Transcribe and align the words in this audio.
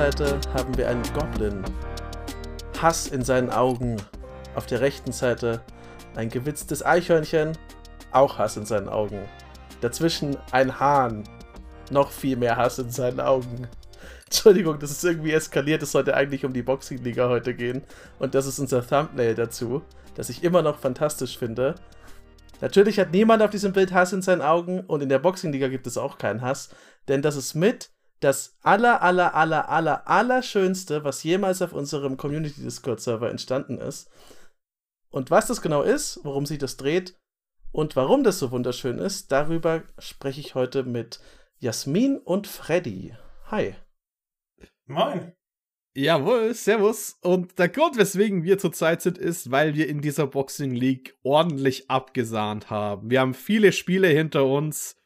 Seite 0.00 0.40
haben 0.54 0.74
wir 0.78 0.88
einen 0.88 1.02
Goblin. 1.12 1.62
Hass 2.80 3.08
in 3.08 3.22
seinen 3.22 3.50
Augen. 3.50 3.98
Auf 4.54 4.64
der 4.64 4.80
rechten 4.80 5.12
Seite 5.12 5.60
ein 6.16 6.30
gewitztes 6.30 6.82
Eichhörnchen. 6.82 7.52
Auch 8.10 8.38
Hass 8.38 8.56
in 8.56 8.64
seinen 8.64 8.88
Augen. 8.88 9.20
Dazwischen 9.82 10.38
ein 10.52 10.80
Hahn. 10.80 11.24
Noch 11.90 12.12
viel 12.12 12.38
mehr 12.38 12.56
Hass 12.56 12.78
in 12.78 12.90
seinen 12.90 13.20
Augen. 13.20 13.68
Entschuldigung, 14.24 14.78
das 14.78 14.90
ist 14.90 15.04
irgendwie 15.04 15.32
eskaliert. 15.32 15.82
Es 15.82 15.92
sollte 15.92 16.14
eigentlich 16.14 16.46
um 16.46 16.54
die 16.54 16.62
Boxing-Liga 16.62 17.28
heute 17.28 17.54
gehen. 17.54 17.82
Und 18.18 18.34
das 18.34 18.46
ist 18.46 18.58
unser 18.58 18.86
Thumbnail 18.86 19.34
dazu, 19.34 19.82
das 20.14 20.30
ich 20.30 20.42
immer 20.42 20.62
noch 20.62 20.78
fantastisch 20.78 21.36
finde. 21.36 21.74
Natürlich 22.62 22.98
hat 22.98 23.12
niemand 23.12 23.42
auf 23.42 23.50
diesem 23.50 23.74
Bild 23.74 23.92
Hass 23.92 24.14
in 24.14 24.22
seinen 24.22 24.40
Augen 24.40 24.80
und 24.80 25.02
in 25.02 25.10
der 25.10 25.18
Boxing-Liga 25.18 25.68
gibt 25.68 25.86
es 25.86 25.98
auch 25.98 26.16
keinen 26.16 26.40
Hass, 26.40 26.70
denn 27.06 27.20
das 27.20 27.36
ist 27.36 27.54
mit 27.54 27.90
das 28.20 28.58
aller, 28.62 29.02
aller, 29.02 29.34
aller, 29.34 29.68
aller, 29.68 30.06
aller 30.08 30.42
Schönste, 30.42 31.04
was 31.04 31.22
jemals 31.24 31.62
auf 31.62 31.72
unserem 31.72 32.16
Community-Discord-Server 32.16 33.30
entstanden 33.30 33.78
ist. 33.78 34.10
Und 35.10 35.30
was 35.30 35.46
das 35.46 35.62
genau 35.62 35.82
ist, 35.82 36.20
worum 36.22 36.46
sich 36.46 36.58
das 36.58 36.76
dreht 36.76 37.18
und 37.72 37.96
warum 37.96 38.22
das 38.22 38.38
so 38.38 38.50
wunderschön 38.50 38.98
ist, 38.98 39.32
darüber 39.32 39.82
spreche 39.98 40.40
ich 40.40 40.54
heute 40.54 40.84
mit 40.84 41.20
Jasmin 41.58 42.18
und 42.18 42.46
Freddy. 42.46 43.14
Hi. 43.50 43.74
Moin. 44.86 45.32
Jawohl, 45.94 46.54
servus. 46.54 47.18
Und 47.22 47.58
der 47.58 47.68
Grund, 47.68 47.96
weswegen 47.96 48.44
wir 48.44 48.58
zurzeit 48.58 49.02
sind, 49.02 49.18
ist, 49.18 49.50
weil 49.50 49.74
wir 49.74 49.88
in 49.88 50.00
dieser 50.00 50.26
Boxing 50.26 50.72
League 50.72 51.18
ordentlich 51.22 51.90
abgesahnt 51.90 52.70
haben. 52.70 53.10
Wir 53.10 53.20
haben 53.20 53.34
viele 53.34 53.72
Spiele 53.72 54.08
hinter 54.08 54.46
uns 54.46 54.96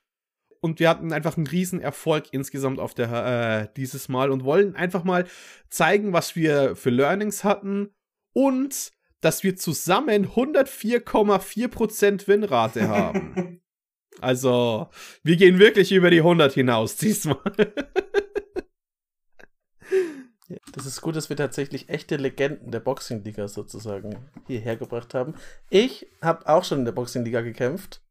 und 0.65 0.81
wir 0.81 0.89
hatten 0.89 1.13
einfach 1.13 1.37
einen 1.37 1.47
riesen 1.47 1.83
Erfolg 1.83 2.29
insgesamt 2.33 2.81
auf 2.81 2.95
der 2.95 3.67
äh, 3.67 3.69
dieses 3.77 4.09
Mal 4.09 4.31
und 4.31 4.45
wollen 4.45 4.75
einfach 4.75 5.05
mal 5.05 5.27
zeigen, 5.69 6.15
was 6.15 6.37
wir 6.37 6.75
für 6.75 6.89
Learnings 6.89 7.45
hatten 7.45 7.91
und 8.33 8.91
dass 9.21 9.43
wir 9.43 9.57
zusammen 9.57 10.29
104,4% 10.29 12.27
Winrate 12.27 12.89
haben. 12.89 13.61
also, 14.23 14.89
wir 15.23 15.37
gehen 15.37 15.59
wirklich 15.59 15.93
über 15.93 16.09
die 16.09 16.21
100 16.21 16.55
hinaus 16.55 16.97
diesmal. 16.97 17.53
Das 20.73 20.87
ist 20.87 21.03
gut, 21.03 21.15
dass 21.15 21.29
wir 21.29 21.37
tatsächlich 21.37 21.91
echte 21.91 22.17
Legenden 22.17 22.71
der 22.71 22.81
Boxing-Liga 22.81 23.49
sozusagen 23.49 24.17
hierher 24.47 24.77
gebracht 24.77 25.13
haben. 25.13 25.35
Ich 25.69 26.07
habe 26.23 26.47
auch 26.47 26.65
schon 26.65 26.79
in 26.79 26.85
der 26.87 26.93
Boxing-Liga 26.93 27.43
gekämpft. 27.43 28.04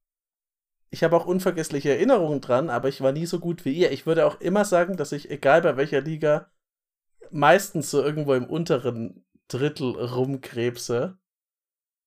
Ich 0.94 1.04
habe 1.04 1.18
auch 1.18 1.26
unvergessliche 1.26 1.90
Erinnerungen 1.90 2.40
dran, 2.40 2.70
aber 2.70 2.88
ich 2.88 3.02
war 3.02 3.12
nie 3.12 3.26
so 3.26 3.40
gut 3.40 3.66
wie 3.66 3.74
ihr. 3.74 3.92
Ich 3.92 4.06
würde 4.06 4.28
auch 4.28 4.40
immer 4.40 4.64
sagen, 4.64 4.96
dass 4.96 5.12
ich, 5.12 5.32
egal 5.32 5.64
bei 5.64 5.76
welcher 5.76 6.02
Liga, 6.02 6.52
meistens 7.32 7.90
so 7.90 8.04
irgendwo 8.04 8.36
im 8.36 8.46
unteren 8.46 9.26
Drittel 9.48 9.90
rumkrebse. 9.90 11.18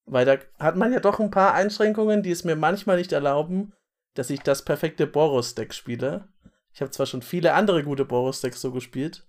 Weil 0.05 0.25
da 0.25 0.37
hat 0.61 0.77
man 0.77 0.93
ja 0.93 1.01
doch 1.01 1.19
ein 1.19 1.33
paar 1.33 1.53
Einschränkungen, 1.53 2.23
die 2.23 2.31
es 2.31 2.45
mir 2.45 2.55
manchmal 2.55 2.99
nicht 2.99 3.11
erlauben, 3.11 3.73
dass 4.15 4.31
ich 4.31 4.39
das 4.43 4.65
perfekte 4.65 5.09
Boros-Deck 5.09 5.75
spiele. 5.75 6.29
Ich 6.73 6.81
habe 6.81 6.93
zwar 6.93 7.07
schon 7.07 7.23
viele 7.23 7.55
andere 7.55 7.83
gute 7.83 8.05
Boros-Decks 8.05 8.61
so 8.61 8.71
gespielt, 8.71 9.27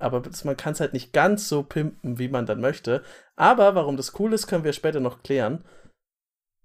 aber 0.00 0.20
man 0.42 0.56
kann 0.56 0.72
es 0.72 0.80
halt 0.80 0.94
nicht 0.94 1.12
ganz 1.12 1.48
so 1.48 1.62
pimpen, 1.62 2.18
wie 2.18 2.28
man 2.28 2.44
dann 2.44 2.60
möchte. 2.60 3.04
Aber 3.36 3.76
warum 3.76 3.96
das 3.96 4.18
cool 4.18 4.32
ist, 4.32 4.48
können 4.48 4.64
wir 4.64 4.72
später 4.72 4.98
noch 4.98 5.22
klären. 5.22 5.64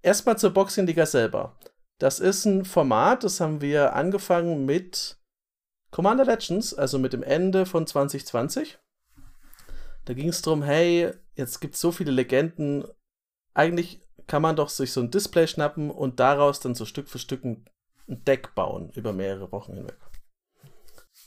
Erstmal 0.02 0.38
zur 0.38 0.50
Boxing-Liga 0.50 1.06
selber. 1.06 1.56
Das 2.00 2.18
ist 2.18 2.46
ein 2.46 2.64
Format, 2.64 3.24
das 3.24 3.40
haben 3.40 3.60
wir 3.60 3.94
angefangen 3.94 4.64
mit 4.64 5.18
Commander 5.90 6.24
Legends, 6.24 6.72
also 6.72 6.98
mit 6.98 7.12
dem 7.12 7.22
Ende 7.22 7.66
von 7.66 7.86
2020. 7.86 8.78
Da 10.06 10.14
ging 10.14 10.30
es 10.30 10.40
darum, 10.40 10.62
hey, 10.62 11.12
jetzt 11.34 11.60
gibt 11.60 11.74
es 11.74 11.80
so 11.80 11.92
viele 11.92 12.10
Legenden. 12.10 12.84
Eigentlich 13.52 14.00
kann 14.26 14.40
man 14.40 14.56
doch 14.56 14.70
sich 14.70 14.92
so 14.92 15.00
ein 15.02 15.10
Display 15.10 15.46
schnappen 15.46 15.90
und 15.90 16.20
daraus 16.20 16.58
dann 16.60 16.74
so 16.74 16.86
Stück 16.86 17.06
für 17.06 17.18
Stück 17.18 17.44
ein 17.44 17.66
Deck 18.06 18.54
bauen 18.54 18.90
über 18.94 19.12
mehrere 19.12 19.52
Wochen 19.52 19.74
hinweg. 19.74 19.98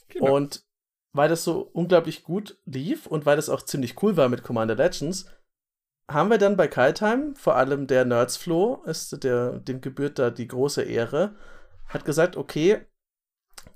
Genau. 0.10 0.36
Und 0.36 0.66
weil 1.16 1.30
das 1.30 1.44
so 1.44 1.70
unglaublich 1.74 2.24
gut 2.24 2.58
lief 2.66 3.06
und 3.06 3.28
weil 3.28 3.36
das 3.36 3.50
auch 3.50 3.62
ziemlich 3.62 4.02
cool 4.02 4.18
war 4.18 4.28
mit 4.28 4.42
Commander 4.42 4.76
Legends, 4.76 5.30
haben 6.14 6.30
wir 6.30 6.38
dann 6.38 6.58
bei 6.58 6.68
Kaltheim, 6.68 7.36
vor 7.36 7.56
allem 7.56 7.88
der 7.88 8.06
Nerdsflow, 8.06 8.84
ist 8.86 9.24
der, 9.24 9.60
dem 9.60 9.82
gebührt 9.82 10.20
da 10.20 10.30
die 10.30 10.48
große 10.48 10.84
Ehre, 10.84 11.36
hat 11.88 12.06
gesagt, 12.06 12.38
okay, 12.38 12.86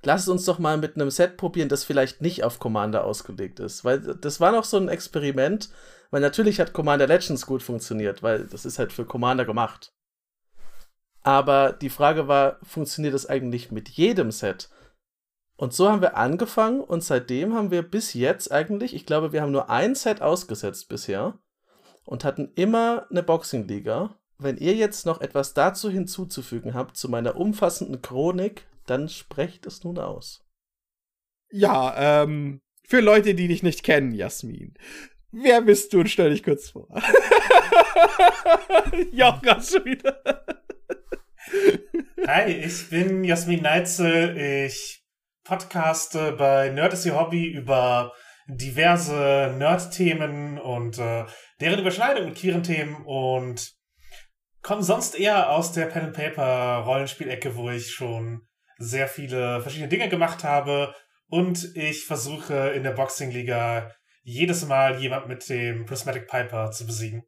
lass 0.03 0.23
es 0.23 0.29
uns 0.29 0.45
doch 0.45 0.59
mal 0.59 0.77
mit 0.77 0.95
einem 0.95 1.09
Set 1.09 1.37
probieren, 1.37 1.69
das 1.69 1.83
vielleicht 1.83 2.21
nicht 2.21 2.43
auf 2.43 2.59
Commander 2.59 3.03
ausgelegt 3.03 3.59
ist. 3.59 3.83
Weil 3.83 3.99
das 3.99 4.39
war 4.39 4.51
noch 4.51 4.63
so 4.63 4.77
ein 4.77 4.89
Experiment, 4.89 5.69
weil 6.11 6.21
natürlich 6.21 6.59
hat 6.59 6.73
Commander 6.73 7.07
Legends 7.07 7.45
gut 7.45 7.63
funktioniert, 7.63 8.23
weil 8.23 8.45
das 8.45 8.65
ist 8.65 8.79
halt 8.79 8.93
für 8.93 9.05
Commander 9.05 9.45
gemacht. 9.45 9.93
Aber 11.23 11.73
die 11.73 11.89
Frage 11.89 12.27
war, 12.27 12.57
funktioniert 12.63 13.13
das 13.13 13.25
eigentlich 13.25 13.71
mit 13.71 13.89
jedem 13.89 14.31
Set? 14.31 14.69
Und 15.57 15.73
so 15.73 15.89
haben 15.89 16.01
wir 16.01 16.15
angefangen 16.15 16.81
und 16.81 17.03
seitdem 17.03 17.53
haben 17.53 17.71
wir 17.71 17.81
bis 17.81 18.13
jetzt 18.13 18.51
eigentlich, 18.51 18.93
ich 18.93 19.05
glaube, 19.05 19.33
wir 19.33 19.41
haben 19.41 19.51
nur 19.51 19.69
ein 19.69 19.95
Set 19.95 20.21
ausgesetzt 20.21 20.87
bisher 20.87 21.37
und 22.07 22.23
hatten 22.23 22.51
immer 22.55 23.05
eine 23.11 23.21
Boxing-Liga. 23.21 24.17
Wenn 24.39 24.57
ihr 24.57 24.73
jetzt 24.73 25.05
noch 25.05 25.19
etwas 25.19 25.53
dazu 25.53 25.89
hinzuzufügen 25.89 26.73
habt, 26.73 26.95
zu 26.95 27.09
meiner 27.09 27.35
umfassenden 27.35 28.01
Chronik, 28.01 28.65
dann 28.85 29.09
sprecht 29.09 29.65
es 29.65 29.83
nun 29.83 29.99
aus. 29.99 30.45
Ja, 31.49 32.23
ähm, 32.23 32.61
für 32.87 33.01
Leute, 33.01 33.35
die 33.35 33.49
dich 33.49 33.61
nicht 33.61 33.83
kennen, 33.83 34.13
Jasmin. 34.13 34.73
Wer 35.31 35.61
bist 35.61 35.91
du 35.91 35.99
und 35.99 36.09
stell 36.09 36.29
dich 36.29 36.43
kurz 36.43 36.69
vor. 36.69 36.87
Jochen 39.11 39.61
schon 39.61 39.85
wieder. 39.85 40.23
Hi, 42.25 42.51
ich 42.51 42.89
bin 42.89 43.25
Jasmin 43.25 43.63
Neitzel. 43.63 44.37
Ich 44.37 45.03
podcaste 45.43 46.31
bei 46.33 46.69
Nerd 46.69 46.93
is 46.93 47.05
Your 47.05 47.19
Hobby 47.19 47.47
über 47.47 48.13
diverse 48.47 49.53
Nerd-Themen 49.57 50.57
und 50.57 50.97
äh, 50.99 51.25
deren 51.59 51.79
Überschneidung 51.79 52.25
mit 52.25 52.35
queeren 52.35 52.63
Themen 52.63 53.03
und 53.05 53.73
komme 54.61 54.83
sonst 54.83 55.17
eher 55.17 55.51
aus 55.51 55.71
der 55.71 55.85
Pen 55.85 56.05
and 56.05 56.15
Paper 56.15 56.83
Rollenspielecke, 56.85 57.55
wo 57.55 57.69
ich 57.69 57.91
schon 57.91 58.47
sehr 58.77 59.07
viele 59.07 59.61
verschiedene 59.61 59.89
Dinge 59.89 60.09
gemacht 60.09 60.43
habe 60.43 60.93
und 61.29 61.75
ich 61.75 62.05
versuche 62.05 62.69
in 62.69 62.83
der 62.83 62.91
Boxing 62.91 63.31
Liga 63.31 63.91
jedes 64.23 64.65
Mal 64.65 64.99
jemand 64.99 65.27
mit 65.27 65.47
dem 65.49 65.85
Prismatic 65.85 66.27
Piper 66.27 66.71
zu 66.71 66.85
besiegen. 66.85 67.23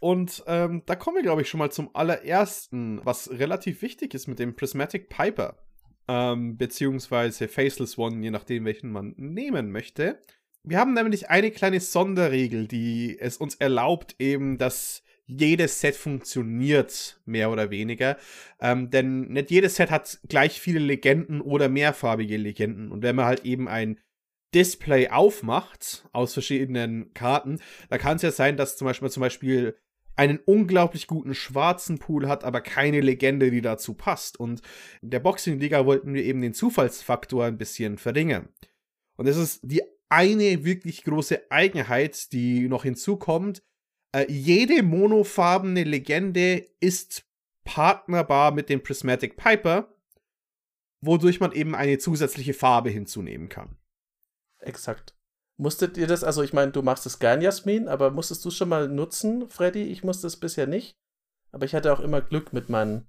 Und 0.00 0.42
ähm, 0.46 0.82
da 0.86 0.96
kommen 0.96 1.16
wir, 1.16 1.22
glaube 1.22 1.42
ich, 1.42 1.48
schon 1.48 1.58
mal 1.58 1.70
zum 1.70 1.94
allerersten, 1.94 3.04
was 3.04 3.30
relativ 3.30 3.82
wichtig 3.82 4.14
ist 4.14 4.26
mit 4.26 4.38
dem 4.38 4.56
Prismatic 4.56 5.08
Piper 5.10 5.56
ähm, 6.08 6.56
beziehungsweise 6.56 7.48
Faceless 7.48 7.98
One, 7.98 8.22
je 8.22 8.30
nachdem, 8.30 8.64
welchen 8.64 8.90
man 8.90 9.14
nehmen 9.16 9.70
möchte. 9.70 10.20
Wir 10.68 10.80
haben 10.80 10.94
nämlich 10.94 11.30
eine 11.30 11.52
kleine 11.52 11.78
Sonderregel, 11.78 12.66
die 12.66 13.16
es 13.20 13.36
uns 13.36 13.54
erlaubt, 13.54 14.16
eben, 14.18 14.58
dass 14.58 15.04
jedes 15.24 15.80
Set 15.80 15.94
funktioniert, 15.94 17.20
mehr 17.24 17.52
oder 17.52 17.70
weniger. 17.70 18.16
Ähm, 18.60 18.90
denn 18.90 19.28
nicht 19.28 19.52
jedes 19.52 19.76
Set 19.76 19.92
hat 19.92 20.18
gleich 20.28 20.60
viele 20.60 20.80
Legenden 20.80 21.40
oder 21.40 21.68
mehrfarbige 21.68 22.36
Legenden. 22.36 22.90
Und 22.90 23.02
wenn 23.02 23.14
man 23.14 23.26
halt 23.26 23.44
eben 23.44 23.68
ein 23.68 24.00
Display 24.54 25.08
aufmacht 25.08 26.08
aus 26.12 26.32
verschiedenen 26.32 27.14
Karten, 27.14 27.60
da 27.88 27.96
kann 27.96 28.16
es 28.16 28.22
ja 28.22 28.32
sein, 28.32 28.56
dass 28.56 28.76
zum 28.76 28.86
Beispiel, 28.86 29.10
zum 29.10 29.20
Beispiel 29.20 29.76
einen 30.16 30.40
unglaublich 30.46 31.06
guten 31.06 31.34
schwarzen 31.34 31.98
Pool 31.98 32.26
hat, 32.26 32.42
aber 32.42 32.60
keine 32.60 33.00
Legende, 33.00 33.52
die 33.52 33.60
dazu 33.60 33.94
passt. 33.94 34.40
Und 34.40 34.62
in 35.00 35.10
der 35.10 35.20
Boxing-Liga 35.20 35.86
wollten 35.86 36.12
wir 36.12 36.24
eben 36.24 36.40
den 36.40 36.54
Zufallsfaktor 36.54 37.44
ein 37.44 37.58
bisschen 37.58 37.98
verringern. 37.98 38.48
Und 39.16 39.28
das 39.28 39.36
ist 39.36 39.60
die 39.62 39.82
eine 40.08 40.64
wirklich 40.64 41.04
große 41.04 41.50
Eigenheit, 41.50 42.32
die 42.32 42.68
noch 42.68 42.84
hinzukommt. 42.84 43.62
Äh, 44.12 44.30
jede 44.30 44.82
monofarbene 44.82 45.84
Legende 45.84 46.66
ist 46.80 47.26
partnerbar 47.64 48.52
mit 48.52 48.68
dem 48.68 48.82
Prismatic 48.82 49.36
Piper, 49.36 49.92
wodurch 51.00 51.40
man 51.40 51.52
eben 51.52 51.74
eine 51.74 51.98
zusätzliche 51.98 52.54
Farbe 52.54 52.90
hinzunehmen 52.90 53.48
kann. 53.48 53.76
Exakt. 54.58 55.14
Musstet 55.58 55.96
ihr 55.96 56.06
das, 56.06 56.22
also 56.22 56.42
ich 56.42 56.52
meine, 56.52 56.72
du 56.72 56.82
machst 56.82 57.06
es 57.06 57.18
gern, 57.18 57.40
Jasmin, 57.40 57.88
aber 57.88 58.10
musstest 58.10 58.44
du 58.44 58.50
schon 58.50 58.68
mal 58.68 58.88
nutzen, 58.88 59.48
Freddy? 59.48 59.84
Ich 59.84 60.04
musste 60.04 60.26
es 60.26 60.36
bisher 60.36 60.66
nicht. 60.66 60.98
Aber 61.50 61.64
ich 61.64 61.74
hatte 61.74 61.92
auch 61.92 62.00
immer 62.00 62.20
Glück 62.20 62.52
mit 62.52 62.68
meinen, 62.68 63.08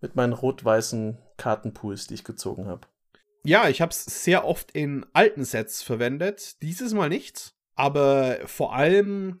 mit 0.00 0.16
meinen 0.16 0.32
rot-weißen 0.32 1.18
Kartenpools, 1.36 2.08
die 2.08 2.14
ich 2.14 2.24
gezogen 2.24 2.66
habe. 2.66 2.88
Ja, 3.44 3.68
ich 3.68 3.80
habe 3.80 3.90
es 3.90 4.04
sehr 4.04 4.44
oft 4.44 4.72
in 4.72 5.06
alten 5.12 5.44
Sets 5.44 5.82
verwendet. 5.82 6.60
Dieses 6.62 6.92
Mal 6.92 7.08
nicht. 7.08 7.54
Aber 7.74 8.38
vor 8.46 8.74
allem 8.74 9.40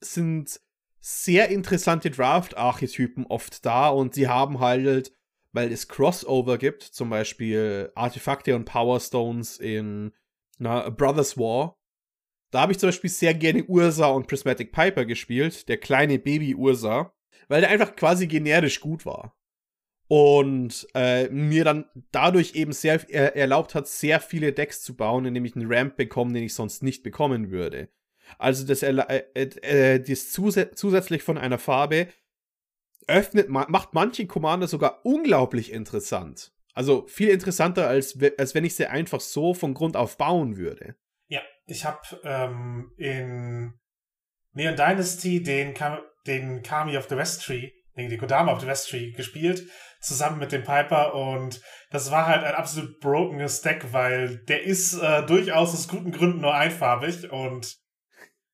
sind 0.00 0.60
sehr 1.00 1.50
interessante 1.50 2.10
Draft-Archetypen 2.10 3.26
oft 3.26 3.64
da 3.64 3.88
und 3.88 4.14
sie 4.14 4.28
haben 4.28 4.60
halt, 4.60 5.12
weil 5.52 5.70
es 5.70 5.88
Crossover 5.88 6.58
gibt, 6.58 6.82
zum 6.82 7.10
Beispiel 7.10 7.92
Artefakte 7.94 8.56
und 8.56 8.64
Power 8.64 8.98
Stones 8.98 9.58
in 9.58 10.12
na, 10.58 10.88
Brothers 10.88 11.36
War. 11.36 11.78
Da 12.50 12.62
habe 12.62 12.72
ich 12.72 12.78
zum 12.78 12.88
Beispiel 12.88 13.10
sehr 13.10 13.34
gerne 13.34 13.64
Ursa 13.64 14.06
und 14.06 14.26
Prismatic 14.26 14.72
Piper 14.72 15.04
gespielt, 15.04 15.68
der 15.68 15.78
kleine 15.78 16.18
Baby 16.18 16.54
Ursa, 16.54 17.12
weil 17.48 17.60
der 17.60 17.70
einfach 17.70 17.94
quasi 17.94 18.26
generisch 18.26 18.80
gut 18.80 19.04
war. 19.04 19.36
Und 20.08 20.86
äh, 20.94 21.28
mir 21.30 21.64
dann 21.64 21.86
dadurch 22.12 22.54
eben 22.54 22.72
sehr 22.72 22.94
äh, 23.10 23.38
erlaubt 23.38 23.74
hat, 23.74 23.88
sehr 23.88 24.20
viele 24.20 24.52
Decks 24.52 24.82
zu 24.82 24.94
bauen, 24.96 25.24
indem 25.24 25.44
ich 25.44 25.56
einen 25.56 25.72
Ramp 25.72 25.96
bekomme, 25.96 26.32
den 26.32 26.44
ich 26.44 26.54
sonst 26.54 26.82
nicht 26.82 27.02
bekommen 27.02 27.50
würde. 27.50 27.88
Also 28.38 28.66
das, 28.66 28.82
äh, 28.82 28.92
äh, 29.34 30.00
das 30.00 30.30
zus 30.30 30.58
zusätzlich 30.74 31.22
von 31.22 31.38
einer 31.38 31.58
Farbe 31.58 32.08
öffnet, 33.08 33.48
macht 33.48 33.94
manche 33.94 34.26
Commander 34.26 34.66
sogar 34.66 35.04
unglaublich 35.04 35.72
interessant. 35.72 36.52
Also 36.74 37.06
viel 37.06 37.28
interessanter, 37.30 37.88
als, 37.88 38.18
als 38.36 38.54
wenn 38.54 38.64
ich 38.64 38.74
sie 38.74 38.86
einfach 38.86 39.20
so 39.20 39.54
von 39.54 39.74
Grund 39.74 39.96
auf 39.96 40.18
bauen 40.18 40.56
würde. 40.56 40.96
Ja, 41.28 41.40
ich 41.66 41.84
habe 41.84 42.00
ähm, 42.24 42.92
in 42.96 43.74
Neon 44.52 44.76
Dynasty 44.76 45.42
den, 45.42 45.72
Kam 45.72 46.00
den 46.26 46.62
Kami 46.62 46.96
of 46.96 47.08
the 47.08 47.16
West 47.16 47.44
Tree, 47.44 47.70
den 47.96 48.18
Kodama 48.18 48.52
of 48.52 48.60
the 48.60 48.66
West 48.66 48.90
Tree 48.90 49.12
gespielt, 49.12 49.68
zusammen 50.00 50.38
mit 50.38 50.52
dem 50.52 50.62
Piper 50.62 51.14
und 51.14 51.60
das 51.90 52.10
war 52.10 52.26
halt 52.26 52.44
ein 52.44 52.54
absolut 52.54 53.00
brokenes 53.00 53.62
Deck, 53.62 53.92
weil 53.92 54.44
der 54.44 54.62
ist 54.62 54.94
äh, 54.94 55.24
durchaus 55.24 55.74
aus 55.74 55.88
guten 55.88 56.12
Gründen 56.12 56.40
nur 56.40 56.54
einfarbig 56.54 57.30
und 57.30 57.76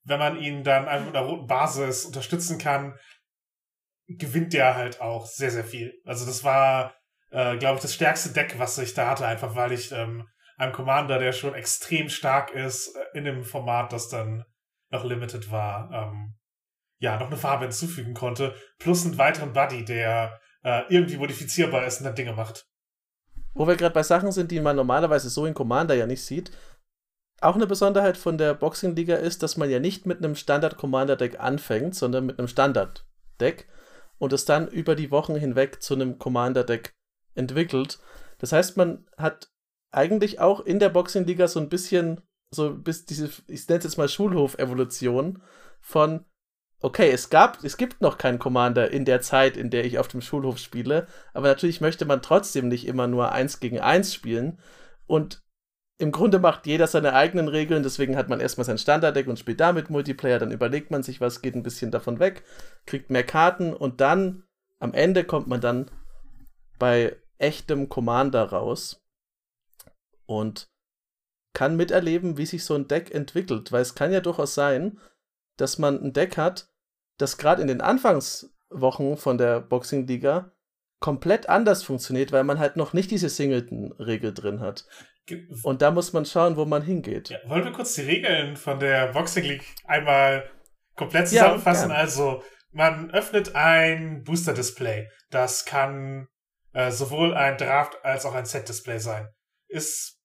wenn 0.04 0.18
man 0.18 0.38
ihn 0.38 0.64
dann 0.64 0.88
einfach 0.88 1.06
mit 1.06 1.16
einer 1.16 1.26
roten 1.26 1.46
Basis 1.46 2.04
unterstützen 2.04 2.58
kann, 2.58 2.98
gewinnt 4.08 4.52
der 4.52 4.74
halt 4.74 5.00
auch 5.00 5.26
sehr, 5.26 5.50
sehr 5.50 5.64
viel. 5.64 5.94
Also 6.04 6.26
das 6.26 6.44
war, 6.44 6.94
äh, 7.30 7.56
glaube 7.56 7.76
ich, 7.76 7.82
das 7.82 7.94
stärkste 7.94 8.32
Deck, 8.32 8.58
was 8.58 8.78
ich 8.78 8.94
da 8.94 9.10
hatte, 9.10 9.26
einfach 9.26 9.54
weil 9.54 9.72
ich 9.72 9.92
ähm, 9.92 10.28
einem 10.56 10.72
Commander, 10.72 11.18
der 11.18 11.32
schon 11.32 11.54
extrem 11.54 12.08
stark 12.08 12.50
ist, 12.50 12.96
äh, 12.96 13.18
in 13.18 13.24
dem 13.24 13.44
Format, 13.44 13.92
das 13.92 14.08
dann 14.08 14.44
noch 14.90 15.04
limited 15.04 15.50
war, 15.50 15.90
ähm, 15.92 16.34
ja, 17.02 17.18
noch 17.18 17.26
eine 17.26 17.36
Farbe 17.36 17.64
hinzufügen 17.64 18.14
konnte, 18.14 18.54
plus 18.78 19.04
einen 19.04 19.18
weiteren 19.18 19.52
Buddy, 19.52 19.84
der 19.84 20.40
äh, 20.62 20.82
irgendwie 20.88 21.16
modifizierbar 21.16 21.84
ist 21.84 21.98
und 21.98 22.04
dann 22.04 22.14
Dinge 22.14 22.32
macht. 22.32 22.66
Wo 23.54 23.66
wir 23.66 23.76
gerade 23.76 23.92
bei 23.92 24.04
Sachen 24.04 24.30
sind, 24.30 24.52
die 24.52 24.60
man 24.60 24.76
normalerweise 24.76 25.28
so 25.28 25.44
in 25.44 25.52
Commander 25.52 25.94
ja 25.96 26.06
nicht 26.06 26.24
sieht. 26.24 26.52
Auch 27.40 27.56
eine 27.56 27.66
Besonderheit 27.66 28.16
von 28.16 28.38
der 28.38 28.54
Boxing-Liga 28.54 29.16
ist, 29.16 29.42
dass 29.42 29.56
man 29.56 29.68
ja 29.68 29.80
nicht 29.80 30.06
mit 30.06 30.18
einem 30.18 30.36
Standard-Commander-Deck 30.36 31.40
anfängt, 31.40 31.96
sondern 31.96 32.24
mit 32.24 32.38
einem 32.38 32.46
Standard-Deck 32.46 33.68
und 34.18 34.32
es 34.32 34.44
dann 34.44 34.68
über 34.68 34.94
die 34.94 35.10
Wochen 35.10 35.34
hinweg 35.34 35.82
zu 35.82 35.94
einem 35.94 36.20
Commander-Deck 36.20 36.94
entwickelt. 37.34 37.98
Das 38.38 38.52
heißt, 38.52 38.76
man 38.76 39.08
hat 39.16 39.50
eigentlich 39.90 40.38
auch 40.38 40.60
in 40.60 40.78
der 40.78 40.90
Boxing-Liga 40.90 41.48
so 41.48 41.58
ein 41.58 41.68
bisschen, 41.68 42.20
so 42.54 42.72
bis 42.72 43.06
diese, 43.06 43.28
ich 43.48 43.66
nenne 43.66 43.78
es 43.78 43.84
jetzt 43.84 43.98
mal 43.98 44.08
Schulhof-Evolution 44.08 45.42
von, 45.80 46.24
okay, 46.82 47.10
es 47.10 47.30
gab, 47.30 47.62
es 47.64 47.76
gibt 47.76 48.00
noch 48.00 48.18
keinen 48.18 48.38
Commander 48.38 48.90
in 48.90 49.04
der 49.04 49.20
Zeit, 49.20 49.56
in 49.56 49.70
der 49.70 49.84
ich 49.84 49.98
auf 49.98 50.08
dem 50.08 50.20
Schulhof 50.20 50.58
spiele, 50.58 51.06
aber 51.32 51.48
natürlich 51.48 51.80
möchte 51.80 52.04
man 52.04 52.22
trotzdem 52.22 52.68
nicht 52.68 52.86
immer 52.86 53.06
nur 53.06 53.32
eins 53.32 53.60
gegen 53.60 53.80
eins 53.80 54.12
spielen. 54.12 54.58
Und 55.06 55.42
im 55.98 56.10
Grunde 56.10 56.40
macht 56.40 56.66
jeder 56.66 56.88
seine 56.88 57.12
eigenen 57.12 57.46
Regeln, 57.46 57.84
deswegen 57.84 58.16
hat 58.16 58.28
man 58.28 58.40
erstmal 58.40 58.64
sein 58.64 58.78
Standarddeck 58.78 59.28
und 59.28 59.38
spielt 59.38 59.60
damit 59.60 59.90
Multiplayer, 59.90 60.40
dann 60.40 60.50
überlegt 60.50 60.90
man 60.90 61.04
sich 61.04 61.20
was, 61.20 61.42
geht 61.42 61.54
ein 61.54 61.62
bisschen 61.62 61.92
davon 61.92 62.18
weg, 62.18 62.42
kriegt 62.86 63.10
mehr 63.10 63.24
Karten 63.24 63.72
und 63.72 64.00
dann 64.00 64.42
am 64.80 64.94
Ende 64.94 65.22
kommt 65.22 65.46
man 65.46 65.60
dann 65.60 65.90
bei 66.80 67.16
echtem 67.38 67.88
Commander 67.88 68.42
raus 68.44 69.00
und 70.26 70.68
kann 71.54 71.76
miterleben, 71.76 72.36
wie 72.36 72.46
sich 72.46 72.64
so 72.64 72.74
ein 72.74 72.88
Deck 72.88 73.14
entwickelt, 73.14 73.70
weil 73.70 73.82
es 73.82 73.94
kann 73.94 74.12
ja 74.12 74.20
durchaus 74.20 74.54
sein, 74.54 74.98
dass 75.56 75.78
man 75.78 76.02
ein 76.02 76.12
Deck 76.12 76.36
hat, 76.36 76.71
das 77.18 77.38
gerade 77.38 77.62
in 77.62 77.68
den 77.68 77.80
Anfangswochen 77.80 79.16
von 79.16 79.38
der 79.38 79.60
Boxing 79.60 80.06
Liga 80.06 80.52
komplett 81.00 81.48
anders 81.48 81.82
funktioniert, 81.82 82.32
weil 82.32 82.44
man 82.44 82.58
halt 82.58 82.76
noch 82.76 82.92
nicht 82.92 83.10
diese 83.10 83.28
Singleton-Regel 83.28 84.32
drin 84.32 84.60
hat. 84.60 84.86
Und 85.62 85.82
da 85.82 85.90
muss 85.90 86.12
man 86.12 86.24
schauen, 86.24 86.56
wo 86.56 86.64
man 86.64 86.82
hingeht. 86.82 87.30
Ja, 87.30 87.38
wollen 87.46 87.64
wir 87.64 87.72
kurz 87.72 87.94
die 87.94 88.02
Regeln 88.02 88.56
von 88.56 88.78
der 88.80 89.12
Boxing 89.12 89.44
League 89.44 89.64
einmal 89.84 90.48
komplett 90.96 91.28
zusammenfassen? 91.28 91.90
Ja, 91.90 91.96
also, 91.96 92.42
man 92.70 93.10
öffnet 93.10 93.54
ein 93.54 94.24
Booster-Display. 94.24 95.08
Das 95.30 95.64
kann 95.64 96.28
äh, 96.72 96.90
sowohl 96.90 97.34
ein 97.34 97.56
Draft 97.56 98.04
als 98.04 98.24
auch 98.24 98.34
ein 98.34 98.46
Set-Display 98.46 98.98
sein. 98.98 99.28
Ist 99.68 100.18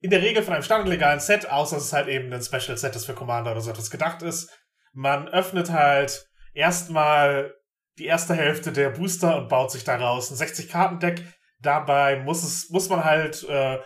in 0.00 0.10
der 0.10 0.22
Regel 0.22 0.42
von 0.42 0.54
einem 0.54 0.62
standardlegalen 0.62 1.20
Set, 1.20 1.48
außer 1.48 1.76
es 1.76 1.84
ist 1.84 1.92
halt 1.92 2.08
eben 2.08 2.32
ein 2.32 2.42
Special-Set, 2.42 2.94
das 2.94 3.06
für 3.06 3.14
Commander 3.14 3.52
oder 3.52 3.60
so 3.60 3.70
etwas 3.70 3.90
gedacht 3.90 4.22
ist. 4.22 4.50
Man 4.94 5.28
öffnet 5.28 5.70
halt 5.70 6.26
erstmal 6.54 7.54
die 7.98 8.06
erste 8.06 8.34
Hälfte 8.34 8.72
der 8.72 8.90
Booster 8.90 9.36
und 9.36 9.48
baut 9.48 9.70
sich 9.70 9.84
daraus 9.84 10.30
ein 10.30 10.36
60-Karten-Deck. 10.36 11.22
Dabei 11.60 12.20
muss 12.20 12.42
es, 12.42 12.70
muss 12.70 12.88
man 12.88 13.04
halt 13.04 13.44
äh, 13.48 13.78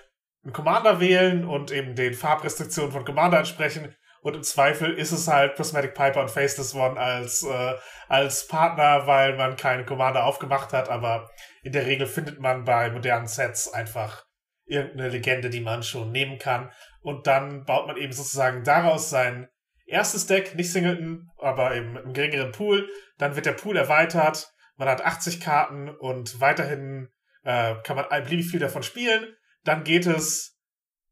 einen 0.44 0.52
Commander 0.52 1.00
wählen 1.00 1.44
und 1.44 1.70
eben 1.70 1.94
den 1.94 2.14
Farbrestriktionen 2.14 2.92
von 2.92 3.04
Commander 3.04 3.38
entsprechen. 3.38 3.94
Und 4.20 4.34
im 4.34 4.42
Zweifel 4.42 4.94
ist 4.94 5.12
es 5.12 5.28
halt 5.28 5.54
Prismatic 5.54 5.94
Piper 5.94 6.20
und 6.20 6.30
Faceless 6.30 6.74
One 6.74 6.98
als, 6.98 7.44
äh, 7.44 7.74
als 8.08 8.46
Partner, 8.46 9.06
weil 9.06 9.36
man 9.36 9.56
keinen 9.56 9.86
Commander 9.86 10.24
aufgemacht 10.24 10.72
hat. 10.72 10.88
Aber 10.88 11.30
in 11.62 11.72
der 11.72 11.86
Regel 11.86 12.06
findet 12.06 12.40
man 12.40 12.64
bei 12.64 12.90
modernen 12.90 13.28
Sets 13.28 13.72
einfach 13.72 14.24
irgendeine 14.66 15.08
Legende, 15.08 15.50
die 15.50 15.60
man 15.60 15.82
schon 15.82 16.10
nehmen 16.10 16.38
kann. 16.38 16.70
Und 17.00 17.26
dann 17.26 17.64
baut 17.64 17.86
man 17.86 17.96
eben 17.96 18.12
sozusagen 18.12 18.64
daraus 18.64 19.08
sein 19.08 19.48
erstes 19.88 20.26
Deck, 20.26 20.54
nicht 20.54 20.72
Singleton, 20.72 21.30
aber 21.38 21.70
mit 21.80 22.04
einem 22.04 22.12
geringeren 22.12 22.52
Pool. 22.52 22.88
Dann 23.18 23.34
wird 23.34 23.46
der 23.46 23.52
Pool 23.52 23.76
erweitert. 23.76 24.52
Man 24.76 24.88
hat 24.88 25.04
80 25.04 25.40
Karten 25.40 25.88
und 25.88 26.40
weiterhin 26.40 27.08
äh, 27.44 27.74
kann 27.82 27.96
man 27.96 28.06
beliebig 28.08 28.50
viel 28.50 28.60
davon 28.60 28.82
spielen. 28.82 29.34
Dann 29.64 29.84
geht 29.84 30.06
es 30.06 30.56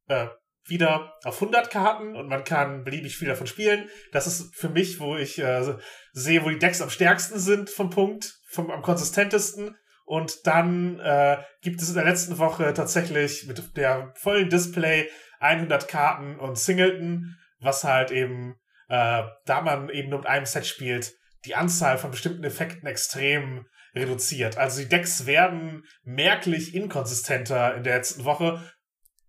äh, 0.08 0.28
wieder 0.69 1.14
auf 1.25 1.40
100 1.40 1.70
Karten 1.70 2.17
und 2.17 2.28
man 2.28 2.44
kann 2.44 2.84
beliebig 2.84 3.17
viel 3.17 3.28
davon 3.28 3.46
spielen. 3.46 3.88
Das 4.12 4.26
ist 4.26 4.55
für 4.55 4.69
mich, 4.69 5.00
wo 5.00 5.17
ich 5.17 5.38
äh, 5.38 5.76
sehe, 6.12 6.44
wo 6.44 6.50
die 6.50 6.58
Decks 6.58 6.82
am 6.82 6.90
stärksten 6.90 7.38
sind 7.38 7.70
vom 7.70 7.91
Punkt, 7.91 8.41
vom, 8.48 8.70
am 8.70 8.82
konsistentesten. 8.82 9.77
Und 10.05 10.46
dann 10.46 11.00
äh, 11.00 11.39
gibt 11.62 11.82
es 11.82 11.89
in 11.89 11.96
der 11.96 12.05
letzten 12.05 12.39
Woche 12.39 12.72
tatsächlich 12.74 13.46
mit 13.46 13.77
der 13.77 14.12
vollen 14.17 14.48
Display 14.48 15.08
100 15.41 15.89
Karten 15.89 16.39
und 16.39 16.58
Singleton, 16.58 17.36
was 17.60 17.84
halt 17.84 18.10
eben, 18.10 18.56
äh, 18.88 19.22
da 19.44 19.60
man 19.62 19.88
eben 19.88 20.10
nur 20.10 20.20
mit 20.20 20.28
einem 20.28 20.46
Set 20.46 20.66
spielt, 20.66 21.14
die 21.44 21.55
Anzahl 21.55 21.98
von 21.98 22.10
bestimmten 22.10 22.44
Effekten 22.44 22.86
extrem 22.86 23.66
reduziert. 23.94 24.58
Also 24.58 24.82
die 24.82 24.88
Decks 24.88 25.26
werden 25.26 25.84
merklich 26.02 26.74
inkonsistenter 26.74 27.74
in 27.76 27.82
der 27.82 27.96
letzten 27.96 28.24
Woche. 28.24 28.70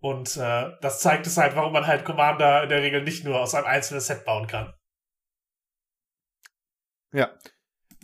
Und 0.00 0.36
äh, 0.36 0.70
das 0.80 1.00
zeigt 1.00 1.26
es 1.26 1.36
halt, 1.36 1.56
warum 1.56 1.72
man 1.72 1.86
halt 1.86 2.04
Commander 2.04 2.62
in 2.62 2.68
der 2.68 2.82
Regel 2.82 3.02
nicht 3.02 3.24
nur 3.24 3.40
aus 3.40 3.54
einem 3.54 3.66
einzelnen 3.66 4.00
Set 4.00 4.24
bauen 4.24 4.46
kann. 4.46 4.72
Ja. 7.12 7.36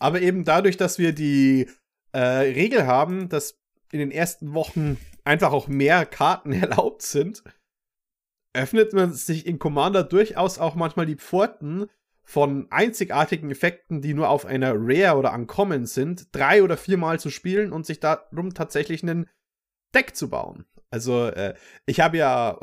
Aber 0.00 0.20
eben 0.20 0.44
dadurch, 0.44 0.76
dass 0.76 0.98
wir 0.98 1.12
die 1.12 1.70
äh, 2.12 2.18
Regel 2.18 2.86
haben, 2.86 3.28
dass 3.28 3.60
in 3.92 4.00
den 4.00 4.10
ersten 4.10 4.54
Wochen 4.54 4.98
einfach 5.24 5.52
auch 5.52 5.68
mehr 5.68 6.04
Karten 6.06 6.52
erlaubt 6.60 7.02
sind, 7.02 7.44
öffnet 8.54 8.92
man 8.92 9.12
sich 9.12 9.46
in 9.46 9.58
Commander 9.58 10.04
durchaus 10.04 10.58
auch 10.58 10.74
manchmal 10.74 11.06
die 11.06 11.16
Pforten 11.16 11.86
von 12.22 12.66
einzigartigen 12.70 13.50
Effekten, 13.50 14.00
die 14.00 14.14
nur 14.14 14.30
auf 14.30 14.46
einer 14.46 14.72
Rare 14.74 15.18
oder 15.18 15.34
Uncommon 15.34 15.84
sind, 15.84 16.28
drei 16.32 16.62
oder 16.62 16.78
viermal 16.78 17.20
zu 17.20 17.28
spielen 17.28 17.72
und 17.72 17.84
sich 17.84 18.00
darum 18.00 18.54
tatsächlich 18.54 19.02
einen 19.02 19.28
Deck 19.94 20.16
zu 20.16 20.30
bauen. 20.30 20.64
Also, 20.90 21.26
äh, 21.26 21.54
ich 21.84 22.00
habe 22.00 22.16
ja, 22.16 22.58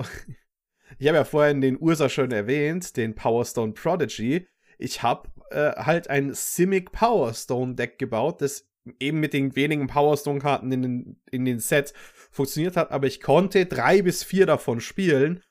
ich 0.97 1.07
habe 1.07 1.17
ja 1.17 1.23
vorhin 1.25 1.61
den 1.61 1.79
Ursa 1.79 2.09
schon 2.09 2.31
erwähnt, 2.31 2.97
den 2.97 3.13
Powerstone 3.13 3.73
Prodigy. 3.73 4.47
Ich 4.79 5.03
habe 5.03 5.29
äh, 5.51 5.73
halt 5.73 6.09
ein 6.09 6.33
Simic 6.33 6.91
Powerstone 6.91 7.75
Deck 7.75 7.99
gebaut, 7.99 8.41
das 8.41 8.67
eben 8.99 9.19
mit 9.19 9.33
den 9.33 9.55
wenigen 9.55 9.85
Powerstone-Karten 9.85 10.71
in 10.71 10.81
den, 10.81 11.21
in 11.29 11.45
den 11.45 11.59
Sets 11.59 11.93
funktioniert 12.31 12.77
hat, 12.77 12.89
aber 12.89 13.05
ich 13.05 13.21
konnte 13.21 13.67
drei 13.67 14.01
bis 14.01 14.23
vier 14.23 14.47
davon 14.47 14.79
spielen 14.79 15.43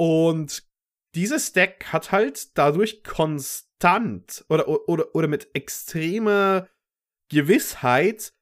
und 0.00 0.66
dieses 1.14 1.52
Deck 1.52 1.88
hat 1.92 2.10
halt 2.10 2.56
dadurch 2.56 3.04
konstant 3.04 4.46
oder, 4.48 4.66
oder, 4.88 5.14
oder 5.14 5.28
mit 5.28 5.50
extremer 5.52 6.70
Gewissheit 7.28 8.32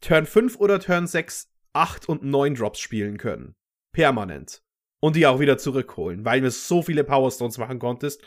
Turn 0.00 0.26
5 0.26 0.60
oder 0.60 0.78
Turn 0.78 1.08
6, 1.08 1.52
8 1.72 2.08
und 2.08 2.22
9 2.22 2.54
Drops 2.54 2.78
spielen 2.78 3.18
können. 3.18 3.56
Permanent. 3.90 4.62
Und 5.00 5.16
die 5.16 5.26
auch 5.26 5.40
wieder 5.40 5.58
zurückholen, 5.58 6.24
weil 6.24 6.40
du 6.40 6.52
so 6.52 6.82
viele 6.82 7.02
Powerstones 7.02 7.58
machen 7.58 7.80
konntest, 7.80 8.22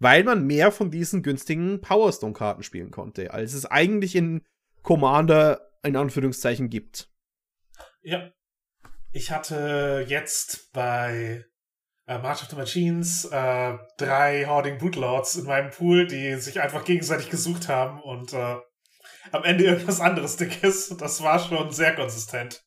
weil 0.00 0.24
man 0.24 0.48
mehr 0.48 0.72
von 0.72 0.90
diesen 0.90 1.22
günstigen 1.22 1.80
Powerstone-Karten 1.80 2.64
spielen 2.64 2.90
konnte, 2.90 3.32
als 3.32 3.54
es 3.54 3.66
eigentlich 3.66 4.16
in 4.16 4.44
Commander 4.82 5.70
in 5.84 5.94
Anführungszeichen 5.94 6.70
gibt. 6.70 7.08
Ja. 8.02 8.32
Ich 9.12 9.30
hatte 9.30 10.04
jetzt 10.08 10.72
bei 10.72 11.46
äh, 12.06 12.18
March 12.18 12.42
of 12.42 12.48
the 12.50 12.56
Machines, 12.56 13.24
äh, 13.26 13.74
drei 13.98 14.46
Hoarding 14.46 14.78
Bootlords 14.78 15.36
in 15.36 15.44
meinem 15.44 15.70
Pool, 15.70 16.06
die 16.06 16.34
sich 16.36 16.60
einfach 16.60 16.84
gegenseitig 16.84 17.30
gesucht 17.30 17.68
haben 17.68 18.00
und 18.00 18.32
äh, 18.32 18.56
am 19.32 19.44
Ende 19.44 19.64
irgendwas 19.64 20.00
anderes 20.00 20.36
Dickes. 20.36 20.94
Das 20.98 21.22
war 21.22 21.38
schon 21.38 21.70
sehr 21.70 21.94
konsistent. 21.94 22.62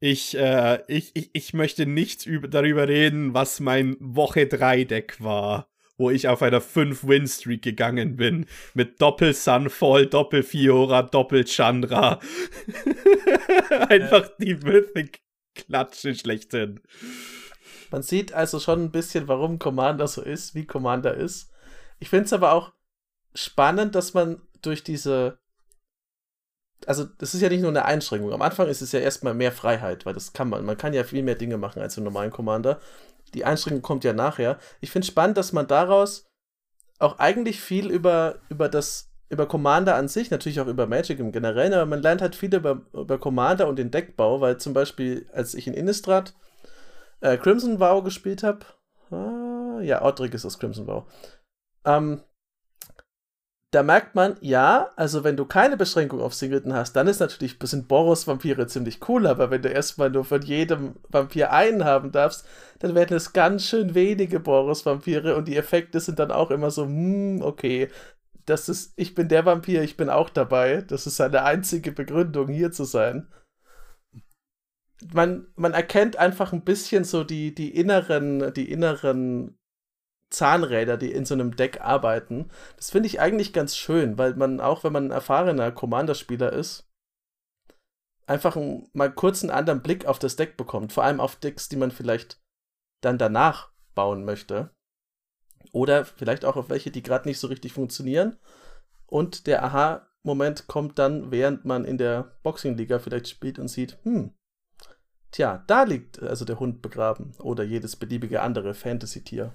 Ich, 0.00 0.36
äh, 0.36 0.80
ich, 0.88 1.14
ich, 1.14 1.30
ich 1.32 1.54
möchte 1.54 1.86
nicht 1.86 2.26
über, 2.26 2.48
darüber 2.48 2.88
reden, 2.88 3.34
was 3.34 3.60
mein 3.60 3.96
Woche 4.00 4.46
3 4.46 4.84
Deck 4.84 5.20
war, 5.20 5.70
wo 5.96 6.10
ich 6.10 6.26
auf 6.26 6.42
einer 6.42 6.60
5-Win-Streak 6.60 7.62
gegangen 7.62 8.16
bin. 8.16 8.46
Mit 8.74 9.00
Doppel 9.00 9.32
Sunfall, 9.32 10.06
Doppel 10.06 10.42
Fiora, 10.42 11.02
Doppel 11.02 11.44
Chandra. 11.44 12.18
Einfach 13.88 14.28
die 14.38 14.54
Mythic-Klatsche 14.56 16.16
schlechthin. 16.16 16.80
Man 17.92 18.02
sieht 18.02 18.32
also 18.32 18.58
schon 18.58 18.84
ein 18.84 18.90
bisschen, 18.90 19.28
warum 19.28 19.58
Commander 19.58 20.08
so 20.08 20.22
ist, 20.22 20.54
wie 20.54 20.66
Commander 20.66 21.14
ist. 21.14 21.50
Ich 21.98 22.08
finde 22.08 22.24
es 22.24 22.32
aber 22.32 22.52
auch 22.52 22.72
spannend, 23.34 23.94
dass 23.94 24.14
man 24.14 24.40
durch 24.60 24.82
diese 24.82 25.38
also 26.86 27.04
das 27.04 27.34
ist 27.34 27.40
ja 27.40 27.48
nicht 27.48 27.60
nur 27.60 27.70
eine 27.70 27.84
Einschränkung. 27.84 28.32
Am 28.32 28.42
Anfang 28.42 28.66
ist 28.68 28.82
es 28.82 28.92
ja 28.92 29.00
erstmal 29.00 29.34
mehr 29.34 29.52
Freiheit, 29.52 30.04
weil 30.06 30.14
das 30.14 30.32
kann 30.32 30.48
man. 30.48 30.64
Man 30.64 30.76
kann 30.76 30.94
ja 30.94 31.04
viel 31.04 31.22
mehr 31.22 31.34
Dinge 31.34 31.58
machen 31.58 31.80
als 31.80 31.96
im 31.96 32.04
normalen 32.04 32.30
Commander. 32.30 32.80
Die 33.34 33.44
Einschränkung 33.44 33.82
kommt 33.82 34.04
ja 34.04 34.12
nachher. 34.12 34.58
Ich 34.80 34.90
finde 34.90 35.06
spannend, 35.06 35.36
dass 35.36 35.52
man 35.52 35.66
daraus 35.66 36.26
auch 36.98 37.18
eigentlich 37.18 37.60
viel 37.60 37.90
über, 37.90 38.36
über 38.48 38.68
das, 38.68 39.10
über 39.28 39.46
Commander 39.46 39.96
an 39.96 40.08
sich, 40.08 40.30
natürlich 40.30 40.60
auch 40.60 40.66
über 40.66 40.86
Magic 40.86 41.18
im 41.18 41.32
Generellen, 41.32 41.72
aber 41.72 41.86
man 41.86 42.02
lernt 42.02 42.20
halt 42.20 42.36
viel 42.36 42.54
über, 42.54 42.82
über 42.92 43.18
Commander 43.18 43.66
und 43.68 43.76
den 43.76 43.90
Deckbau, 43.90 44.40
weil 44.40 44.58
zum 44.58 44.72
Beispiel, 44.74 45.28
als 45.32 45.54
ich 45.54 45.66
in 45.66 45.74
Innistrad 45.74 46.34
äh, 47.22 47.38
Crimson 47.38 47.80
Vow 47.80 48.04
gespielt 48.04 48.42
habe, 48.42 48.60
ah, 49.10 49.80
ja, 49.80 50.02
Odric 50.02 50.34
ist 50.34 50.44
das 50.44 50.58
Crimson 50.58 50.86
Vow, 50.86 51.04
ähm, 51.84 52.20
da 53.72 53.82
merkt 53.82 54.14
man, 54.14 54.36
ja, 54.42 54.90
also 54.96 55.24
wenn 55.24 55.38
du 55.38 55.46
keine 55.46 55.78
Beschränkung 55.78 56.20
auf 56.20 56.34
Singleton 56.34 56.74
hast, 56.74 56.92
dann 56.92 57.08
ist 57.08 57.20
natürlich, 57.20 57.56
sind 57.62 57.88
Boros-Vampire 57.88 58.66
ziemlich 58.66 59.08
cool, 59.08 59.26
aber 59.26 59.50
wenn 59.50 59.62
du 59.62 59.70
erstmal 59.70 60.10
nur 60.10 60.26
von 60.26 60.42
jedem 60.42 60.96
Vampir 61.08 61.52
einen 61.52 61.86
haben 61.86 62.12
darfst, 62.12 62.46
dann 62.80 62.94
werden 62.94 63.16
es 63.16 63.32
ganz 63.32 63.64
schön 63.64 63.94
wenige 63.94 64.40
Boros-Vampire 64.40 65.36
und 65.36 65.48
die 65.48 65.56
Effekte 65.56 66.00
sind 66.00 66.18
dann 66.18 66.30
auch 66.30 66.50
immer 66.50 66.70
so, 66.70 66.84
hm, 66.84 67.40
okay, 67.40 67.88
das 68.46 68.68
ist, 68.68 68.92
ich 68.96 69.14
bin 69.14 69.28
der 69.28 69.46
Vampir, 69.46 69.82
ich 69.82 69.96
bin 69.96 70.10
auch 70.10 70.30
dabei. 70.30 70.82
Das 70.82 71.06
ist 71.06 71.16
seine 71.16 71.44
einzige 71.44 71.92
Begründung, 71.92 72.48
hier 72.48 72.72
zu 72.72 72.84
sein. 72.84 73.28
Man, 75.12 75.48
man 75.56 75.72
erkennt 75.72 76.16
einfach 76.16 76.52
ein 76.52 76.64
bisschen 76.64 77.04
so 77.04 77.24
die, 77.24 77.54
die 77.54 77.74
inneren, 77.74 78.52
die 78.54 78.70
inneren 78.70 79.58
Zahnräder, 80.30 80.96
die 80.96 81.12
in 81.12 81.24
so 81.24 81.34
einem 81.34 81.56
Deck 81.56 81.80
arbeiten. 81.80 82.50
Das 82.76 82.90
finde 82.90 83.08
ich 83.08 83.20
eigentlich 83.20 83.52
ganz 83.52 83.76
schön, 83.76 84.18
weil 84.18 84.34
man 84.34 84.60
auch, 84.60 84.84
wenn 84.84 84.92
man 84.92 85.06
ein 85.06 85.10
erfahrener 85.10 85.72
Commander-Spieler 85.72 86.52
ist, 86.52 86.88
einfach 88.26 88.56
einen, 88.56 88.88
mal 88.92 89.12
kurz 89.12 89.42
einen 89.42 89.50
anderen 89.50 89.82
Blick 89.82 90.06
auf 90.06 90.18
das 90.18 90.36
Deck 90.36 90.56
bekommt. 90.56 90.92
Vor 90.92 91.04
allem 91.04 91.20
auf 91.20 91.36
Decks, 91.36 91.68
die 91.68 91.76
man 91.76 91.90
vielleicht 91.90 92.40
dann 93.00 93.18
danach 93.18 93.70
bauen 93.94 94.24
möchte. 94.24 94.74
Oder 95.72 96.04
vielleicht 96.04 96.44
auch 96.44 96.56
auf 96.56 96.70
welche, 96.70 96.90
die 96.90 97.02
gerade 97.02 97.28
nicht 97.28 97.38
so 97.38 97.46
richtig 97.46 97.72
funktionieren. 97.72 98.36
Und 99.06 99.46
der 99.46 99.62
Aha-Moment 99.64 100.66
kommt 100.66 100.98
dann, 100.98 101.30
während 101.30 101.64
man 101.64 101.84
in 101.84 101.98
der 101.98 102.36
Boxing-Liga 102.42 102.98
vielleicht 102.98 103.28
spielt 103.28 103.58
und 103.58 103.68
sieht, 103.68 103.98
hm, 104.04 104.34
tja, 105.32 105.64
da 105.66 105.82
liegt 105.82 106.22
also 106.22 106.44
der 106.44 106.60
Hund 106.60 106.82
begraben. 106.82 107.34
Oder 107.40 107.64
jedes 107.64 107.96
beliebige 107.96 108.42
andere 108.42 108.74
Fantasy-Tier. 108.74 109.52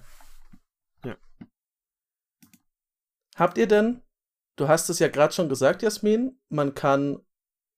Habt 3.36 3.58
ihr 3.58 3.68
denn, 3.68 4.02
du 4.58 4.68
hast 4.68 4.90
es 4.90 5.00
ja 5.00 5.08
gerade 5.08 5.34
schon 5.34 5.48
gesagt, 5.48 5.84
Jasmin, 5.84 6.40
man 6.50 6.74
kann 6.74 7.24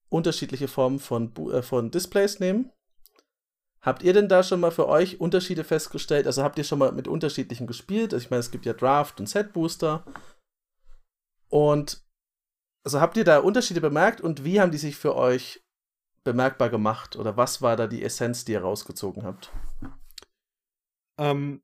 unterschiedliche 0.08 0.68
Formen 0.68 0.98
von, 0.98 1.34
äh, 1.52 1.62
von 1.62 1.90
Displays 1.90 2.40
nehmen. 2.40 2.72
Habt 3.82 4.02
ihr 4.02 4.12
denn 4.12 4.28
da 4.28 4.42
schon 4.42 4.60
mal 4.60 4.72
für 4.72 4.88
euch 4.88 5.20
Unterschiede 5.20 5.64
festgestellt? 5.64 6.26
Also 6.26 6.42
habt 6.42 6.58
ihr 6.58 6.64
schon 6.64 6.78
mal 6.78 6.92
mit 6.92 7.08
unterschiedlichen 7.08 7.66
gespielt? 7.66 8.12
Also 8.12 8.24
ich 8.24 8.30
meine, 8.30 8.40
es 8.40 8.50
gibt 8.50 8.66
ja 8.66 8.72
Draft 8.72 9.20
und 9.20 9.26
Set 9.26 9.52
Booster. 9.52 10.04
Und 11.48 12.02
also 12.84 13.00
habt 13.00 13.16
ihr 13.16 13.24
da 13.24 13.38
Unterschiede 13.38 13.80
bemerkt 13.80 14.20
und 14.20 14.44
wie 14.44 14.60
haben 14.60 14.70
die 14.70 14.78
sich 14.78 14.96
für 14.96 15.14
euch 15.14 15.62
bemerkbar 16.24 16.70
gemacht? 16.70 17.16
Oder 17.16 17.36
was 17.36 17.62
war 17.62 17.76
da 17.76 17.86
die 17.86 18.02
Essenz, 18.02 18.44
die 18.44 18.52
ihr 18.52 18.62
rausgezogen 18.62 19.24
habt? 19.24 19.50
Ähm, 21.18 21.62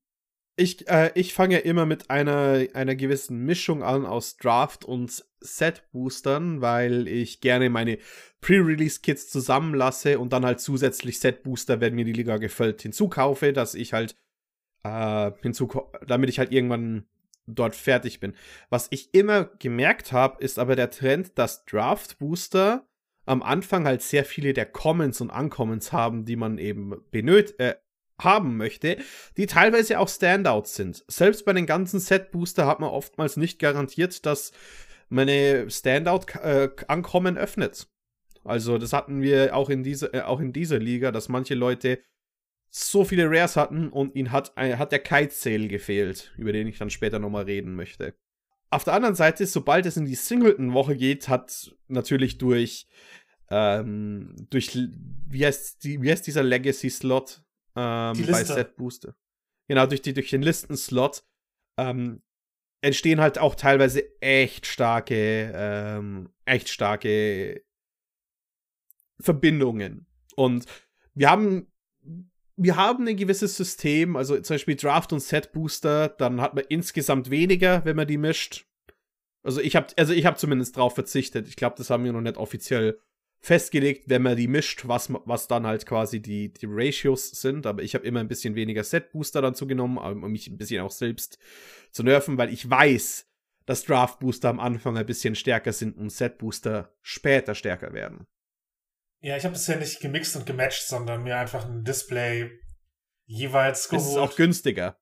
ich, 0.57 0.89
äh, 0.89 1.13
ich 1.15 1.35
fange 1.35 1.59
immer 1.59 1.85
mit 1.85 2.09
einer, 2.11 2.67
einer 2.73 2.95
gewissen 2.95 3.45
Mischung 3.45 3.83
an 3.83 4.07
aus 4.07 4.37
Draft 4.39 4.85
und 4.85 5.25
Set-Boostern, 5.41 6.63
weil 6.63 7.09
ich 7.09 7.41
gerne 7.41 7.69
meine 7.69 7.99
Pre-Release-Kits 8.41 9.29
zusammenlasse 9.29 10.19
und 10.19 10.33
dann 10.33 10.47
halt 10.47 10.61
zusätzlich 10.61 11.21
Set-Booster, 11.21 11.81
wenn 11.81 11.95
mir 11.95 12.05
die 12.05 12.15
Liga 12.15 12.39
gefällt, 12.39 12.83
hinzukaufe, 12.83 13.53
dass 13.53 13.75
ich 13.75 13.93
halt 13.93 14.17
äh, 14.83 15.33
hinzu, 15.43 15.69
damit 16.07 16.31
ich 16.31 16.39
halt 16.39 16.53
irgendwann 16.53 17.07
dort 17.47 17.77
fertig 17.77 18.19
bin. 18.21 18.35
Was 18.71 18.89
ich 18.91 19.15
immer 19.15 19.45
gemerkt 19.45 20.13
habe, 20.13 20.43
ist 20.43 20.59
aber 20.59 20.75
der 20.75 20.91
Trend, 20.91 21.39
dass 21.39 21.65
Draft-Booster 21.67 22.87
am 23.27 23.43
Anfang 23.43 23.87
halt 23.87 24.03
sehr 24.03 24.25
viele 24.25 24.53
der 24.53 24.67
Comments 24.67 25.21
und 25.21 25.31
Uncomments 25.31 25.93
haben, 25.93 26.25
die 26.25 26.37
man 26.37 26.59
eben 26.59 26.95
benötigt, 27.11 27.61
äh, 27.61 27.75
haben 28.19 28.57
möchte, 28.57 28.97
die 29.37 29.47
teilweise 29.47 29.99
auch 29.99 30.09
Standouts 30.09 30.75
sind. 30.75 31.05
Selbst 31.07 31.45
bei 31.45 31.53
den 31.53 31.67
ganzen 31.67 32.01
Set-Booster 32.01 32.67
hat 32.67 32.81
man 32.81 32.89
oftmals 32.89 33.37
nicht 33.37 33.59
garantiert, 33.59 34.25
dass 34.25 34.53
meine 35.09 35.71
Standout-Ankommen 35.71 37.37
äh, 37.37 37.41
öffnet. 37.41 37.89
Also 38.43 38.79
das 38.79 38.93
hatten 38.93 39.23
wir 39.23 39.55
auch 39.55 39.69
in, 39.69 39.83
diese, 39.83 40.15
äh, 40.15 40.23
auch 40.23 40.41
in 40.41 40.53
dieser 40.53 40.79
Liga, 40.79 41.13
dass 41.13 41.29
manche 41.29 41.55
Leute 41.55 42.01
so 42.71 43.05
viele 43.05 43.29
Rares 43.29 43.57
hatten 43.57 43.89
und 43.89 44.15
ihnen 44.15 44.33
hat, 44.33 44.53
äh, 44.57 44.77
hat 44.77 44.93
der 44.93 45.01
Kite-Sale 45.01 45.69
gefehlt, 45.69 46.33
über 46.37 46.53
den 46.53 46.67
ich 46.67 46.79
dann 46.79 46.91
später 46.91 47.19
nochmal 47.19 47.45
reden 47.45 47.75
möchte. 47.75 48.15
Auf 48.71 48.85
der 48.85 48.95
anderen 48.95 49.15
Seite, 49.15 49.47
sobald 49.47 49.87
es 49.87 49.97
in 49.97 50.07
die 50.07 50.15
Singleton-Woche 50.15 50.97
geht, 50.97 51.29
hat 51.29 51.75
natürlich 51.89 52.39
durch, 52.39 52.89
ähm, 53.49 54.35
durch, 54.51 54.77
wie 54.77 55.47
heißt, 55.47 55.85
die, 55.85 56.03
wie 56.03 56.11
heißt 56.11 56.27
dieser 56.27 56.43
Legacy-Slot? 56.43 57.43
ähm, 57.77 58.27
bei 58.27 58.45
Set 58.45 58.77
Booster. 58.77 59.15
Genau, 59.69 59.87
durch, 59.87 60.03
die, 60.03 60.15
durch 60.15 60.31
den 60.31 60.43
Listenslot 60.43 61.25
ähm, 61.77 62.23
entstehen 62.81 63.21
halt 63.21 63.39
auch 63.39 63.55
teilweise 63.55 64.03
echt 64.21 64.67
starke, 64.67 65.53
ähm, 65.55 66.31
echt 66.45 66.69
starke 66.69 67.63
Verbindungen. 69.21 70.07
Und 70.35 70.67
wir 71.15 71.31
haben, 71.31 71.71
wir 72.57 72.77
haben 72.77 73.07
ein 73.07 73.17
gewisses 73.17 73.57
System, 73.57 74.17
also 74.17 74.39
zum 74.41 74.55
Beispiel 74.55 74.77
Draft 74.77 75.13
und 75.13 75.21
Set 75.21 75.53
Booster, 75.53 76.09
dann 76.09 76.41
hat 76.41 76.55
man 76.55 76.65
insgesamt 76.69 77.31
weniger, 77.31 77.85
wenn 77.85 77.97
man 77.97 78.07
die 78.07 78.19
mischt. 78.19 78.67
Also 79.43 79.61
ich 79.61 79.77
habe, 79.77 79.89
also 79.97 80.13
ich 80.13 80.27
habe 80.27 80.37
zumindest 80.37 80.77
drauf 80.77 80.95
verzichtet. 80.95 81.47
Ich 81.49 81.57
glaube, 81.57 81.77
das 81.79 81.91
haben 81.91 82.05
wir 82.05 82.13
noch 82.13 82.21
nicht 82.21 82.37
offiziell 82.37 82.99
festgelegt, 83.39 84.09
wenn 84.09 84.23
man 84.23 84.37
die 84.37 84.49
mischt, 84.49 84.89
was, 84.89 85.13
was 85.25 85.47
dann 85.47 85.67
halt 85.67 85.87
quasi 85.87 86.21
die, 86.21 86.53
die 86.53 86.67
Ratios 86.69 87.31
sind. 87.31 87.67
Aber 87.67 87.83
ich 87.83 87.95
habe 87.95 88.07
immer 88.07 88.21
ein 88.21 88.29
bisschen 88.29 88.55
weniger 88.55 88.83
Set-Booster 88.83 89.43
dazu 89.43 89.67
genommen, 89.67 89.99
um 89.99 90.33
mich 90.33 90.49
ein 90.49 90.57
bisschen 90.57 90.83
auch 90.83 90.91
selbst 90.91 91.39
zu 91.93 92.03
nerven, 92.03 92.39
weil 92.39 92.53
ich 92.53 92.69
weiß, 92.69 93.29
dass 93.67 93.85
Draft-Booster 93.85 94.49
am 94.49 94.61
Anfang 94.61 94.97
ein 94.97 95.07
bisschen 95.07 95.35
stärker 95.35 95.73
sind 95.73 95.97
und 95.97 96.11
Set-Booster 96.11 96.93
später 97.03 97.55
stärker 97.55 97.93
werden. 97.93 98.27
Ja, 99.27 99.37
ich 99.37 99.43
habe 99.43 99.55
bisher 99.55 99.77
nicht 99.77 99.99
gemixt 99.99 100.37
und 100.37 100.47
gematcht, 100.47 100.87
sondern 100.87 101.25
mir 101.25 101.37
einfach 101.37 101.65
ein 101.65 101.83
Display 101.83 102.49
jeweils 103.25 103.89
geholt. 103.89 104.07
Das 104.07 104.13
ist 104.13 104.19
auch 104.19 104.37
günstiger. 104.37 105.01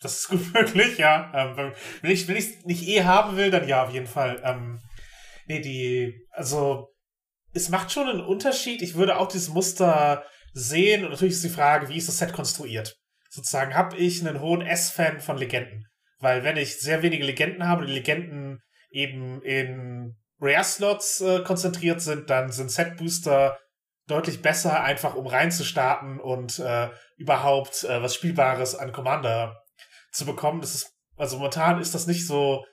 Das 0.00 0.16
ist 0.16 0.28
gut 0.28 0.52
möglich, 0.52 0.98
ja. 0.98 1.32
Ähm, 1.34 1.72
wenn 2.02 2.10
ich 2.10 2.28
es 2.28 2.62
nicht 2.66 2.86
eh 2.86 3.04
haben 3.04 3.38
will, 3.38 3.50
dann 3.50 3.66
ja, 3.66 3.84
auf 3.84 3.90
jeden 3.94 4.06
Fall. 4.06 4.42
Ähm, 4.44 4.82
nee, 5.46 5.60
die, 5.60 6.26
also 6.32 6.88
es 7.54 7.70
macht 7.70 7.90
schon 7.90 8.06
einen 8.06 8.20
Unterschied. 8.20 8.82
Ich 8.82 8.96
würde 8.96 9.16
auch 9.16 9.28
dieses 9.28 9.48
Muster 9.48 10.22
sehen 10.52 11.02
und 11.02 11.12
natürlich 11.12 11.36
ist 11.36 11.44
die 11.44 11.48
Frage, 11.48 11.88
wie 11.88 11.96
ist 11.96 12.08
das 12.08 12.18
Set 12.18 12.34
konstruiert? 12.34 12.98
Sozusagen, 13.30 13.74
habe 13.74 13.96
ich 13.96 14.20
einen 14.20 14.42
hohen 14.42 14.60
S-Fan 14.60 15.20
von 15.20 15.38
Legenden? 15.38 15.86
Weil 16.18 16.44
wenn 16.44 16.58
ich 16.58 16.78
sehr 16.78 17.02
wenige 17.02 17.24
Legenden 17.24 17.66
habe 17.66 17.80
und 17.80 17.86
die 17.86 17.94
Legenden 17.94 18.60
eben 18.90 19.40
in 19.40 20.19
Rare-Slots 20.40 21.20
äh, 21.20 21.40
konzentriert 21.42 22.00
sind, 22.00 22.30
dann 22.30 22.50
sind 22.50 22.70
Set-Booster 22.70 23.58
deutlich 24.06 24.42
besser, 24.42 24.82
einfach 24.82 25.14
um 25.14 25.26
reinzustarten 25.26 26.18
und 26.18 26.58
äh, 26.58 26.88
überhaupt 27.16 27.84
äh, 27.84 28.02
was 28.02 28.14
Spielbares 28.14 28.74
an 28.74 28.92
Commander 28.92 29.62
zu 30.12 30.26
bekommen. 30.26 30.60
Das 30.60 30.74
ist, 30.74 30.92
also 31.16 31.36
momentan 31.36 31.80
ist 31.80 31.94
das 31.94 32.06
nicht 32.06 32.26
so 32.26 32.64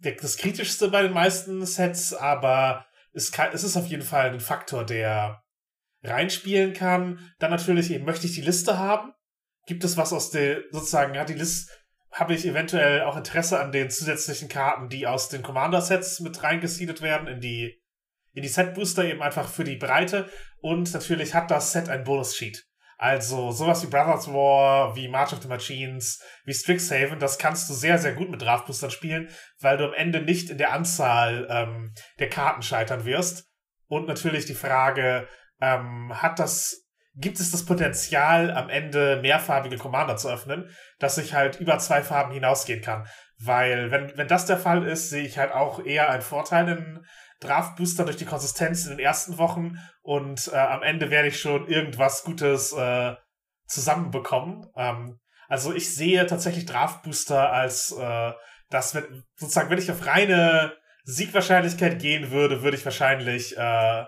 das 0.00 0.36
Kritischste 0.36 0.88
bei 0.88 1.02
den 1.02 1.12
meisten 1.12 1.64
Sets, 1.64 2.14
aber 2.14 2.86
es, 3.12 3.32
kann, 3.32 3.50
es 3.52 3.64
ist 3.64 3.76
auf 3.76 3.86
jeden 3.86 4.02
Fall 4.02 4.30
ein 4.30 4.40
Faktor, 4.40 4.84
der 4.84 5.42
reinspielen 6.02 6.72
kann. 6.72 7.18
Dann 7.38 7.50
natürlich 7.50 7.90
eben 7.90 8.04
möchte 8.04 8.26
ich 8.26 8.34
die 8.34 8.42
Liste 8.42 8.78
haben. 8.78 9.12
gibt 9.66 9.84
es 9.84 9.96
was 9.96 10.12
aus 10.12 10.30
der, 10.30 10.62
sozusagen, 10.70 11.18
hat 11.18 11.28
die 11.28 11.34
List, 11.34 11.70
habe 12.14 12.34
ich 12.34 12.46
eventuell 12.46 13.02
auch 13.02 13.16
Interesse 13.16 13.60
an 13.60 13.72
den 13.72 13.90
zusätzlichen 13.90 14.48
Karten, 14.48 14.88
die 14.88 15.06
aus 15.06 15.28
den 15.28 15.42
Commander-Sets 15.42 16.20
mit 16.20 16.42
reingesiedelt 16.42 17.02
werden 17.02 17.26
in 17.26 17.40
die, 17.40 17.82
in 18.32 18.42
die 18.42 18.48
Set-Booster 18.48 19.04
eben 19.04 19.20
einfach 19.20 19.48
für 19.48 19.64
die 19.64 19.76
Breite. 19.76 20.30
Und 20.60 20.94
natürlich 20.94 21.34
hat 21.34 21.50
das 21.50 21.72
Set 21.72 21.88
ein 21.88 22.04
Bonus-Sheet. 22.04 22.64
Also 22.96 23.50
sowas 23.50 23.82
wie 23.82 23.90
Brothers 23.90 24.28
War, 24.28 24.94
wie 24.94 25.08
March 25.08 25.32
of 25.32 25.42
the 25.42 25.48
Machines, 25.48 26.22
wie 26.44 26.54
Strixhaven, 26.54 27.18
das 27.18 27.38
kannst 27.38 27.68
du 27.68 27.74
sehr, 27.74 27.98
sehr 27.98 28.14
gut 28.14 28.30
mit 28.30 28.40
Draftboostern 28.40 28.92
spielen, 28.92 29.28
weil 29.58 29.76
du 29.76 29.84
am 29.84 29.94
Ende 29.94 30.22
nicht 30.22 30.48
in 30.50 30.58
der 30.58 30.72
Anzahl 30.72 31.48
ähm, 31.50 31.92
der 32.20 32.28
Karten 32.28 32.62
scheitern 32.62 33.04
wirst. 33.04 33.50
Und 33.88 34.06
natürlich 34.06 34.46
die 34.46 34.54
Frage, 34.54 35.28
ähm, 35.60 36.12
hat 36.14 36.38
das, 36.38 36.83
gibt 37.16 37.40
es 37.40 37.50
das 37.50 37.64
Potenzial, 37.64 38.50
am 38.50 38.68
Ende 38.68 39.20
mehrfarbige 39.22 39.78
Commander 39.78 40.16
zu 40.16 40.28
öffnen, 40.28 40.68
dass 40.98 41.18
ich 41.18 41.34
halt 41.34 41.60
über 41.60 41.78
zwei 41.78 42.02
Farben 42.02 42.32
hinausgehen 42.32 42.82
kann? 42.82 43.06
Weil, 43.38 43.90
wenn, 43.90 44.16
wenn 44.16 44.28
das 44.28 44.46
der 44.46 44.58
Fall 44.58 44.86
ist, 44.86 45.10
sehe 45.10 45.24
ich 45.24 45.38
halt 45.38 45.52
auch 45.52 45.84
eher 45.84 46.10
einen 46.10 46.22
Vorteil 46.22 46.68
in 46.68 47.04
Draftbooster 47.40 48.04
durch 48.04 48.16
die 48.16 48.24
Konsistenz 48.24 48.84
in 48.84 48.90
den 48.90 49.00
ersten 49.00 49.38
Wochen 49.38 49.76
und 50.02 50.50
äh, 50.52 50.56
am 50.56 50.82
Ende 50.82 51.10
werde 51.10 51.28
ich 51.28 51.40
schon 51.40 51.68
irgendwas 51.68 52.24
Gutes 52.24 52.72
äh, 52.72 53.14
zusammenbekommen. 53.66 54.66
Ähm, 54.76 55.20
also 55.48 55.72
ich 55.74 55.94
sehe 55.94 56.26
tatsächlich 56.26 56.66
Draftbooster 56.66 57.52
als 57.52 57.92
äh, 57.92 58.32
das, 58.70 58.94
wenn, 58.94 59.24
sozusagen, 59.36 59.70
wenn 59.70 59.78
ich 59.78 59.90
auf 59.90 60.06
reine 60.06 60.72
Siegwahrscheinlichkeit 61.04 62.00
gehen 62.00 62.30
würde, 62.30 62.62
würde 62.62 62.76
ich 62.76 62.84
wahrscheinlich 62.84 63.56
äh, 63.56 64.04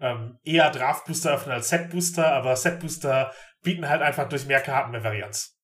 ähm, 0.00 0.38
eher 0.42 0.70
Draftbooster 0.70 1.34
öffnen 1.34 1.54
als 1.54 1.68
Setbooster, 1.68 2.32
aber 2.32 2.56
Setbooster 2.56 3.32
bieten 3.62 3.88
halt 3.88 4.02
einfach 4.02 4.28
durch 4.28 4.46
mehr 4.46 4.60
Karten 4.60 4.90
mehr 4.92 5.04
Varianz. 5.04 5.56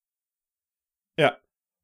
Ja. 1.17 1.37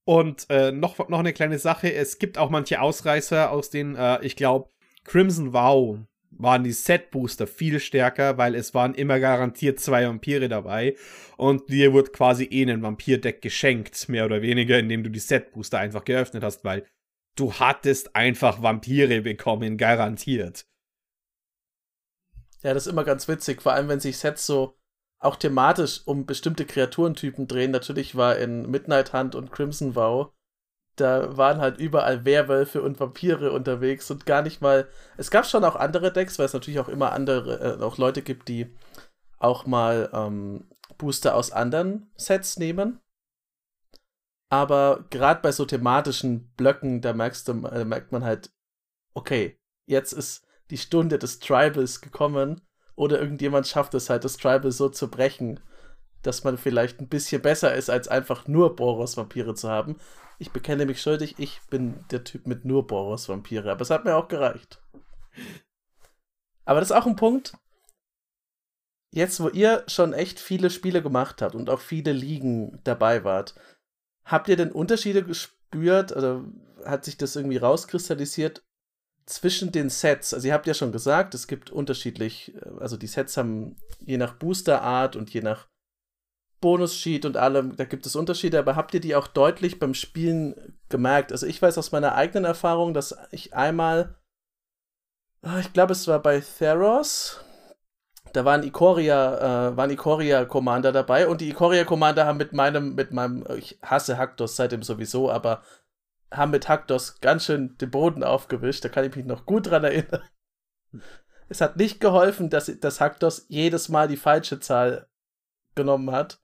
Und 0.05 0.47
äh, 0.49 0.71
noch, 0.71 1.09
noch 1.09 1.19
eine 1.19 1.33
kleine 1.33 1.59
Sache, 1.59 1.93
es 1.93 2.19
gibt 2.19 2.37
auch 2.37 2.49
manche 2.49 2.81
Ausreißer, 2.81 3.51
aus 3.51 3.69
denen, 3.69 3.95
äh, 3.95 4.23
ich 4.23 4.35
glaube, 4.35 4.69
Crimson 5.05 5.53
Vow 5.53 5.99
waren 6.29 6.63
die 6.63 6.71
Set-Booster 6.71 7.47
viel 7.47 7.79
stärker, 7.79 8.37
weil 8.37 8.55
es 8.55 8.73
waren 8.73 8.95
immer 8.95 9.19
garantiert 9.19 9.79
zwei 9.79 10.05
Vampire 10.05 10.49
dabei 10.49 10.95
und 11.37 11.69
dir 11.69 11.93
wurde 11.93 12.11
quasi 12.11 12.45
eh 12.45 12.69
ein 12.69 12.81
Vampir-Deck 12.81 13.41
geschenkt, 13.41 14.09
mehr 14.09 14.25
oder 14.25 14.41
weniger, 14.41 14.79
indem 14.79 15.03
du 15.03 15.09
die 15.09 15.19
Set-Booster 15.19 15.79
einfach 15.79 16.03
geöffnet 16.03 16.43
hast, 16.43 16.63
weil 16.63 16.85
du 17.35 17.53
hattest 17.53 18.15
einfach 18.15 18.61
Vampire 18.61 19.21
bekommen, 19.21 19.77
garantiert. 19.77 20.65
Ja, 22.63 22.73
das 22.73 22.87
ist 22.87 22.91
immer 22.91 23.03
ganz 23.03 23.27
witzig, 23.27 23.61
vor 23.61 23.73
allem 23.73 23.89
wenn 23.89 23.99
sich 23.99 24.17
Sets 24.17 24.45
so 24.45 24.77
auch 25.19 25.35
thematisch 25.35 26.01
um 26.05 26.25
bestimmte 26.25 26.65
Kreaturentypen 26.65 27.47
drehen. 27.47 27.71
Natürlich 27.71 28.15
war 28.15 28.37
in 28.37 28.69
Midnight 28.69 29.13
Hunt 29.13 29.35
und 29.35 29.51
Crimson 29.51 29.95
Vow, 29.95 30.33
da 30.95 31.35
waren 31.37 31.59
halt 31.59 31.79
überall 31.79 32.25
Werwölfe 32.25 32.81
und 32.81 32.99
Vampire 32.99 33.51
unterwegs 33.51 34.11
und 34.11 34.25
gar 34.25 34.41
nicht 34.41 34.61
mal. 34.61 34.87
Es 35.17 35.31
gab 35.31 35.45
schon 35.45 35.63
auch 35.63 35.75
andere 35.75 36.13
Decks, 36.13 36.37
weil 36.37 36.45
es 36.45 36.53
natürlich 36.53 36.79
auch 36.79 36.89
immer 36.89 37.11
andere, 37.13 37.79
äh, 37.79 37.83
auch 37.83 37.97
Leute 37.97 38.21
gibt, 38.21 38.47
die 38.47 38.75
auch 39.39 39.65
mal 39.65 40.09
ähm, 40.13 40.69
Booster 40.97 41.35
aus 41.35 41.51
anderen 41.51 42.11
Sets 42.15 42.57
nehmen. 42.57 42.99
Aber 44.49 45.05
gerade 45.09 45.41
bei 45.41 45.51
so 45.51 45.65
thematischen 45.65 46.53
Blöcken, 46.53 47.01
da 47.01 47.13
merkst 47.13 47.47
du, 47.47 47.65
äh, 47.65 47.85
merkt 47.85 48.11
man 48.11 48.23
halt, 48.23 48.53
okay, 49.15 49.59
jetzt 49.87 50.11
ist 50.11 50.45
die 50.69 50.77
Stunde 50.77 51.19
des 51.19 51.39
Tribals 51.39 52.01
gekommen 52.01 52.61
oder 52.95 53.19
irgendjemand 53.19 53.67
schafft 53.67 53.93
es 53.93 54.09
halt, 54.09 54.23
das 54.23 54.37
Tribal 54.37 54.71
so 54.71 54.89
zu 54.89 55.09
brechen, 55.09 55.59
dass 56.21 56.43
man 56.43 56.57
vielleicht 56.57 56.99
ein 56.99 57.09
bisschen 57.09 57.41
besser 57.41 57.73
ist, 57.75 57.89
als 57.89 58.07
einfach 58.07 58.47
nur 58.47 58.75
Boros-Vampire 58.75 59.55
zu 59.55 59.69
haben. 59.69 59.97
Ich 60.39 60.51
bekenne 60.51 60.85
mich 60.85 61.01
schuldig, 61.01 61.35
ich 61.37 61.61
bin 61.69 62.05
der 62.11 62.23
Typ 62.23 62.47
mit 62.47 62.65
nur 62.65 62.87
Boros-Vampire, 62.87 63.71
aber 63.71 63.81
es 63.81 63.89
hat 63.89 64.05
mir 64.05 64.15
auch 64.15 64.27
gereicht. 64.27 64.81
Aber 66.65 66.79
das 66.79 66.91
ist 66.91 66.95
auch 66.95 67.05
ein 67.05 67.15
Punkt. 67.15 67.57
Jetzt, 69.11 69.39
wo 69.41 69.49
ihr 69.49 69.83
schon 69.87 70.13
echt 70.13 70.39
viele 70.39 70.69
Spiele 70.69 71.03
gemacht 71.03 71.41
habt 71.41 71.55
und 71.55 71.69
auch 71.69 71.81
viele 71.81 72.13
Ligen 72.13 72.79
dabei 72.83 73.23
wart, 73.23 73.53
habt 74.25 74.47
ihr 74.47 74.55
denn 74.55 74.71
Unterschiede 74.71 75.23
gespürt 75.23 76.15
oder 76.15 76.43
hat 76.85 77.05
sich 77.05 77.17
das 77.17 77.35
irgendwie 77.35 77.57
rauskristallisiert, 77.57 78.63
zwischen 79.25 79.71
den 79.71 79.89
Sets, 79.89 80.33
also 80.33 80.47
ihr 80.47 80.53
habt 80.53 80.67
ja 80.67 80.73
schon 80.73 80.91
gesagt, 80.91 81.33
es 81.33 81.47
gibt 81.47 81.69
unterschiedlich, 81.69 82.53
äh, 82.55 82.79
also 82.79 82.97
die 82.97 83.07
Sets 83.07 83.37
haben 83.37 83.75
je 83.99 84.17
nach 84.17 84.33
Boosterart 84.33 85.15
und 85.15 85.29
je 85.33 85.41
nach 85.41 85.67
Bonus-Sheet 86.61 87.25
und 87.25 87.35
allem, 87.35 87.75
da 87.75 87.83
gibt 87.83 88.05
es 88.05 88.15
Unterschiede, 88.15 88.57
aber 88.57 88.77
habt 88.77 88.93
ihr 88.93 89.01
die 89.01 89.15
auch 89.15 89.27
deutlich 89.27 89.79
beim 89.79 89.93
Spielen 89.93 90.77
gemerkt? 90.87 91.33
Also 91.33 91.45
ich 91.45 91.61
weiß 91.61 91.77
aus 91.77 91.91
meiner 91.91 92.15
eigenen 92.15 92.45
Erfahrung, 92.45 92.93
dass 92.93 93.15
ich 93.31 93.53
einmal, 93.53 94.15
ah, 95.41 95.59
ich 95.59 95.73
glaube 95.73 95.91
es 95.91 96.07
war 96.07 96.21
bei 96.21 96.39
Theros, 96.39 97.41
da 98.31 98.45
waren 98.45 98.63
Ikoria, 98.63 99.71
äh, 99.71 99.77
waren 99.77 99.91
Ikoria 99.91 100.45
Commander 100.45 100.93
dabei 100.93 101.27
und 101.27 101.41
die 101.41 101.49
Ikoria 101.49 101.83
Commander 101.83 102.25
haben 102.25 102.37
mit 102.37 102.53
meinem, 102.53 102.95
mit 102.95 103.11
meinem, 103.11 103.45
ich 103.57 103.77
hasse 103.83 104.17
Haktos 104.17 104.55
seitdem 104.55 104.83
sowieso, 104.83 105.29
aber 105.29 105.63
haben 106.35 106.51
mit 106.51 106.69
Haktos 106.69 107.19
ganz 107.21 107.45
schön 107.45 107.77
den 107.77 107.91
Boden 107.91 108.23
aufgewischt. 108.23 108.83
Da 108.83 108.89
kann 108.89 109.05
ich 109.05 109.15
mich 109.15 109.25
noch 109.25 109.45
gut 109.45 109.67
dran 109.67 109.83
erinnern. 109.83 110.21
Es 111.49 111.59
hat 111.61 111.75
nicht 111.75 111.99
geholfen, 111.99 112.49
dass, 112.49 112.71
dass 112.79 113.01
Haktos 113.01 113.45
jedes 113.47 113.89
Mal 113.89 114.07
die 114.07 114.17
falsche 114.17 114.59
Zahl 114.59 115.07
genommen 115.75 116.09
hat. 116.09 116.41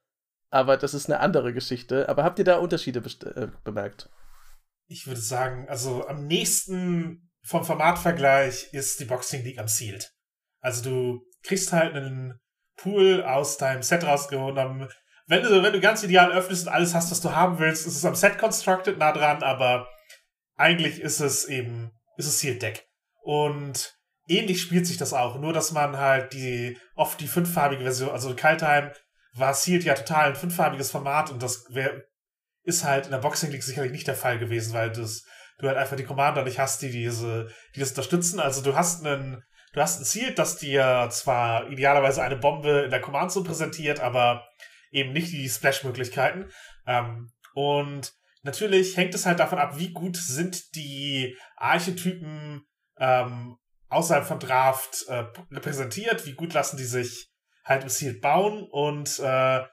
Aber 0.51 0.77
das 0.77 0.93
ist 0.93 1.09
eine 1.09 1.21
andere 1.21 1.53
Geschichte. 1.53 2.09
Aber 2.09 2.23
habt 2.23 2.37
ihr 2.37 2.45
da 2.45 2.57
Unterschiede 2.57 3.01
äh, 3.35 3.47
bemerkt? 3.63 4.09
Ich 4.87 5.07
würde 5.07 5.21
sagen, 5.21 5.67
also 5.69 6.05
am 6.05 6.27
nächsten 6.27 7.31
vom 7.41 7.63
Formatvergleich 7.63 8.73
ist 8.73 8.99
die 8.99 9.05
Boxing 9.05 9.43
League 9.43 9.57
am 9.57 9.67
Sealed. 9.67 10.13
Also 10.59 10.83
du 10.83 11.25
kriegst 11.43 11.71
halt 11.71 11.95
einen 11.95 12.39
Pool 12.75 13.23
aus 13.23 13.57
deinem 13.57 13.81
Set 13.83 14.03
rausgeholt, 14.03 14.57
wenn 15.29 15.43
du, 15.43 15.61
wenn 15.61 15.73
du 15.73 15.79
ganz 15.79 16.01
ideal 16.01 16.31
öffnest 16.31 16.65
und 16.65 16.73
alles 16.73 16.95
hast, 16.95 17.11
was 17.11 17.21
du 17.21 17.35
haben 17.35 17.59
willst, 17.59 17.85
ist 17.85 17.95
es 17.95 18.03
am 18.03 18.15
Set 18.15 18.39
Constructed 18.39 18.97
nah 18.97 19.11
dran, 19.11 19.43
aber 19.43 19.87
eigentlich 20.55 20.99
ist 20.99 21.19
es 21.19 21.45
eben, 21.45 21.91
ist 22.17 22.25
es 22.25 22.39
Sealed 22.39 22.63
Deck. 22.63 22.87
Und 23.21 23.95
ähnlich 24.27 24.59
spielt 24.59 24.87
sich 24.87 24.97
das 24.97 25.13
auch, 25.13 25.39
nur 25.39 25.53
dass 25.53 25.71
man 25.71 25.97
halt 25.97 26.33
die, 26.33 26.79
oft 26.95 27.21
die 27.21 27.27
fünffarbige 27.27 27.83
Version, 27.83 28.09
also 28.09 28.35
Kaltheim 28.35 28.91
war 29.33 29.53
Sealed 29.53 29.83
ja 29.83 29.93
total 29.93 30.29
ein 30.29 30.35
fünffarbiges 30.35 30.89
Format 30.89 31.29
und 31.29 31.43
das 31.43 31.63
wär, 31.69 32.05
ist 32.63 32.83
halt 32.83 33.05
in 33.05 33.11
der 33.11 33.19
Boxing 33.19 33.51
League 33.51 33.63
sicherlich 33.63 33.91
nicht 33.91 34.07
der 34.07 34.15
Fall 34.15 34.39
gewesen, 34.39 34.73
weil 34.73 34.91
das, 34.91 35.25
du 35.59 35.67
halt 35.67 35.77
einfach 35.77 35.95
die 35.95 36.05
Commander 36.05 36.43
nicht 36.43 36.57
hast, 36.57 36.81
die 36.81 36.89
diese, 36.89 37.53
die 37.75 37.81
das 37.81 37.89
unterstützen. 37.89 38.39
Also 38.39 38.63
du 38.63 38.75
hast 38.75 39.05
einen, 39.05 39.43
du 39.73 39.79
hast 39.79 40.01
ein 40.01 40.05
Ziel, 40.05 40.33
das 40.33 40.57
dir 40.57 41.07
zwar 41.11 41.69
idealerweise 41.69 42.23
eine 42.23 42.37
Bombe 42.37 42.81
in 42.85 42.89
der 42.89 43.01
Command 43.01 43.31
Zone 43.31 43.45
präsentiert, 43.45 43.99
aber 43.99 44.43
eben 44.91 45.13
nicht 45.13 45.31
die 45.31 45.49
Splash-Möglichkeiten. 45.49 46.51
Ähm, 46.85 47.31
und 47.53 48.13
natürlich 48.43 48.97
hängt 48.97 49.15
es 49.15 49.25
halt 49.25 49.39
davon 49.39 49.59
ab, 49.59 49.77
wie 49.77 49.91
gut 49.91 50.17
sind 50.17 50.75
die 50.75 51.37
Archetypen 51.55 52.65
ähm, 52.97 53.57
außerhalb 53.89 54.25
von 54.25 54.39
Draft 54.39 55.05
äh, 55.07 55.25
repräsentiert, 55.51 56.25
wie 56.25 56.33
gut 56.33 56.53
lassen 56.53 56.77
die 56.77 56.83
sich 56.83 57.31
halt 57.65 57.83
im 57.83 57.89
Ziel 57.89 58.19
bauen 58.19 58.67
und 58.71 59.19
äh, 59.19 59.63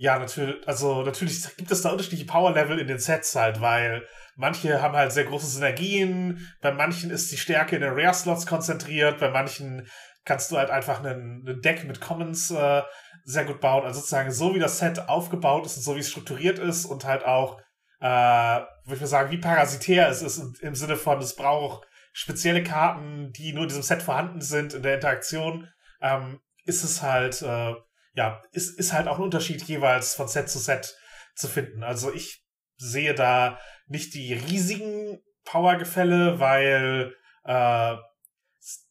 ja, 0.00 0.16
natürlich, 0.16 0.66
also 0.68 1.02
natürlich 1.02 1.56
gibt 1.56 1.72
es 1.72 1.82
da 1.82 1.90
unterschiedliche 1.90 2.26
Power-Level 2.26 2.78
in 2.78 2.86
den 2.86 3.00
Sets 3.00 3.34
halt, 3.34 3.60
weil 3.60 4.06
manche 4.36 4.80
haben 4.80 4.94
halt 4.94 5.10
sehr 5.10 5.24
große 5.24 5.46
Synergien, 5.46 6.48
bei 6.62 6.70
manchen 6.70 7.10
ist 7.10 7.32
die 7.32 7.36
Stärke 7.36 7.74
in 7.74 7.82
den 7.82 7.92
Rare-Slots 7.92 8.46
konzentriert, 8.46 9.18
bei 9.18 9.30
manchen 9.30 9.88
kannst 10.28 10.52
du 10.52 10.58
halt 10.58 10.68
einfach 10.68 11.02
einen, 11.02 11.42
einen 11.48 11.62
Deck 11.62 11.84
mit 11.84 12.02
Commons 12.02 12.50
äh, 12.50 12.82
sehr 13.24 13.46
gut 13.46 13.60
bauen. 13.60 13.84
Also 13.84 14.00
sozusagen 14.00 14.30
so 14.30 14.54
wie 14.54 14.58
das 14.58 14.78
Set 14.78 15.08
aufgebaut 15.08 15.64
ist 15.64 15.78
und 15.78 15.82
so 15.82 15.96
wie 15.96 16.00
es 16.00 16.10
strukturiert 16.10 16.58
ist 16.58 16.84
und 16.84 17.06
halt 17.06 17.24
auch, 17.24 17.58
äh, 18.00 18.04
würde 18.04 18.94
ich 18.94 19.00
mal 19.00 19.06
sagen, 19.06 19.30
wie 19.30 19.38
parasitär 19.38 20.08
es 20.08 20.20
ist 20.20 20.60
im 20.60 20.74
Sinne 20.74 20.96
von, 20.96 21.18
es 21.18 21.34
braucht 21.34 21.88
spezielle 22.12 22.62
Karten, 22.62 23.32
die 23.32 23.54
nur 23.54 23.62
in 23.62 23.68
diesem 23.68 23.82
Set 23.82 24.02
vorhanden 24.02 24.42
sind 24.42 24.74
in 24.74 24.82
der 24.82 24.96
Interaktion, 24.96 25.66
ähm, 26.02 26.40
ist 26.64 26.84
es 26.84 27.00
halt, 27.00 27.40
äh, 27.40 27.74
ja, 28.12 28.42
ist, 28.52 28.78
ist 28.78 28.92
halt 28.92 29.08
auch 29.08 29.16
ein 29.16 29.24
Unterschied 29.24 29.62
jeweils 29.62 30.14
von 30.14 30.28
Set 30.28 30.50
zu 30.50 30.58
Set 30.58 30.94
zu 31.36 31.48
finden. 31.48 31.82
Also 31.82 32.12
ich 32.12 32.44
sehe 32.76 33.14
da 33.14 33.58
nicht 33.86 34.12
die 34.12 34.34
riesigen 34.34 35.20
Powergefälle, 35.44 36.38
weil 36.38 37.14
äh, 37.44 37.96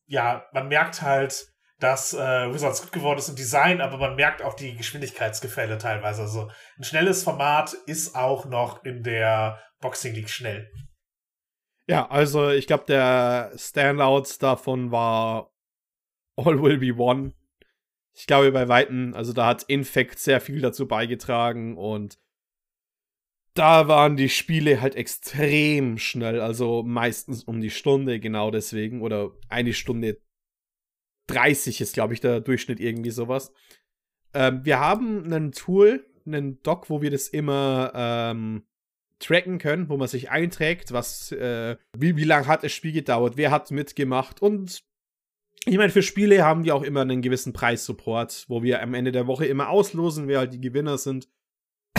ja, 0.08 0.46
man 0.54 0.68
merkt 0.68 1.02
halt, 1.02 1.48
dass 1.80 2.14
äh, 2.14 2.54
Wizards 2.54 2.82
gut 2.82 2.92
geworden 2.92 3.20
ist 3.20 3.30
im 3.30 3.36
Design, 3.36 3.82
aber 3.82 3.98
man 3.98 4.16
merkt 4.16 4.42
auch 4.42 4.56
die 4.56 4.76
Geschwindigkeitsgefälle 4.76 5.78
teilweise. 5.78 6.24
Also 6.24 6.50
ein 6.78 6.84
schnelles 6.84 7.24
Format 7.24 7.74
ist 7.86 8.16
auch 8.16 8.46
noch 8.46 8.84
in 8.84 9.04
der 9.04 9.62
Boxing 9.80 10.16
League 10.16 10.30
schnell. 10.30 10.72
Ja, 11.86 12.10
also 12.10 12.50
ich 12.50 12.68
glaube, 12.68 12.86
der 12.88 13.52
Standouts 13.56 14.40
davon 14.40 14.92
war 14.92 15.52
All 16.36 16.62
Will 16.62 16.80
Be 16.80 16.94
One. 16.98 17.34
Ich 18.14 18.26
glaube, 18.26 18.52
bei 18.52 18.68
Weitem, 18.68 19.14
also 19.14 19.32
da 19.32 19.46
hat 19.46 19.64
Infect 19.64 20.18
sehr 20.18 20.42
viel 20.42 20.60
dazu 20.60 20.88
beigetragen 20.88 21.78
und 21.78 22.18
da 23.58 23.88
waren 23.88 24.18
die 24.18 24.30
Spiele 24.30 24.82
halt 24.82 24.96
extrem 24.96 25.98
schnell, 25.98 26.40
also 26.42 26.84
meistens 26.84 27.44
um 27.44 27.62
die 27.62 27.70
Stunde, 27.70 28.20
genau 28.20 28.52
deswegen, 28.52 29.02
oder 29.02 29.32
eine 29.50 29.74
Stunde 29.74 30.22
30 31.28 31.82
ist, 31.82 31.94
glaube 31.94 32.14
ich, 32.14 32.22
der 32.22 32.40
Durchschnitt 32.40 32.80
irgendwie 32.80 33.12
sowas. 33.12 33.52
Ähm, 34.34 34.64
wir 34.64 34.80
haben 34.80 35.32
ein 35.34 35.52
Tool, 35.52 36.06
einen 36.26 36.62
Doc, 36.62 36.90
wo 36.90 37.02
wir 37.02 37.12
das 37.12 37.28
immer 37.28 37.92
ähm, 37.96 38.64
tracken 39.20 39.58
können, 39.58 39.90
wo 39.90 39.98
man 39.98 40.08
sich 40.08 40.30
einträgt, 40.30 40.92
was, 40.92 41.32
äh, 41.32 41.78
wie, 41.98 42.16
wie 42.16 42.24
lange 42.24 42.48
hat 42.48 42.64
das 42.64 42.72
Spiel 42.72 42.92
gedauert, 42.92 43.38
wer 43.38 43.52
hat 43.52 43.72
mitgemacht 43.72 44.42
und 44.42 44.84
ich 45.66 45.78
meine, 45.78 45.90
für 45.90 46.04
Spiele 46.04 46.46
haben 46.46 46.64
die 46.64 46.72
auch 46.72 46.84
immer 46.84 47.02
einen 47.02 47.22
gewissen 47.22 47.52
Preissupport, 47.52 48.46
wo 48.48 48.64
wir 48.64 48.82
am 48.82 48.94
Ende 48.94 49.12
der 49.12 49.28
Woche 49.28 49.46
immer 49.48 49.70
auslosen, 49.70 50.30
wer 50.30 50.40
halt 50.40 50.54
die 50.54 50.62
Gewinner 50.62 50.98
sind. 50.98 51.28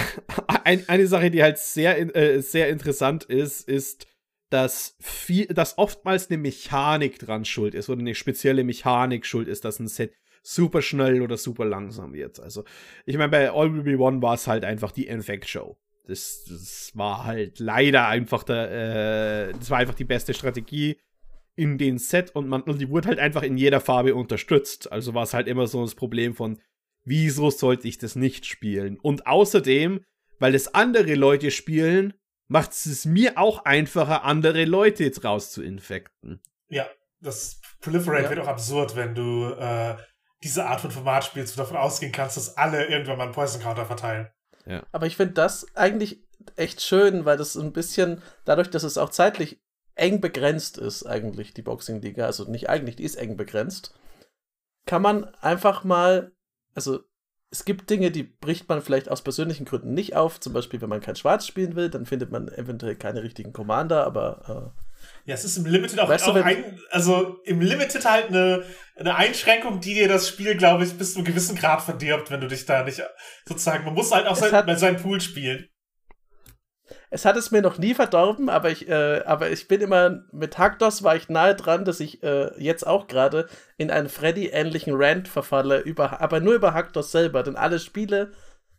Ein, 0.65 0.89
eine 0.89 1.07
Sache, 1.07 1.31
die 1.31 1.43
halt 1.43 1.59
sehr, 1.59 2.15
äh, 2.15 2.41
sehr 2.41 2.69
interessant 2.69 3.25
ist, 3.25 3.69
ist, 3.69 4.07
dass, 4.51 4.97
viel, 5.01 5.47
dass 5.47 5.79
oftmals 5.79 6.31
eine 6.31 6.39
Mechanik 6.39 7.19
dran 7.19 7.45
schuld 7.45 7.75
ist 7.75 7.89
oder 7.89 8.01
eine 8.01 8.15
spezielle 8.15 8.65
Mechanik 8.65 9.27
schuld 9.27 9.49
ist, 9.49 9.65
dass 9.65 9.79
ein 9.79 9.89
Set 9.89 10.15
super 10.43 10.81
schnell 10.83 11.21
oder 11.23 11.37
super 11.37 11.65
langsam 11.65 12.13
wird. 12.15 12.41
Also, 12.41 12.65
ich 13.05 13.17
meine, 13.17 13.31
bei 13.31 13.51
All 13.51 13.73
Will 13.75 13.83
Be 13.83 13.99
One 13.99 14.23
war 14.23 14.35
es 14.35 14.47
halt 14.47 14.65
einfach 14.65 14.93
die 14.93 15.07
Infect-Show. 15.07 15.77
Das, 16.07 16.45
das 16.49 16.93
war 16.95 17.25
halt 17.25 17.59
leider 17.59 18.09
einfach 18.09 18.43
der, 18.45 19.51
äh, 19.51 19.53
das 19.53 19.69
war 19.71 19.79
einfach 19.79 19.95
die 19.95 20.05
beste 20.05 20.33
Strategie 20.33 20.97
in 21.55 21.77
den 21.77 21.99
Set 21.99 22.35
und 22.35 22.49
man, 22.49 22.63
und 22.63 22.81
die 22.81 22.89
wurde 22.89 23.09
halt 23.09 23.19
einfach 23.19 23.43
in 23.43 23.59
jeder 23.59 23.81
Farbe 23.81 24.15
unterstützt. 24.15 24.91
Also 24.91 25.13
war 25.13 25.25
es 25.25 25.35
halt 25.35 25.49
immer 25.49 25.67
so 25.67 25.83
das 25.83 25.95
Problem 25.95 26.35
von, 26.35 26.59
wieso 27.09 27.51
sollte 27.51 27.89
ich 27.89 27.99
das 27.99 28.17
nicht 28.17 28.47
spielen? 28.47 28.99
Und 29.01 29.27
außerdem, 29.27 30.05
weil 30.39 30.55
es 30.55 30.75
andere 30.75 31.15
Leute 31.15 31.51
spielen, 31.51 32.15
macht 32.49 32.73
es 32.73 33.05
mir 33.05 33.39
auch 33.39 33.65
einfacher, 33.65 34.25
andere 34.25 34.65
Leute 34.65 35.11
draus 35.11 35.51
zu 35.51 35.63
infekten. 35.63 36.41
Ja, 36.69 36.87
das 37.21 37.61
Proliferate 37.81 38.25
ja. 38.25 38.31
wird 38.31 38.41
auch 38.41 38.49
absurd, 38.49 38.97
wenn 38.97 39.15
du 39.15 39.51
äh, 39.53 39.97
diese 40.43 40.67
Art 40.67 40.81
von 40.81 40.91
Format 40.91 41.25
spielst, 41.25 41.55
wo 41.55 41.61
du 41.61 41.63
davon 41.65 41.77
ausgehen 41.77 42.13
kannst, 42.13 42.37
dass 42.37 42.57
alle 42.57 42.87
irgendwann 42.87 43.19
mal 43.19 43.25
einen 43.25 43.33
Poison 43.33 43.61
Counter 43.61 43.87
verteilen. 43.87 44.29
Ja. 44.67 44.83
Aber 44.93 45.07
ich 45.07 45.17
finde 45.17 45.35
das 45.35 45.67
eigentlich 45.77 46.23
echt 46.57 46.81
schön, 46.81 47.25
weil 47.25 47.37
das 47.37 47.57
ein 47.57 47.73
bisschen, 47.73 48.23
dadurch, 48.45 48.71
dass 48.71 48.83
es 48.83 48.99
auch 48.99 49.11
zeitlich 49.11 49.61
eng 49.95 50.21
begrenzt 50.21 50.79
ist, 50.79 51.05
eigentlich, 51.05 51.55
die 51.55 51.63
Boxing-Liga, 51.63 52.25
also 52.25 52.45
nicht 52.45 52.69
eigentlich, 52.69 52.97
die 52.97 53.05
ist 53.05 53.17
eng 53.17 53.37
begrenzt, 53.37 53.95
kann 54.87 55.03
man 55.03 55.25
einfach 55.37 55.85
mal, 55.85 56.33
also 56.79 57.01
es 57.51 57.65
gibt 57.65 57.91
Dinge, 57.91 58.13
die 58.13 58.23
bricht 58.23 58.69
man 58.69 58.83
vielleicht 58.83 59.09
aus 59.09 59.23
persönlichen 59.23 59.65
Gründen 59.65 59.95
nicht 59.95 60.15
auf. 60.15 60.39
Zum 60.39 60.53
Beispiel, 60.53 60.81
wenn 60.81 60.89
man 60.89 61.01
kein 61.01 61.17
Schwarz 61.17 61.45
spielen 61.45 61.75
will, 61.75 61.91
dann 61.91 62.07
findet 62.07 62.31
man 62.31 62.47
eventuell 62.49 62.95
keine 62.95 63.25
richtigen 63.25 63.53
Commander, 63.53 64.05
aber. 64.07 64.75
Äh, 64.77 65.29
ja, 65.29 65.35
es 65.35 65.45
ist 65.45 65.57
im 65.57 65.67
Limited 65.67 65.99
auch, 65.99 66.09
weißt 66.09 66.29
auch 66.29 66.37
ein, 66.37 66.81
also 66.91 67.41
im 67.45 67.61
Limited 67.61 68.05
halt 68.05 68.29
eine, 68.29 68.65
eine 68.97 69.17
Einschränkung, 69.17 69.81
die 69.81 69.95
dir 69.95 70.07
das 70.07 70.29
Spiel, 70.29 70.57
glaube 70.57 70.85
ich, 70.85 70.97
bis 70.97 71.15
zu 71.15 71.19
einem 71.19 71.27
gewissen 71.27 71.57
Grad 71.57 71.83
verdirbt, 71.83 72.31
wenn 72.31 72.41
du 72.41 72.47
dich 72.47 72.65
da 72.65 72.85
nicht 72.85 73.03
sozusagen, 73.45 73.85
man 73.85 73.95
muss 73.95 74.13
halt 74.13 74.27
auch 74.27 74.37
sein, 74.37 74.53
hat, 74.53 74.79
seinen 74.79 74.99
Pool 74.99 75.21
spielen. 75.21 75.69
Es 77.11 77.25
hat 77.25 77.37
es 77.37 77.51
mir 77.51 77.63
noch 77.63 77.79
nie 77.79 77.95
verdorben, 77.95 78.51
aber 78.51 78.71
ich, 78.71 78.89
äh, 78.89 79.23
aber 79.25 79.51
ich 79.51 79.67
bin 79.67 79.81
immer 79.81 80.25
mit 80.31 80.59
Haktos 80.59 81.03
war 81.03 81.17
ich 81.17 81.29
nahe 81.29 81.55
dran, 81.55 81.85
dass 81.85 82.01
ich 82.01 82.23
äh, 82.23 82.51
jetzt 82.63 82.87
auch 82.87 83.07
gerade 83.07 83.49
in 83.79 83.91
einen 83.91 84.09
Freddy-ähnlichen 84.09 84.93
Rant 84.95 85.27
verfalle, 85.27 85.81
über, 85.81 86.21
aber 86.21 86.41
nur 86.41 86.55
über 86.55 86.75
Haktos 86.75 87.11
selber, 87.11 87.43
denn 87.43 87.57
alle 87.57 87.79
Spiele, 87.79 88.33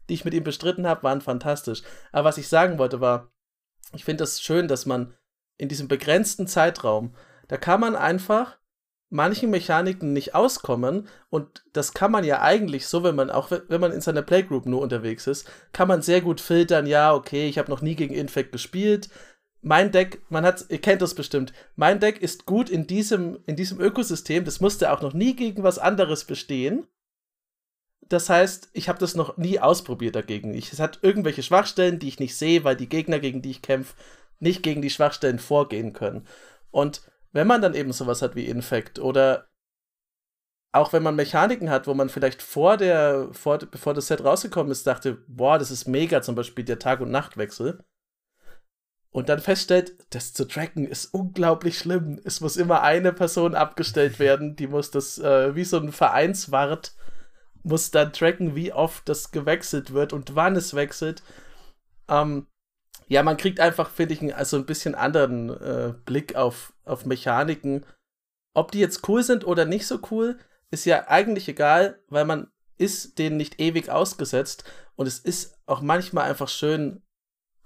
die 0.08 0.14
ich 0.14 0.26
mit 0.26 0.34
ihm 0.34 0.44
bestritten 0.44 0.88
habe, 0.88 1.04
waren 1.04 1.22
fantastisch. 1.22 1.82
Aber 2.12 2.26
was 2.30 2.38
ich 2.38 2.48
sagen 2.48 2.78
wollte 2.78 3.02
war, 3.02 3.32
ich 3.94 4.06
finde 4.06 4.24
es 4.24 4.36
das 4.36 4.42
schön, 4.42 4.68
dass 4.68 4.86
man 4.86 5.16
in 5.58 5.68
diesem 5.68 5.88
begrenzten 5.88 6.46
Zeitraum, 6.46 7.16
da 7.48 7.58
kann 7.58 7.80
man 7.80 7.96
einfach 7.96 8.58
manchen 9.10 9.50
Mechaniken 9.50 10.14
nicht 10.14 10.36
auskommen 10.36 11.08
und 11.30 11.64
das 11.74 11.94
kann 11.94 12.12
man 12.12 12.24
ja 12.24 12.42
eigentlich 12.42 12.88
so, 12.88 13.04
wenn 13.04 13.16
man 13.16 13.30
auch 13.30 13.52
wenn 13.52 13.82
man 13.82 13.92
in 13.92 14.02
seiner 14.02 14.22
Playgroup 14.22 14.66
nur 14.66 14.82
unterwegs 14.82 15.28
ist, 15.28 15.50
kann 15.74 15.88
man 15.88 16.02
sehr 16.02 16.22
gut 16.22 16.42
filtern, 16.42 16.86
ja, 16.86 17.14
okay, 17.14 17.48
ich 17.48 17.58
habe 17.58 17.72
noch 17.72 17.82
nie 17.82 17.96
gegen 17.96 18.14
Infect 18.14 18.52
gespielt. 18.52 19.10
Mein 19.62 19.92
Deck, 19.92 20.22
man 20.30 20.46
hat, 20.46 20.66
ihr 20.70 20.80
kennt 20.80 21.02
das 21.02 21.16
bestimmt. 21.16 21.52
Mein 21.76 22.00
Deck 22.00 22.22
ist 22.22 22.46
gut 22.46 22.70
in 22.70 22.88
diesem 22.88 23.40
in 23.46 23.56
diesem 23.56 23.80
Ökosystem, 23.80 24.46
das 24.46 24.62
musste 24.62 24.92
auch 24.92 25.02
noch 25.02 25.14
nie 25.14 25.36
gegen 25.36 25.64
was 25.64 25.80
anderes 25.80 26.26
bestehen. 26.26 26.88
Das 28.08 28.30
heißt, 28.30 28.70
ich 28.74 28.90
habe 28.90 29.00
das 29.00 29.16
noch 29.16 29.38
nie 29.38 29.60
ausprobiert 29.60 30.16
dagegen. 30.16 30.54
Ich, 30.56 30.74
es 30.74 30.80
hat 30.80 31.00
irgendwelche 31.04 31.44
Schwachstellen, 31.44 32.00
die 32.00 32.08
ich 32.08 32.20
nicht 32.20 32.36
sehe, 32.36 32.64
weil 32.64 32.76
die 32.76 32.90
Gegner, 32.90 33.20
gegen 33.20 33.44
die 33.44 33.52
ich 33.52 33.62
kämpfe, 33.62 33.94
nicht 34.40 34.64
gegen 34.64 34.82
die 34.82 34.90
Schwachstellen 34.90 35.38
vorgehen 35.38 35.94
können. 35.94 36.26
Und 36.72 37.02
wenn 37.32 37.48
man 37.48 37.62
dann 37.62 37.74
eben 37.74 37.92
sowas 37.92 38.22
hat 38.22 38.36
wie 38.36 38.48
Infect 38.48 39.00
oder 39.00 39.50
auch 40.72 40.94
wenn 40.94 41.04
man 41.04 41.16
Mechaniken 41.16 41.70
hat, 41.70 41.88
wo 41.88 41.94
man 41.94 42.10
vielleicht 42.10 42.42
vor 42.42 42.78
der, 42.78 43.30
vor, 43.32 43.58
bevor 43.58 43.94
das 43.94 44.08
Set 44.08 44.24
rausgekommen 44.24 44.72
ist, 44.72 44.86
dachte, 44.86 45.18
boah, 45.28 45.58
das 45.58 45.72
ist 45.72 45.88
mega, 45.88 46.22
zum 46.22 46.36
Beispiel 46.36 46.64
der 46.64 46.80
Tag- 46.80 47.02
und 47.02 47.12
Nachtwechsel. 47.12 47.84
Und 49.12 49.30
dann 49.30 49.40
feststellt, 49.40 49.94
das 50.12 50.34
zu 50.34 50.46
tracken 50.48 50.86
ist 50.86 51.08
unglaublich 51.08 51.80
schlimm. 51.80 52.22
Es 52.24 52.42
muss 52.42 52.58
immer 52.58 52.84
eine 52.84 53.12
Person 53.12 53.56
abgestellt 53.56 54.20
werden, 54.20 54.56
die 54.56 54.68
muss 54.68 54.92
das, 54.92 55.18
äh, 55.18 55.56
wie 55.56 55.64
so 55.64 55.78
ein 55.78 55.92
Vereinswart, 55.92 56.94
muss 57.64 57.90
dann 57.90 58.14
tracken, 58.14 58.56
wie 58.56 58.72
oft 58.72 59.10
das 59.10 59.32
gewechselt 59.32 59.94
wird 59.94 60.14
und 60.14 60.36
wann 60.36 60.56
es 60.56 60.76
wechselt. 60.76 61.24
Ähm, 62.08 62.46
ja, 63.08 63.24
man 63.24 63.38
kriegt 63.38 63.60
einfach, 63.60 63.90
finde 63.90 64.14
ich, 64.14 64.36
also 64.36 64.58
ein 64.58 64.68
bisschen 64.68 64.94
anderen 64.94 65.50
äh, 65.50 65.94
Blick 66.06 66.36
auf, 66.36 66.74
auf 66.90 67.06
Mechaniken. 67.06 67.86
Ob 68.54 68.72
die 68.72 68.80
jetzt 68.80 69.08
cool 69.08 69.24
sind 69.24 69.46
oder 69.46 69.66
nicht 69.66 69.88
so 69.88 70.00
cool, 70.12 70.38
ist 70.72 70.86
ja 70.86 71.08
eigentlich 71.08 71.48
egal, 71.48 72.04
weil 72.08 72.26
man 72.26 72.52
ist 72.78 73.20
denen 73.20 73.38
nicht 73.38 73.60
ewig 73.60 73.90
ausgesetzt 73.90 74.64
und 74.96 75.08
es 75.08 75.20
ist 75.20 75.58
auch 75.66 75.82
manchmal 75.82 76.30
einfach 76.30 76.48
schön, 76.48 77.02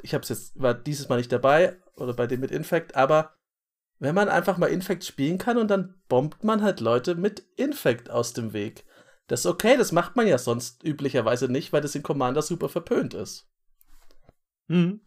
ich 0.01 0.13
habe 0.13 0.23
es 0.23 0.29
jetzt, 0.29 0.59
war 0.59 0.73
dieses 0.73 1.09
Mal 1.09 1.17
nicht 1.17 1.31
dabei 1.31 1.77
oder 1.95 2.13
bei 2.13 2.27
dem 2.27 2.41
mit 2.41 2.51
Infect, 2.51 2.95
aber 2.95 3.35
wenn 3.99 4.15
man 4.15 4.27
einfach 4.27 4.57
mal 4.57 4.67
Infect 4.67 5.05
spielen 5.05 5.37
kann 5.37 5.57
und 5.57 5.69
dann 5.69 6.01
bombt 6.09 6.43
man 6.43 6.61
halt 6.61 6.79
Leute 6.79 7.15
mit 7.15 7.39
Infect 7.55 8.09
aus 8.09 8.33
dem 8.33 8.51
Weg. 8.51 8.85
Das 9.27 9.41
ist 9.41 9.45
okay, 9.45 9.77
das 9.77 9.91
macht 9.91 10.15
man 10.15 10.27
ja 10.27 10.37
sonst 10.37 10.83
üblicherweise 10.83 11.47
nicht, 11.47 11.71
weil 11.71 11.81
das 11.81 11.95
in 11.95 12.03
Commander 12.03 12.41
super 12.41 12.67
verpönt 12.67 13.13
ist. 13.13 13.49
Mhm. 14.67 15.01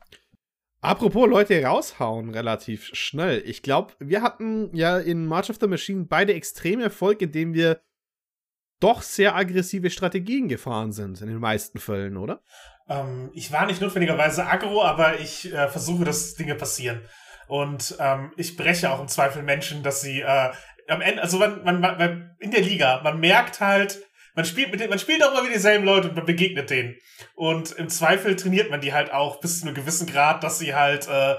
Apropos 0.86 1.28
Leute 1.28 1.64
raushauen 1.64 2.30
relativ 2.30 2.90
schnell. 2.92 3.42
Ich 3.44 3.62
glaube, 3.62 3.94
wir 3.98 4.22
hatten 4.22 4.70
ja 4.72 4.98
in 4.98 5.26
March 5.26 5.50
of 5.50 5.56
the 5.60 5.66
Machine 5.66 6.04
beide 6.04 6.32
extreme 6.32 6.84
Erfolg, 6.84 7.22
indem 7.22 7.54
wir 7.54 7.80
doch 8.78 9.02
sehr 9.02 9.34
aggressive 9.34 9.90
Strategien 9.90 10.46
gefahren 10.46 10.92
sind, 10.92 11.20
in 11.20 11.26
den 11.26 11.38
meisten 11.38 11.80
Fällen, 11.80 12.16
oder? 12.16 12.40
Ähm, 12.88 13.30
ich 13.34 13.50
war 13.50 13.66
nicht 13.66 13.80
notwendigerweise 13.80 14.46
aggro, 14.46 14.80
aber 14.82 15.18
ich 15.18 15.52
äh, 15.52 15.66
versuche, 15.66 16.04
dass 16.04 16.34
Dinge 16.34 16.54
passieren. 16.54 17.00
Und 17.48 17.96
ähm, 17.98 18.32
ich 18.36 18.56
breche 18.56 18.90
auch 18.92 19.00
im 19.00 19.08
Zweifel 19.08 19.42
Menschen, 19.42 19.82
dass 19.82 20.02
sie 20.02 20.20
äh, 20.20 20.52
am 20.86 21.00
Ende, 21.00 21.20
also 21.20 21.38
man, 21.38 21.64
man, 21.64 21.80
man, 21.80 22.36
in 22.38 22.52
der 22.52 22.62
Liga, 22.62 23.00
man 23.02 23.18
merkt 23.18 23.60
halt, 23.60 24.02
man 24.36 24.44
spielt 24.44 24.70
mit 24.70 24.78
denen, 24.78 24.90
man 24.90 24.98
spielt 24.98 25.24
auch 25.24 25.32
immer 25.32 25.42
wieder 25.42 25.54
dieselben 25.54 25.84
Leute 25.84 26.10
und 26.10 26.16
man 26.16 26.26
begegnet 26.26 26.70
denen. 26.70 26.96
Und 27.34 27.72
im 27.72 27.88
Zweifel 27.88 28.36
trainiert 28.36 28.70
man 28.70 28.80
die 28.80 28.92
halt 28.92 29.10
auch 29.12 29.40
bis 29.40 29.60
zu 29.60 29.66
einem 29.66 29.74
gewissen 29.74 30.06
Grad, 30.06 30.44
dass 30.44 30.58
sie 30.58 30.74
halt, 30.74 31.08
äh, 31.08 31.34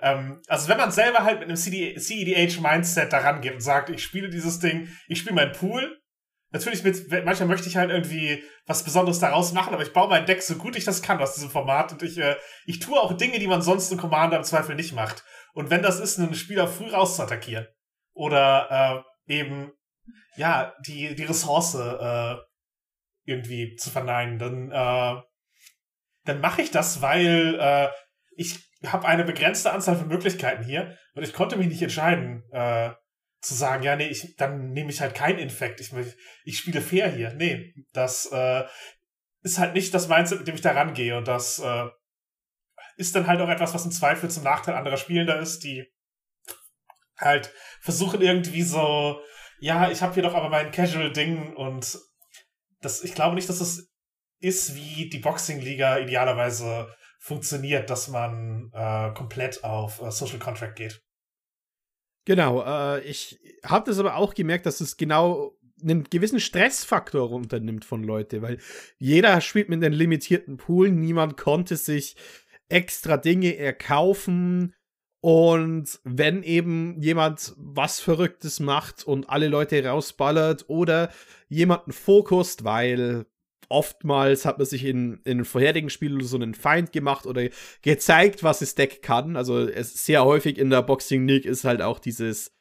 ähm, 0.00 0.40
also 0.46 0.68
wenn 0.68 0.76
man 0.76 0.92
selber 0.92 1.24
halt 1.24 1.40
mit 1.40 1.48
einem 1.48 1.56
CEDH-Mindset 1.56 3.12
daran 3.12 3.40
geht 3.40 3.54
und 3.54 3.60
sagt, 3.60 3.90
ich 3.90 4.04
spiele 4.04 4.28
dieses 4.28 4.60
Ding, 4.60 4.88
ich 5.08 5.18
spiele 5.18 5.34
meinen 5.34 5.52
Pool, 5.52 5.98
Natürlich 6.54 6.84
mit, 6.84 7.10
manchmal 7.24 7.48
möchte 7.48 7.66
ich 7.66 7.78
halt 7.78 7.90
irgendwie 7.90 8.44
was 8.66 8.84
Besonderes 8.84 9.18
daraus 9.18 9.54
machen, 9.54 9.72
aber 9.72 9.82
ich 9.82 9.94
baue 9.94 10.10
mein 10.10 10.26
Deck 10.26 10.42
so 10.42 10.56
gut 10.56 10.76
ich 10.76 10.84
das 10.84 11.00
kann 11.00 11.18
aus 11.18 11.32
diesem 11.32 11.48
Format 11.48 11.92
und 11.92 12.02
ich, 12.02 12.18
äh, 12.18 12.36
ich 12.66 12.78
tue 12.78 13.00
auch 13.00 13.16
Dinge, 13.16 13.38
die 13.38 13.46
man 13.46 13.62
sonst 13.62 13.90
in 13.90 13.96
Commander 13.96 14.36
im 14.36 14.44
Zweifel 14.44 14.74
nicht 14.74 14.92
macht. 14.92 15.24
Und 15.54 15.70
wenn 15.70 15.80
das 15.80 15.98
ist, 15.98 16.18
einen 16.18 16.34
Spieler 16.34 16.68
früh 16.68 16.90
rauszuattackieren 16.90 17.68
oder 18.12 19.04
äh, 19.26 19.34
eben 19.34 19.72
ja, 20.36 20.74
die, 20.86 21.14
die 21.14 21.24
Ressource 21.24 21.74
äh, 21.74 22.36
irgendwie 23.24 23.76
zu 23.76 23.90
verneinen, 23.90 24.38
dann, 24.38 24.70
äh, 24.70 25.22
dann 26.24 26.40
mache 26.40 26.62
ich 26.62 26.70
das, 26.70 27.02
weil 27.02 27.56
äh, 27.60 27.88
ich 28.36 28.70
habe 28.86 29.06
eine 29.06 29.24
begrenzte 29.24 29.72
Anzahl 29.72 29.96
von 29.96 30.08
Möglichkeiten 30.08 30.64
hier 30.64 30.96
und 31.14 31.22
ich 31.22 31.32
konnte 31.32 31.56
mich 31.56 31.68
nicht 31.68 31.82
entscheiden, 31.82 32.42
äh, 32.50 32.90
zu 33.42 33.54
sagen, 33.54 33.82
ja, 33.82 33.96
nee, 33.96 34.06
ich, 34.06 34.36
dann 34.36 34.70
nehme 34.70 34.90
ich 34.90 35.00
halt 35.00 35.14
kein 35.14 35.38
Infekt. 35.38 35.80
Ich, 35.80 35.92
ich 36.44 36.58
spiele 36.58 36.80
fair 36.80 37.10
hier. 37.10 37.34
Nee, 37.34 37.74
das 37.92 38.30
äh, 38.32 38.64
ist 39.42 39.58
halt 39.58 39.74
nicht 39.74 39.92
das 39.92 40.08
Mindset, 40.08 40.38
mit 40.38 40.48
dem 40.48 40.54
ich 40.54 40.60
da 40.60 40.70
rangehe. 40.70 41.18
Und 41.18 41.26
das 41.26 41.58
äh, 41.58 41.88
ist 42.96 43.16
dann 43.16 43.26
halt 43.26 43.40
auch 43.40 43.48
etwas, 43.48 43.74
was 43.74 43.84
im 43.84 43.90
Zweifel 43.90 44.30
zum 44.30 44.44
Nachteil 44.44 44.74
anderer 44.74 44.96
Spielender 44.96 45.40
ist, 45.40 45.64
die 45.64 45.84
halt 47.18 47.52
versuchen 47.80 48.22
irgendwie 48.22 48.62
so 48.62 49.20
ja, 49.62 49.92
ich 49.92 50.02
habe 50.02 50.12
hier 50.14 50.24
doch 50.24 50.34
aber 50.34 50.48
mein 50.48 50.72
Casual-Ding 50.72 51.54
und 51.54 51.96
das, 52.80 53.04
ich 53.04 53.14
glaube 53.14 53.36
nicht, 53.36 53.48
dass 53.48 53.60
es 53.60 53.92
ist, 54.40 54.74
wie 54.74 55.08
die 55.08 55.20
Boxing-Liga 55.20 55.98
idealerweise 55.98 56.92
funktioniert, 57.20 57.88
dass 57.88 58.08
man 58.08 58.72
äh, 58.74 59.12
komplett 59.14 59.62
auf 59.62 60.02
äh, 60.02 60.10
Social 60.10 60.40
Contract 60.40 60.74
geht. 60.74 61.00
Genau, 62.24 62.64
äh, 62.64 63.04
ich 63.04 63.38
habe 63.64 63.88
das 63.88 64.00
aber 64.00 64.16
auch 64.16 64.34
gemerkt, 64.34 64.66
dass 64.66 64.80
es 64.80 64.96
genau 64.96 65.56
einen 65.80 66.02
gewissen 66.10 66.40
Stressfaktor 66.40 67.28
runternimmt 67.28 67.84
von 67.84 68.02
Leute, 68.02 68.42
weil 68.42 68.58
jeder 68.98 69.40
spielt 69.40 69.68
mit 69.68 69.84
einem 69.84 69.94
limitierten 69.94 70.56
Pool, 70.56 70.90
niemand 70.90 71.36
konnte 71.36 71.76
sich 71.76 72.16
extra 72.68 73.16
Dinge 73.16 73.56
erkaufen 73.56 74.74
und 75.22 76.00
wenn 76.02 76.42
eben 76.42 77.00
jemand 77.00 77.54
was 77.56 78.00
Verrücktes 78.00 78.58
macht 78.58 79.04
und 79.06 79.30
alle 79.30 79.46
Leute 79.46 79.84
rausballert 79.84 80.64
oder 80.68 81.10
jemanden 81.48 81.92
fokust, 81.92 82.64
weil 82.64 83.26
oftmals 83.68 84.44
hat 84.44 84.58
man 84.58 84.66
sich 84.66 84.84
in, 84.84 85.20
in 85.22 85.44
vorherigen 85.44 85.90
Spielen 85.90 86.20
so 86.22 86.36
einen 86.36 86.54
Feind 86.54 86.90
gemacht 86.90 87.26
oder 87.26 87.48
gezeigt, 87.82 88.42
was 88.42 88.58
das 88.58 88.74
Deck 88.74 89.00
kann. 89.00 89.36
Also 89.36 89.60
es 89.60 90.04
sehr 90.04 90.24
häufig 90.24 90.58
in 90.58 90.70
der 90.70 90.82
Boxing 90.82 91.28
League 91.28 91.46
ist 91.46 91.64
halt 91.64 91.82
auch 91.82 92.00
dieses 92.00 92.56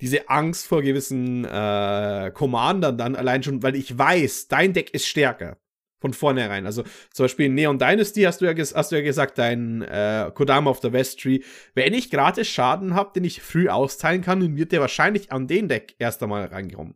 diese 0.00 0.28
Angst 0.28 0.66
vor 0.66 0.82
gewissen 0.82 1.44
äh, 1.44 2.32
Commandern 2.34 2.98
dann 2.98 3.14
allein 3.14 3.44
schon, 3.44 3.62
weil 3.62 3.76
ich 3.76 3.96
weiß, 3.96 4.48
dein 4.48 4.72
Deck 4.72 4.92
ist 4.92 5.06
stärker 5.06 5.58
von 6.04 6.12
vornherein. 6.12 6.66
Also 6.66 6.82
zum 7.12 7.24
Beispiel 7.24 7.46
in 7.46 7.54
Neon 7.54 7.78
Dynasty 7.78 8.24
hast 8.24 8.42
du 8.42 8.44
ja, 8.44 8.54
hast 8.54 8.92
du 8.92 8.96
ja 8.96 9.02
gesagt, 9.02 9.38
dein 9.38 9.80
äh, 9.80 10.30
Kodama 10.34 10.70
of 10.70 10.80
the 10.82 10.92
West 10.92 11.20
Tree, 11.20 11.40
wenn 11.74 11.94
ich 11.94 12.10
gratis 12.10 12.46
Schaden 12.46 12.94
habe, 12.94 13.12
den 13.14 13.24
ich 13.24 13.40
früh 13.40 13.70
austeilen 13.70 14.20
kann, 14.20 14.40
dann 14.40 14.56
wird 14.58 14.72
der 14.72 14.82
wahrscheinlich 14.82 15.32
an 15.32 15.46
den 15.46 15.66
Deck 15.66 15.94
erst 15.98 16.22
einmal 16.22 16.44
reinkommen. 16.44 16.94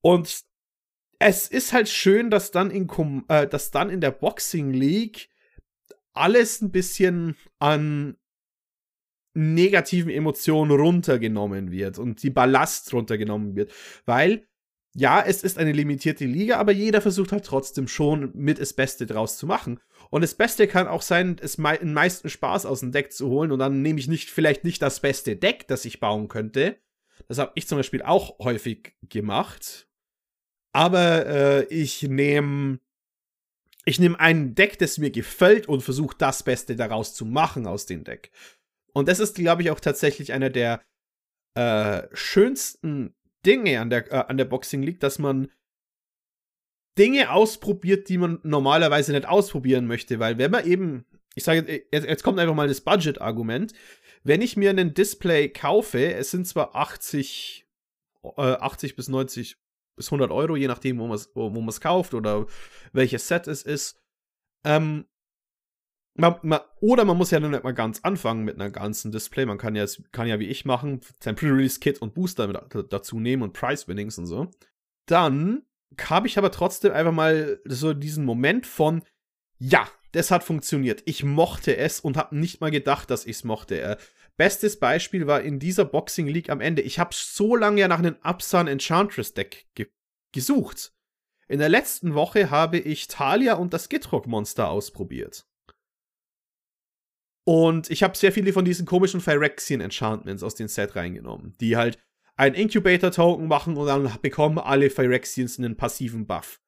Und 0.00 0.40
es 1.20 1.46
ist 1.46 1.72
halt 1.72 1.88
schön, 1.88 2.30
dass 2.30 2.50
dann 2.50 2.72
in, 2.72 2.88
äh, 3.28 3.46
dass 3.46 3.70
dann 3.70 3.90
in 3.90 4.00
der 4.00 4.10
Boxing 4.10 4.72
League 4.72 5.28
alles 6.14 6.60
ein 6.62 6.72
bisschen 6.72 7.36
an 7.60 8.16
negativen 9.34 10.10
Emotionen 10.10 10.72
runtergenommen 10.72 11.70
wird 11.70 12.00
und 12.00 12.24
die 12.24 12.30
Ballast 12.30 12.92
runtergenommen 12.92 13.54
wird. 13.54 13.72
Weil, 14.04 14.48
ja, 14.96 15.20
es 15.20 15.42
ist 15.42 15.58
eine 15.58 15.72
limitierte 15.72 16.24
Liga, 16.24 16.58
aber 16.58 16.70
jeder 16.70 17.00
versucht 17.00 17.32
halt 17.32 17.44
trotzdem 17.44 17.88
schon 17.88 18.30
mit 18.34 18.60
das 18.60 18.72
Beste 18.72 19.06
draus 19.06 19.36
zu 19.36 19.46
machen. 19.46 19.80
Und 20.10 20.22
das 20.22 20.34
Beste 20.34 20.68
kann 20.68 20.86
auch 20.86 21.02
sein, 21.02 21.36
es 21.40 21.58
me 21.58 21.76
den 21.76 21.92
meisten 21.92 22.30
Spaß 22.30 22.64
aus 22.64 22.80
dem 22.80 22.92
Deck 22.92 23.12
zu 23.12 23.28
holen 23.28 23.50
und 23.50 23.58
dann 23.58 23.82
nehme 23.82 23.98
ich 23.98 24.06
nicht, 24.06 24.30
vielleicht 24.30 24.62
nicht 24.62 24.80
das 24.80 25.00
beste 25.00 25.34
Deck, 25.34 25.66
das 25.66 25.84
ich 25.84 25.98
bauen 25.98 26.28
könnte. 26.28 26.76
Das 27.26 27.38
habe 27.38 27.52
ich 27.56 27.66
zum 27.66 27.78
Beispiel 27.78 28.02
auch 28.02 28.38
häufig 28.38 28.94
gemacht. 29.08 29.88
Aber 30.72 31.26
äh, 31.26 31.64
ich 31.64 32.02
nehme 32.02 32.78
ich 33.84 33.98
nehme 33.98 34.18
ein 34.18 34.54
Deck, 34.54 34.78
das 34.78 34.98
mir 34.98 35.10
gefällt 35.10 35.68
und 35.68 35.82
versuche 35.82 36.16
das 36.16 36.42
Beste 36.42 36.76
daraus 36.76 37.14
zu 37.14 37.26
machen 37.26 37.66
aus 37.66 37.86
dem 37.86 38.04
Deck. 38.04 38.30
Und 38.92 39.08
das 39.08 39.20
ist, 39.20 39.36
glaube 39.36 39.62
ich, 39.62 39.70
auch 39.70 39.80
tatsächlich 39.80 40.32
einer 40.32 40.50
der 40.50 40.82
äh, 41.54 42.04
schönsten 42.12 43.14
Dinge 43.44 43.80
an 43.80 43.90
der, 43.90 44.10
äh, 44.12 44.24
an 44.28 44.36
der 44.36 44.44
Boxing 44.44 44.82
League, 44.82 45.00
dass 45.00 45.18
man 45.18 45.50
Dinge 46.98 47.32
ausprobiert, 47.32 48.08
die 48.08 48.18
man 48.18 48.38
normalerweise 48.42 49.12
nicht 49.12 49.26
ausprobieren 49.26 49.86
möchte, 49.86 50.20
weil 50.20 50.38
wenn 50.38 50.50
man 50.50 50.66
eben, 50.66 51.06
ich 51.34 51.44
sage, 51.44 51.84
jetzt, 51.90 52.06
jetzt 52.06 52.22
kommt 52.22 52.38
einfach 52.38 52.54
mal 52.54 52.68
das 52.68 52.82
Budget-Argument, 52.82 53.72
wenn 54.22 54.40
ich 54.40 54.56
mir 54.56 54.70
einen 54.70 54.94
Display 54.94 55.48
kaufe, 55.48 56.14
es 56.14 56.30
sind 56.30 56.46
zwar 56.46 56.76
80, 56.76 57.66
äh, 58.22 58.40
80 58.40 58.96
bis 58.96 59.08
90 59.08 59.56
bis 59.96 60.08
100 60.08 60.30
Euro, 60.30 60.56
je 60.56 60.68
nachdem, 60.68 60.98
wo 60.98 61.06
man 61.06 61.16
es 61.16 61.30
wo, 61.34 61.54
wo 61.54 61.80
kauft 61.80 62.14
oder 62.14 62.46
welches 62.92 63.28
Set 63.28 63.48
es 63.48 63.62
ist, 63.62 64.00
ähm, 64.64 65.06
man, 66.14 66.36
man, 66.42 66.60
oder 66.80 67.04
man 67.04 67.16
muss 67.16 67.30
ja 67.30 67.40
nicht 67.40 67.64
mal 67.64 67.74
ganz 67.74 68.00
anfangen 68.02 68.44
mit 68.44 68.54
einer 68.54 68.70
ganzen 68.70 69.10
Display. 69.10 69.46
Man 69.46 69.58
kann 69.58 69.74
ja, 69.74 69.84
kann 70.12 70.28
ja 70.28 70.38
wie 70.38 70.46
ich 70.46 70.64
machen, 70.64 71.00
sein 71.20 71.34
Pre-Release-Kit 71.34 72.00
und 72.00 72.14
Booster 72.14 72.46
mit 72.46 72.58
dazu 72.90 73.18
nehmen 73.18 73.42
und 73.42 73.52
Price-Winnings 73.52 74.18
und 74.18 74.26
so. 74.26 74.50
Dann 75.06 75.62
habe 76.00 76.26
ich 76.26 76.38
aber 76.38 76.50
trotzdem 76.50 76.92
einfach 76.92 77.12
mal 77.12 77.60
so 77.64 77.92
diesen 77.94 78.24
Moment 78.24 78.66
von, 78.66 79.02
ja, 79.58 79.88
das 80.12 80.30
hat 80.30 80.44
funktioniert. 80.44 81.02
Ich 81.06 81.24
mochte 81.24 81.76
es 81.76 81.98
und 82.00 82.16
habe 82.16 82.36
nicht 82.36 82.60
mal 82.60 82.70
gedacht, 82.70 83.10
dass 83.10 83.26
ich 83.26 83.36
es 83.36 83.44
mochte. 83.44 83.80
Äh, 83.80 83.96
bestes 84.36 84.78
Beispiel 84.78 85.26
war 85.26 85.42
in 85.42 85.58
dieser 85.58 85.84
Boxing 85.84 86.28
League 86.28 86.50
am 86.50 86.60
Ende. 86.60 86.82
Ich 86.82 87.00
habe 87.00 87.10
so 87.12 87.56
lange 87.56 87.80
ja 87.80 87.88
nach 87.88 87.98
einem 87.98 88.16
Upsun 88.22 88.68
Enchantress 88.68 89.34
Deck 89.34 89.66
ge 89.74 89.88
gesucht. 90.32 90.92
In 91.46 91.60
der 91.60 91.68
letzten 91.68 92.14
Woche 92.14 92.50
habe 92.50 92.78
ich 92.78 93.06
Talia 93.06 93.54
und 93.54 93.72
das 93.72 93.88
Gitrock 93.88 94.26
Monster 94.26 94.68
ausprobiert. 94.68 95.46
Und 97.44 97.90
ich 97.90 98.02
habe 98.02 98.16
sehr 98.16 98.32
viele 98.32 98.52
von 98.52 98.64
diesen 98.64 98.86
komischen 98.86 99.20
Phyrexian 99.20 99.80
Enchantments 99.80 100.42
aus 100.42 100.54
dem 100.54 100.68
Set 100.68 100.96
reingenommen, 100.96 101.54
die 101.60 101.76
halt 101.76 101.98
ein 102.36 102.54
Incubator-Token 102.54 103.46
machen 103.46 103.76
und 103.76 103.86
dann 103.86 104.10
bekommen 104.22 104.58
alle 104.58 104.90
Phyrexians 104.90 105.58
einen 105.58 105.76
passiven 105.76 106.26
Buff. 106.26 106.60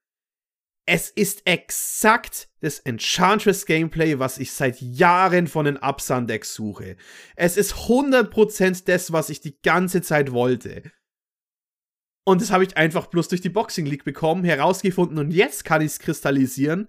Es 0.89 1.11
ist 1.11 1.47
exakt 1.47 2.49
das 2.61 2.79
Enchantress-Gameplay, 2.79 4.21
was 4.21 4.39
ich 4.39 4.53
seit 4.53 4.81
Jahren 4.81 5.49
von 5.49 5.65
den 5.65 5.79
Upsun-Decks 5.79 6.55
suche. 6.55 6.97
Es 7.35 7.57
ist 7.57 7.75
100% 7.75 8.85
das, 8.85 9.13
was 9.13 9.29
ich 9.31 9.41
die 9.41 9.61
ganze 9.63 10.03
Zeit 10.03 10.31
wollte. 10.31 10.83
Und 12.25 12.41
das 12.41 12.53
habe 12.53 12.65
ich 12.65 12.77
einfach 12.77 13.07
bloß 13.07 13.29
durch 13.29 13.41
die 13.41 13.49
Boxing 13.49 13.87
League 13.87 14.05
bekommen, 14.05 14.45
herausgefunden 14.45 15.19
und 15.19 15.33
jetzt 15.33 15.65
kann 15.65 15.81
ich 15.81 15.93
es 15.93 15.99
kristallisieren 15.99 16.89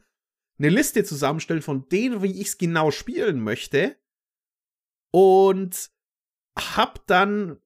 eine 0.59 0.69
Liste 0.69 1.03
zusammenstellen 1.03 1.61
von 1.61 1.87
denen, 1.89 2.23
wie 2.23 2.39
ich 2.39 2.47
es 2.47 2.57
genau 2.57 2.91
spielen 2.91 3.41
möchte. 3.41 3.95
Und 5.11 5.89
hab 6.57 7.05
dann 7.07 7.59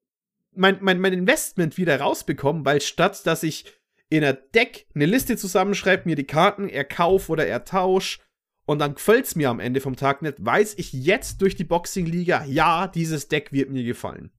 mein, 0.54 0.80
mein, 0.82 1.00
mein 1.00 1.14
Investment 1.14 1.78
wieder 1.78 2.00
rausbekommen, 2.00 2.66
weil 2.66 2.82
statt 2.82 3.26
dass 3.26 3.44
ich 3.44 3.66
in 4.10 4.22
der 4.22 4.34
Deck 4.34 4.88
eine 4.94 5.06
Liste 5.06 5.38
zusammenschreibe, 5.38 6.04
mir 6.06 6.16
die 6.16 6.28
Karten 6.28 6.68
erkauf 6.68 7.30
oder 7.30 7.48
ertausch 7.48 8.20
und 8.66 8.80
dann 8.80 8.96
gefällt's 8.96 9.36
mir 9.36 9.50
am 9.50 9.62
Ende 9.62 9.80
vom 9.80 9.96
Tag 9.96 10.22
nicht, 10.22 10.46
weiß 10.46 10.76
ich 10.78 10.92
jetzt 10.92 11.42
durch 11.42 11.56
die 11.56 11.64
Boxing-Liga, 11.64 12.44
ja, 12.46 12.88
dieses 12.88 13.30
Deck 13.30 13.54
wird 13.54 13.70
mir 13.70 13.84
gefallen. 13.84 14.32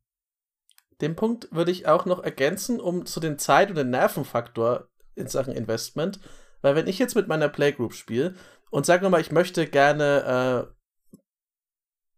Den 1.01 1.17
Punkt 1.17 1.49
würde 1.51 1.71
ich 1.71 1.87
auch 1.87 2.05
noch 2.05 2.23
ergänzen, 2.23 2.81
um 2.81 3.07
zu 3.07 3.19
den 3.19 3.39
Zeit- 3.39 3.71
und 3.71 3.77
den 3.77 3.91
Nervenfaktor 3.91 4.89
in 5.15 5.27
Sachen 5.27 5.55
Investment 5.55 6.21
weil 6.63 6.75
wenn 6.75 6.87
ich 6.87 6.99
jetzt 6.99 7.15
mit 7.15 7.29
meiner 7.29 7.49
Playgroup 7.49 7.93
spiele 7.93 8.35
und 8.71 8.87
sage 8.87 9.09
mal, 9.11 9.21
ich 9.21 9.33
möchte 9.33 9.67
gerne 9.67 10.69
äh, 10.69 10.83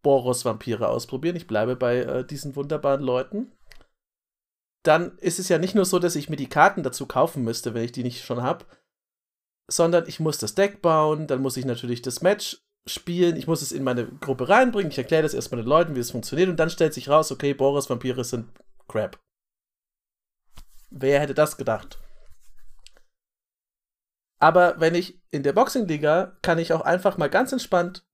Boros-Vampire 0.02 0.88
ausprobieren, 0.88 1.35
ich 1.35 1.46
bleibe 1.46 1.76
bei 1.76 1.98
äh, 1.98 2.24
diesen 2.24 2.54
wunderbaren 2.54 3.02
Leuten, 3.02 3.52
dann 4.85 5.18
ist 5.18 5.38
es 5.38 5.48
ja 5.48 5.59
nicht 5.59 5.74
nur 5.74 5.87
so, 5.87 5.98
dass 5.98 6.14
ich 6.14 6.28
mir 6.28 6.37
die 6.37 6.48
Karten 6.48 6.83
dazu 6.83 7.07
kaufen 7.07 7.42
müsste, 7.42 7.74
wenn 7.74 7.85
ich 7.85 7.92
die 7.92 8.02
nicht 8.02 8.22
schon 8.22 8.42
habe, 8.42 8.66
sondern 9.68 10.07
ich 10.07 10.20
muss 10.20 10.38
das 10.38 10.54
Deck 10.54 10.83
bauen, 10.83 11.26
dann 11.26 11.40
muss 11.40 11.57
ich 11.57 11.64
natürlich 11.64 12.02
das 12.02 12.20
Match 12.20 12.62
spielen, 12.87 13.37
ich 13.37 13.46
muss 13.46 13.62
es 13.62 13.72
in 13.72 13.83
meine 13.83 14.07
Gruppe 14.07 14.50
reinbringen, 14.50 14.92
ich 14.92 14.98
erkläre 14.98 15.22
das 15.22 15.33
erstmal 15.33 15.62
den 15.62 15.68
Leuten, 15.68 15.96
wie 15.96 16.00
es 16.00 16.11
funktioniert 16.11 16.50
und 16.50 16.57
dann 16.57 16.68
stellt 16.68 16.92
sich 16.92 17.09
raus, 17.09 17.33
okay, 17.33 17.54
Boros-Vampire 17.54 18.24
sind 18.24 18.46
Crap. 18.88 19.18
Wer 20.90 21.20
hätte 21.20 21.35
das 21.35 21.57
gedacht? 21.57 21.98
Aber 24.44 24.78
wenn 24.78 24.94
ich 24.94 25.18
in 25.30 25.42
der 25.42 25.54
Boxing-Liga 25.54 26.37
kann 26.42 26.59
ich 26.59 26.74
auch 26.74 26.83
einfach 26.83 27.16
mal 27.16 27.30
ganz 27.30 27.50
entspannt 27.52 28.07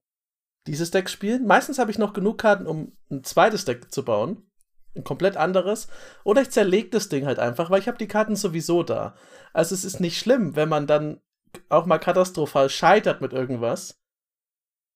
dieses 0.65 0.89
Deck 0.89 1.09
spielen. 1.09 1.45
Meistens 1.45 1.77
habe 1.77 1.91
ich 1.91 1.97
noch 1.97 2.13
genug 2.13 2.37
Karten, 2.37 2.67
um 2.67 2.95
ein 3.11 3.25
zweites 3.25 3.65
Deck 3.65 3.91
zu 3.91 4.05
bauen. 4.05 4.49
Ein 4.95 5.03
komplett 5.03 5.35
anderes. 5.35 5.89
Oder 6.23 6.43
ich 6.43 6.49
zerlege 6.49 6.89
das 6.89 7.09
Ding 7.09 7.25
halt 7.25 7.37
einfach, 7.37 7.69
weil 7.69 7.81
ich 7.81 7.89
habe 7.89 7.97
die 7.97 8.07
Karten 8.07 8.37
sowieso 8.37 8.81
da. 8.81 9.13
Also 9.51 9.75
es 9.75 9.83
ist 9.83 9.99
nicht 9.99 10.17
schlimm, 10.17 10.55
wenn 10.55 10.69
man 10.69 10.87
dann 10.87 11.19
auch 11.67 11.85
mal 11.85 11.97
katastrophal 11.97 12.69
scheitert 12.69 13.19
mit 13.19 13.33
irgendwas. 13.33 13.99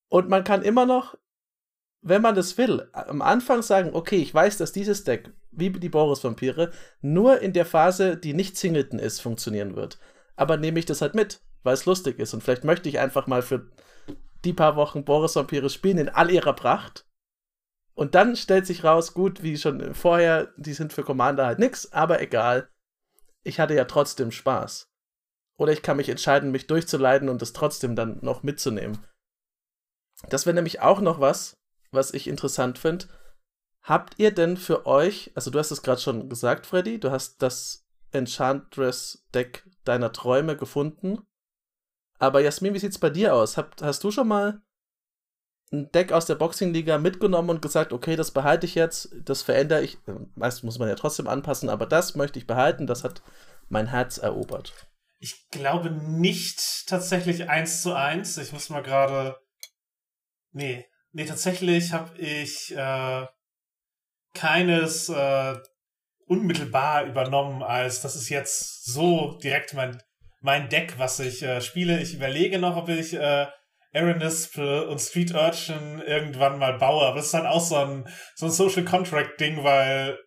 Und 0.07 0.29
man 0.29 0.45
kann 0.45 0.61
immer 0.61 0.85
noch, 0.85 1.17
wenn 2.01 2.21
man 2.21 2.35
das 2.35 2.57
will, 2.57 2.87
am 2.93 3.21
Anfang 3.21 3.61
sagen, 3.61 3.89
okay, 3.91 4.21
ich 4.21 4.33
weiß, 4.33 4.57
dass 4.57 4.71
dieses 4.71 5.03
Deck, 5.03 5.33
wie 5.51 5.69
die 5.69 5.89
Boris-Vampire, 5.89 6.71
nur 7.01 7.41
in 7.41 7.51
der 7.51 7.65
Phase, 7.65 8.15
die 8.15 8.33
nicht 8.33 8.55
Singleton 8.55 8.99
ist, 8.99 9.19
funktionieren 9.19 9.75
wird 9.75 9.99
aber 10.35 10.57
nehme 10.57 10.79
ich 10.79 10.85
das 10.85 11.01
halt 11.01 11.15
mit, 11.15 11.41
weil 11.63 11.73
es 11.73 11.85
lustig 11.85 12.19
ist. 12.19 12.33
Und 12.33 12.43
vielleicht 12.43 12.63
möchte 12.63 12.89
ich 12.89 12.99
einfach 12.99 13.27
mal 13.27 13.41
für 13.41 13.69
die 14.43 14.53
paar 14.53 14.75
Wochen 14.75 15.03
Boris 15.03 15.35
Vampire 15.35 15.69
spielen 15.69 15.97
in 15.97 16.09
all 16.09 16.29
ihrer 16.29 16.53
Pracht. 16.53 17.05
Und 17.93 18.13
dann 18.13 18.35
stellt 18.35 18.67
sich 18.67 18.83
raus, 18.83 19.13
gut, 19.13 19.41
wie 19.41 19.57
schon 19.57 19.95
vorher, 19.95 20.53
die 20.57 20.73
sind 20.73 20.93
für 20.93 21.03
Commander 21.03 21.45
halt 21.45 21.59
nix, 21.59 21.91
aber 21.93 22.21
egal. 22.21 22.69
Ich 23.43 23.59
hatte 23.59 23.73
ja 23.73 23.85
trotzdem 23.85 24.31
Spaß. 24.31 24.91
Oder 25.57 25.71
ich 25.71 25.81
kann 25.81 25.97
mich 25.97 26.09
entscheiden, 26.09 26.51
mich 26.51 26.67
durchzuleiten 26.67 27.29
und 27.29 27.41
es 27.41 27.53
trotzdem 27.53 27.95
dann 27.95 28.19
noch 28.21 28.43
mitzunehmen. 28.43 29.05
Das 30.29 30.45
wäre 30.45 30.55
nämlich 30.55 30.81
auch 30.81 30.99
noch 30.99 31.19
was, 31.19 31.57
was 31.91 32.13
ich 32.13 32.27
interessant 32.27 32.77
finde. 32.77 33.07
Habt 33.81 34.15
ihr 34.17 34.31
denn 34.31 34.57
für 34.57 34.85
euch, 34.85 35.31
also 35.35 35.51
du 35.51 35.59
hast 35.59 35.71
es 35.71 35.83
gerade 35.83 36.01
schon 36.01 36.27
gesagt, 36.27 36.65
Freddy, 36.65 36.99
du 36.99 37.11
hast 37.11 37.41
das 37.41 37.84
Enchantress 38.15 39.25
Deck 39.33 39.65
deiner 39.83 40.11
Träume 40.11 40.57
gefunden. 40.57 41.19
Aber 42.17 42.39
Jasmin, 42.39 42.73
wie 42.73 42.79
sieht's 42.79 42.99
bei 42.99 43.09
dir 43.09 43.35
aus? 43.35 43.57
Hab, 43.57 43.81
hast 43.81 44.03
du 44.03 44.11
schon 44.11 44.27
mal 44.27 44.61
ein 45.71 45.91
Deck 45.91 46.11
aus 46.11 46.25
der 46.25 46.35
Boxing-Liga 46.35 46.97
mitgenommen 46.97 47.49
und 47.49 47.61
gesagt, 47.61 47.91
okay, 47.91 48.15
das 48.15 48.31
behalte 48.31 48.65
ich 48.65 48.75
jetzt, 48.75 49.09
das 49.23 49.41
verändere 49.41 49.83
ich. 49.83 49.97
Meist 50.35 50.63
muss 50.63 50.79
man 50.79 50.87
ja 50.87 50.95
trotzdem 50.95 51.27
anpassen, 51.27 51.69
aber 51.69 51.85
das 51.85 52.15
möchte 52.15 52.39
ich 52.39 52.47
behalten, 52.47 52.87
das 52.87 53.03
hat 53.03 53.21
mein 53.67 53.87
Herz 53.87 54.17
erobert. 54.17 54.73
Ich 55.19 55.49
glaube 55.49 55.89
nicht 55.89 56.87
tatsächlich 56.87 57.49
eins 57.49 57.81
zu 57.81 57.93
eins. 57.93 58.37
Ich 58.37 58.51
muss 58.51 58.69
mal 58.69 58.83
gerade. 58.83 59.37
Nee, 60.51 60.85
nee, 61.11 61.25
tatsächlich 61.25 61.93
habe 61.93 62.17
ich 62.17 62.75
äh, 62.75 63.25
keines 64.33 65.09
äh, 65.09 65.55
unmittelbar 66.27 67.05
übernommen, 67.05 67.63
als 67.63 68.01
das 68.01 68.15
ist 68.15 68.29
jetzt 68.29 68.85
so 68.85 69.37
direkt 69.43 69.73
mein, 69.73 70.01
mein 70.41 70.69
Deck, 70.69 70.95
was 70.97 71.19
ich 71.19 71.43
äh, 71.43 71.61
spiele. 71.61 72.01
Ich 72.01 72.15
überlege 72.15 72.59
noch, 72.59 72.77
ob 72.77 72.89
ich 72.89 73.13
äh, 73.13 73.47
Aeronisp 73.93 74.57
und 74.57 74.99
Street 74.99 75.33
Urchin 75.33 76.01
irgendwann 76.05 76.59
mal 76.59 76.77
baue, 76.77 77.05
aber 77.05 77.15
das 77.15 77.27
ist 77.27 77.33
halt 77.33 77.45
auch 77.45 77.61
so 77.61 77.77
ein, 77.77 78.07
so 78.35 78.47
ein 78.47 78.51
Social 78.51 78.83
Contract 78.83 79.39
Ding, 79.39 79.63
weil 79.63 80.17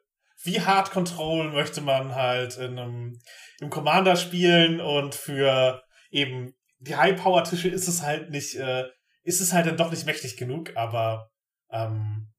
wie 0.42 0.60
hart 0.60 0.90
Control 0.90 1.50
möchte 1.50 1.80
man 1.80 2.14
halt 2.14 2.56
in 2.56 2.78
einem, 2.78 3.18
im 3.60 3.70
Commander 3.70 4.16
spielen 4.16 4.80
und 4.80 5.14
für 5.14 5.82
eben 6.10 6.54
die 6.78 6.96
High-Power-Tische 6.96 7.68
ist 7.68 7.88
es 7.88 8.02
halt 8.02 8.30
nicht, 8.30 8.54
äh, 8.56 8.84
ist 9.22 9.40
es 9.40 9.52
halt 9.52 9.66
dann 9.66 9.76
doch 9.76 9.90
nicht 9.90 10.06
mächtig 10.06 10.36
genug, 10.36 10.76
aber 10.76 11.28
ähm, 11.70 12.32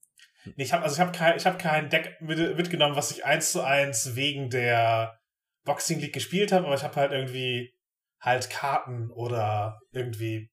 nee, 0.45 0.63
ich 0.63 0.73
habe 0.73 0.83
also 0.83 0.95
ich 0.95 0.99
habe 0.99 1.11
kein, 1.11 1.37
ich 1.37 1.45
habe 1.45 1.57
kein 1.57 1.89
Deck 1.89 2.17
mit, 2.21 2.57
mitgenommen, 2.57 2.95
was 2.95 3.11
ich 3.11 3.25
eins 3.25 3.51
zu 3.51 3.61
eins 3.61 4.15
wegen 4.15 4.49
der 4.49 5.19
Boxing 5.65 5.99
League 5.99 6.13
gespielt 6.13 6.51
habe, 6.51 6.65
aber 6.65 6.75
ich 6.75 6.83
habe 6.83 6.95
halt 6.95 7.11
irgendwie 7.11 7.73
halt 8.19 8.49
Karten 8.49 9.11
oder 9.11 9.79
irgendwie 9.91 10.51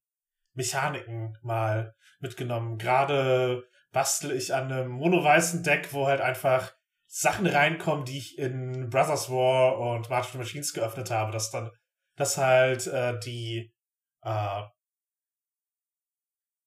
Mechaniken 0.54 1.36
mal 1.42 1.94
mitgenommen. 2.20 2.78
Gerade 2.78 3.64
bastel 3.92 4.32
ich 4.32 4.54
an 4.54 4.70
einem 4.70 4.90
mono-weißen 4.90 5.62
Deck, 5.62 5.92
wo 5.92 6.06
halt 6.06 6.20
einfach 6.20 6.72
Sachen 7.06 7.46
reinkommen, 7.46 8.04
die 8.04 8.18
ich 8.18 8.38
in 8.38 8.90
Brothers 8.90 9.30
War 9.30 9.78
und 9.78 10.10
March 10.10 10.28
of 10.28 10.34
Machines 10.34 10.72
geöffnet 10.72 11.10
habe, 11.10 11.32
dass 11.32 11.50
dann, 11.50 11.70
dass 12.16 12.36
halt 12.36 12.86
äh, 12.88 13.18
die 13.20 13.72
äh, 14.22 14.62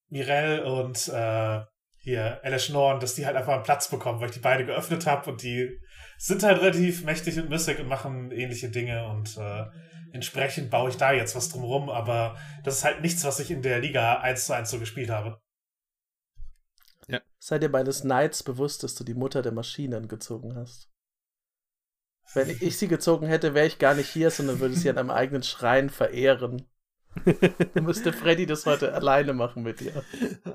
Mirel 0.07 0.63
und 0.63 1.07
äh, 1.09 1.61
hier 1.99 2.39
Alice 2.43 2.69
Norn, 2.69 2.99
dass 2.99 3.15
die 3.15 3.25
halt 3.25 3.35
einfach 3.35 3.53
einen 3.53 3.63
Platz 3.63 3.89
bekommen, 3.89 4.19
weil 4.19 4.29
ich 4.29 4.35
die 4.35 4.39
beide 4.39 4.65
geöffnet 4.65 5.05
habe 5.05 5.29
und 5.29 5.43
die 5.43 5.79
sind 6.17 6.43
halt 6.43 6.61
relativ 6.61 7.03
mächtig 7.03 7.37
und 7.39 7.49
müssig 7.49 7.79
und 7.79 7.87
machen 7.87 8.31
ähnliche 8.31 8.69
Dinge 8.69 9.07
und 9.07 9.37
äh, 9.37 9.65
entsprechend 10.11 10.69
baue 10.69 10.89
ich 10.89 10.97
da 10.97 11.11
jetzt 11.11 11.35
was 11.35 11.49
drumrum, 11.49 11.89
aber 11.89 12.37
das 12.63 12.77
ist 12.77 12.83
halt 12.83 13.01
nichts, 13.01 13.23
was 13.23 13.39
ich 13.39 13.51
in 13.51 13.61
der 13.61 13.79
Liga 13.79 14.19
1 14.19 14.45
zu 14.45 14.53
1 14.53 14.69
so 14.69 14.79
gespielt 14.79 15.09
habe. 15.09 15.41
Ja. 17.07 17.21
Sei 17.37 17.59
dir 17.59 17.69
bei 17.69 17.83
des 17.83 18.01
Knights 18.01 18.43
bewusst, 18.43 18.83
dass 18.83 18.95
du 18.95 19.03
die 19.03 19.13
Mutter 19.13 19.41
der 19.41 19.51
Maschinen 19.51 20.07
gezogen 20.07 20.55
hast. 20.55 20.89
Wenn 22.33 22.49
ich 22.49 22.77
sie 22.77 22.87
gezogen 22.87 23.27
hätte, 23.27 23.53
wäre 23.53 23.65
ich 23.65 23.79
gar 23.79 23.95
nicht 23.95 24.09
hier, 24.09 24.29
sondern 24.29 24.59
würde 24.59 24.75
sie 24.75 24.89
an 24.89 24.99
einem 24.99 25.09
eigenen 25.09 25.43
Schrein 25.43 25.89
verehren. 25.89 26.67
müsste 27.73 28.13
Freddy 28.13 28.45
das 28.45 28.67
heute 28.67 28.93
alleine 28.93 29.33
machen 29.33 29.63
mit 29.63 29.79
dir. 29.79 30.03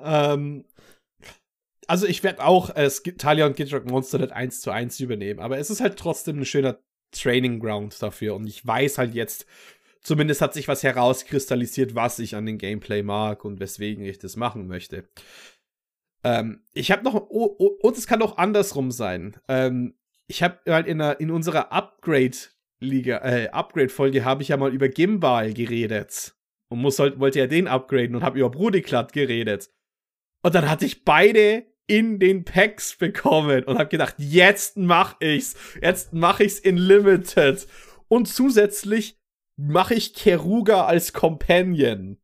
Ähm, 0.02 0.64
also 1.88 2.06
ich 2.06 2.22
werde 2.22 2.44
auch 2.44 2.70
äh, 2.76 2.88
Talia 3.18 3.46
und 3.46 3.56
Gidrock 3.56 3.86
Monster 3.86 4.18
nicht 4.18 4.32
1 4.32 4.60
zu 4.60 4.70
1 4.70 5.00
übernehmen, 5.00 5.40
aber 5.40 5.58
es 5.58 5.70
ist 5.70 5.80
halt 5.80 5.98
trotzdem 5.98 6.40
ein 6.40 6.44
schöner 6.44 6.78
Training 7.12 7.60
Ground 7.60 8.02
dafür 8.02 8.34
und 8.34 8.46
ich 8.46 8.66
weiß 8.66 8.98
halt 8.98 9.14
jetzt, 9.14 9.46
zumindest 10.00 10.40
hat 10.40 10.54
sich 10.54 10.68
was 10.68 10.82
herauskristallisiert, 10.82 11.94
was 11.94 12.18
ich 12.18 12.36
an 12.36 12.46
dem 12.46 12.58
Gameplay 12.58 13.02
mag 13.02 13.44
und 13.44 13.60
weswegen 13.60 14.04
ich 14.04 14.18
das 14.18 14.36
machen 14.36 14.66
möchte. 14.66 15.08
Ähm, 16.24 16.62
ich 16.72 16.90
habe 16.90 17.04
noch, 17.04 17.14
oh, 17.14 17.56
oh, 17.58 17.78
und 17.82 17.96
es 17.96 18.06
kann 18.06 18.22
auch 18.22 18.38
andersrum 18.38 18.90
sein. 18.90 19.36
Ähm, 19.48 19.94
ich 20.26 20.42
habe 20.42 20.58
halt 20.66 20.86
in, 20.86 21.00
in 21.00 21.30
unserer 21.30 21.70
Upgrade-Liga, 21.70 23.18
äh, 23.18 23.48
Upgrade-Folge 23.48 24.24
habe 24.24 24.42
ich 24.42 24.48
ja 24.48 24.56
mal 24.56 24.72
über 24.72 24.88
Gimbal 24.88 25.52
geredet. 25.52 26.34
Und 26.68 26.80
muss 26.80 26.98
halt, 26.98 27.20
wollte 27.20 27.38
ja 27.38 27.46
den 27.46 27.68
upgraden 27.68 28.16
und 28.16 28.22
habe 28.22 28.38
über 28.38 28.50
Brudiklat 28.50 29.12
geredet. 29.12 29.70
Und 30.42 30.54
dann 30.54 30.68
hatte 30.68 30.86
ich 30.86 31.04
beide 31.04 31.66
in 31.86 32.18
den 32.18 32.44
Packs 32.44 32.96
bekommen 32.96 33.64
und 33.64 33.78
habe 33.78 33.88
gedacht, 33.88 34.14
jetzt 34.18 34.76
mach 34.76 35.20
ich's. 35.20 35.54
Jetzt 35.80 36.12
mach 36.12 36.40
ich's 36.40 36.58
in 36.58 36.76
Limited. 36.76 37.66
Und 38.08 38.26
zusätzlich 38.26 39.18
mache 39.56 39.94
ich 39.94 40.14
Keruga 40.14 40.86
als 40.86 41.12
Companion. 41.12 42.18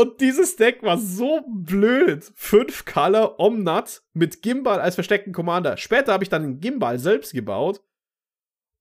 Und 0.00 0.20
dieses 0.22 0.56
Deck 0.56 0.82
war 0.82 0.96
so 0.96 1.42
blöd. 1.46 2.32
Fünf 2.34 2.86
Color 2.86 3.38
Omnat 3.38 4.02
mit 4.14 4.40
Gimbal 4.40 4.80
als 4.80 4.94
versteckten 4.94 5.32
Commander. 5.32 5.76
Später 5.76 6.12
habe 6.12 6.24
ich 6.24 6.30
dann 6.30 6.42
den 6.42 6.60
Gimbal 6.60 6.98
selbst 6.98 7.34
gebaut. 7.34 7.82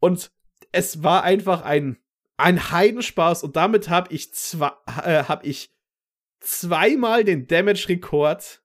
Und 0.01 0.31
es 0.71 1.03
war 1.03 1.23
einfach 1.23 1.61
ein, 1.63 1.97
ein 2.37 2.71
Heidenspaß. 2.71 3.43
Und 3.43 3.57
damit 3.57 3.89
habe 3.89 4.13
ich, 4.13 4.33
zwei, 4.33 4.71
äh, 5.03 5.25
hab 5.25 5.45
ich 5.45 5.73
zweimal 6.39 7.23
den 7.23 7.47
Damage-Rekord 7.47 8.61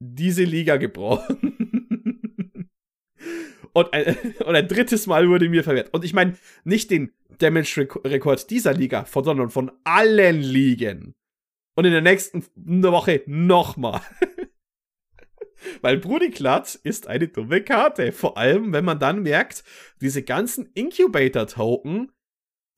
diese 0.00 0.44
Liga 0.44 0.76
gebrochen. 0.76 2.68
und, 3.72 3.92
ein, 3.92 4.16
und 4.44 4.54
ein 4.54 4.68
drittes 4.68 5.06
Mal 5.06 5.28
wurde 5.28 5.48
mir 5.48 5.64
verwehrt. 5.64 5.92
Und 5.92 6.04
ich 6.04 6.12
meine, 6.12 6.36
nicht 6.64 6.90
den 6.90 7.12
Damage-Rekord 7.38 8.50
dieser 8.50 8.74
Liga, 8.74 9.04
sondern 9.06 9.50
von 9.50 9.72
allen 9.84 10.40
Ligen. 10.40 11.14
Und 11.74 11.84
in 11.84 11.92
der 11.92 12.02
nächsten 12.02 12.44
Woche 12.56 13.22
nochmal. 13.26 14.00
Weil 15.80 15.98
Brudiklat 15.98 16.74
ist 16.74 17.06
eine 17.06 17.28
dumme 17.28 17.62
Karte. 17.62 18.12
Vor 18.12 18.36
allem, 18.36 18.72
wenn 18.72 18.84
man 18.84 18.98
dann 18.98 19.22
merkt, 19.22 19.64
diese 20.00 20.22
ganzen 20.22 20.70
Incubator-Token, 20.74 22.12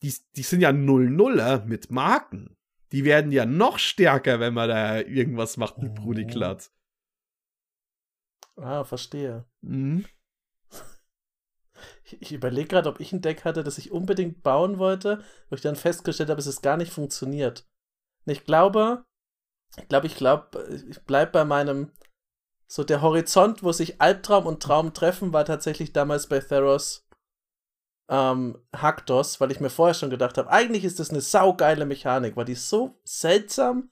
die, 0.01 0.13
die 0.35 0.43
sind 0.43 0.61
ja 0.61 0.69
0-0er 0.69 1.65
mit 1.65 1.91
Marken. 1.91 2.56
Die 2.91 3.03
werden 3.03 3.31
ja 3.31 3.45
noch 3.45 3.79
stärker, 3.79 4.39
wenn 4.39 4.53
man 4.53 4.69
da 4.69 4.99
irgendwas 4.99 5.57
macht 5.57 5.77
mit 5.79 5.93
Brudiklat. 5.95 6.71
Ah, 8.55 8.83
verstehe. 8.83 9.45
Mhm. 9.61 10.05
Ich, 12.03 12.21
ich 12.21 12.31
überlege 12.31 12.69
gerade, 12.69 12.89
ob 12.89 12.99
ich 12.99 13.11
ein 13.11 13.21
Deck 13.21 13.45
hatte, 13.45 13.63
das 13.63 13.77
ich 13.77 13.91
unbedingt 13.91 14.41
bauen 14.41 14.79
wollte, 14.79 15.23
wo 15.49 15.55
ich 15.55 15.61
dann 15.61 15.75
festgestellt 15.75 16.29
habe, 16.29 16.39
es 16.39 16.47
ist 16.47 16.61
gar 16.61 16.77
nicht 16.77 16.91
funktioniert. 16.91 17.67
Ich 18.25 18.45
glaube, 18.45 19.05
ich 19.77 19.87
glaube, 19.87 20.07
ich 20.07 20.15
glaube, 20.15 20.79
ich 20.89 21.01
bleibe 21.03 21.31
bei 21.31 21.45
meinem, 21.45 21.91
so 22.67 22.83
der 22.83 23.01
Horizont, 23.01 23.63
wo 23.63 23.71
sich 23.71 24.01
Albtraum 24.01 24.45
und 24.45 24.63
Traum 24.63 24.93
treffen, 24.93 25.33
war 25.33 25.45
tatsächlich 25.45 25.93
damals 25.93 26.27
bei 26.27 26.39
Theros 26.39 27.06
ähm, 28.09 28.57
Haktos, 28.73 29.39
weil 29.41 29.51
ich 29.51 29.59
mir 29.59 29.69
vorher 29.69 29.93
schon 29.93 30.09
gedacht 30.09 30.37
habe, 30.37 30.49
eigentlich 30.49 30.83
ist 30.83 30.99
das 30.99 31.09
eine 31.09 31.21
saugeile 31.21 31.85
Mechanik, 31.85 32.35
weil 32.35 32.45
die 32.45 32.53
ist 32.53 32.69
so 32.69 32.99
seltsam 33.03 33.91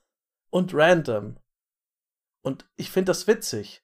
und 0.50 0.74
random. 0.74 1.38
Und 2.42 2.66
ich 2.76 2.92
finde 2.92 3.10
das 3.10 3.28
witzig. 3.28 3.84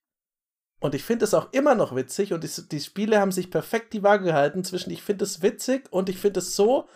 Und 0.80 0.96
ich 0.96 1.04
finde 1.04 1.26
es 1.26 1.34
auch 1.34 1.52
immer 1.54 1.76
noch 1.76 1.96
witzig 1.96 2.34
und 2.34 2.44
die, 2.44 2.67
die, 2.70 2.80
Spiele 2.80 3.20
haben 3.20 3.32
sich 3.32 3.52
perfekt 3.52 3.94
die 3.94 4.02
Waage 4.02 4.26
gehalten 4.26 4.63
zwischen 4.63 4.89
ich 4.89 5.04
finde 5.04 5.26
es 5.26 5.41
witzig 5.41 5.91
und 5.91 6.10
ich 6.10 6.17
finde 6.17 6.39
es 6.39 6.56
so 6.56 6.88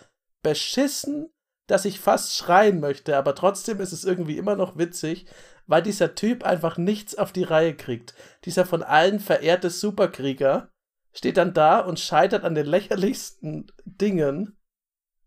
beschissen 0.42 1.30
dass 1.66 1.84
ich 1.84 2.00
fast 2.00 2.34
schreien 2.34 2.80
möchte, 2.80 3.16
aber 3.16 3.34
trotzdem 3.34 3.80
ist 3.80 3.92
es 3.92 4.04
irgendwie 4.04 4.38
immer 4.38 4.56
noch 4.56 4.78
witzig, 4.78 5.26
weil 5.66 5.82
dieser 5.82 6.14
Typ 6.14 6.44
einfach 6.44 6.76
nichts 6.76 7.16
auf 7.16 7.32
die 7.32 7.42
Reihe 7.42 7.74
kriegt. 7.74 8.14
Dieser 8.44 8.64
von 8.64 8.82
allen 8.82 9.18
verehrte 9.18 9.70
Superkrieger 9.70 10.70
steht 11.16 11.38
dann 11.38 11.54
da 11.54 11.80
und 11.80 11.98
scheitert 11.98 12.44
an 12.44 12.54
den 12.54 12.66
lächerlichsten 12.66 13.72
Dingen. 13.84 14.56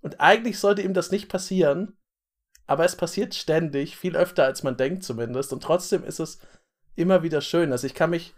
Und 0.01 0.19
eigentlich 0.19 0.59
sollte 0.59 0.81
ihm 0.81 0.93
das 0.93 1.11
nicht 1.11 1.29
passieren, 1.29 1.97
aber 2.67 2.85
es 2.85 2.95
passiert 2.95 3.33
ständig, 3.33 3.97
viel 3.97 4.15
öfter 4.15 4.45
als 4.45 4.61
man 4.61 4.77
denkt 4.77 5.03
zumindest. 5.03 5.51
Und 5.51 5.63
trotzdem 5.63 6.03
ist 6.03 6.19
es 6.19 6.39
immer 6.95 7.23
wieder 7.23 7.41
schön. 7.41 7.71
Also 7.71 7.87
ich 7.87 7.95
kann 7.95 8.11
mich, 8.11 8.35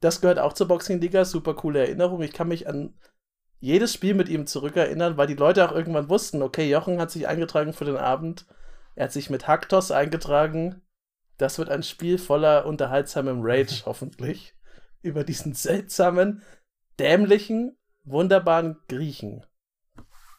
das 0.00 0.20
gehört 0.20 0.38
auch 0.38 0.52
zur 0.52 0.68
Boxing 0.68 1.00
Liga, 1.00 1.24
super 1.24 1.54
coole 1.54 1.80
Erinnerung. 1.80 2.20
Ich 2.22 2.32
kann 2.32 2.48
mich 2.48 2.68
an 2.68 2.94
jedes 3.58 3.94
Spiel 3.94 4.14
mit 4.14 4.28
ihm 4.28 4.46
zurückerinnern, 4.46 5.16
weil 5.16 5.26
die 5.26 5.34
Leute 5.34 5.66
auch 5.66 5.74
irgendwann 5.74 6.10
wussten, 6.10 6.42
okay, 6.42 6.68
Jochen 6.68 7.00
hat 7.00 7.10
sich 7.10 7.26
eingetragen 7.26 7.72
für 7.72 7.84
den 7.84 7.96
Abend, 7.96 8.46
er 8.94 9.04
hat 9.04 9.12
sich 9.12 9.30
mit 9.30 9.48
Haktos 9.48 9.90
eingetragen. 9.90 10.82
Das 11.38 11.58
wird 11.58 11.70
ein 11.70 11.82
Spiel 11.82 12.18
voller 12.18 12.66
unterhaltsamem 12.66 13.40
Rage, 13.40 13.82
hoffentlich. 13.86 14.54
Über 15.02 15.24
diesen 15.24 15.54
seltsamen, 15.54 16.42
dämlichen, 17.00 17.76
wunderbaren 18.04 18.76
Griechen. 18.88 19.44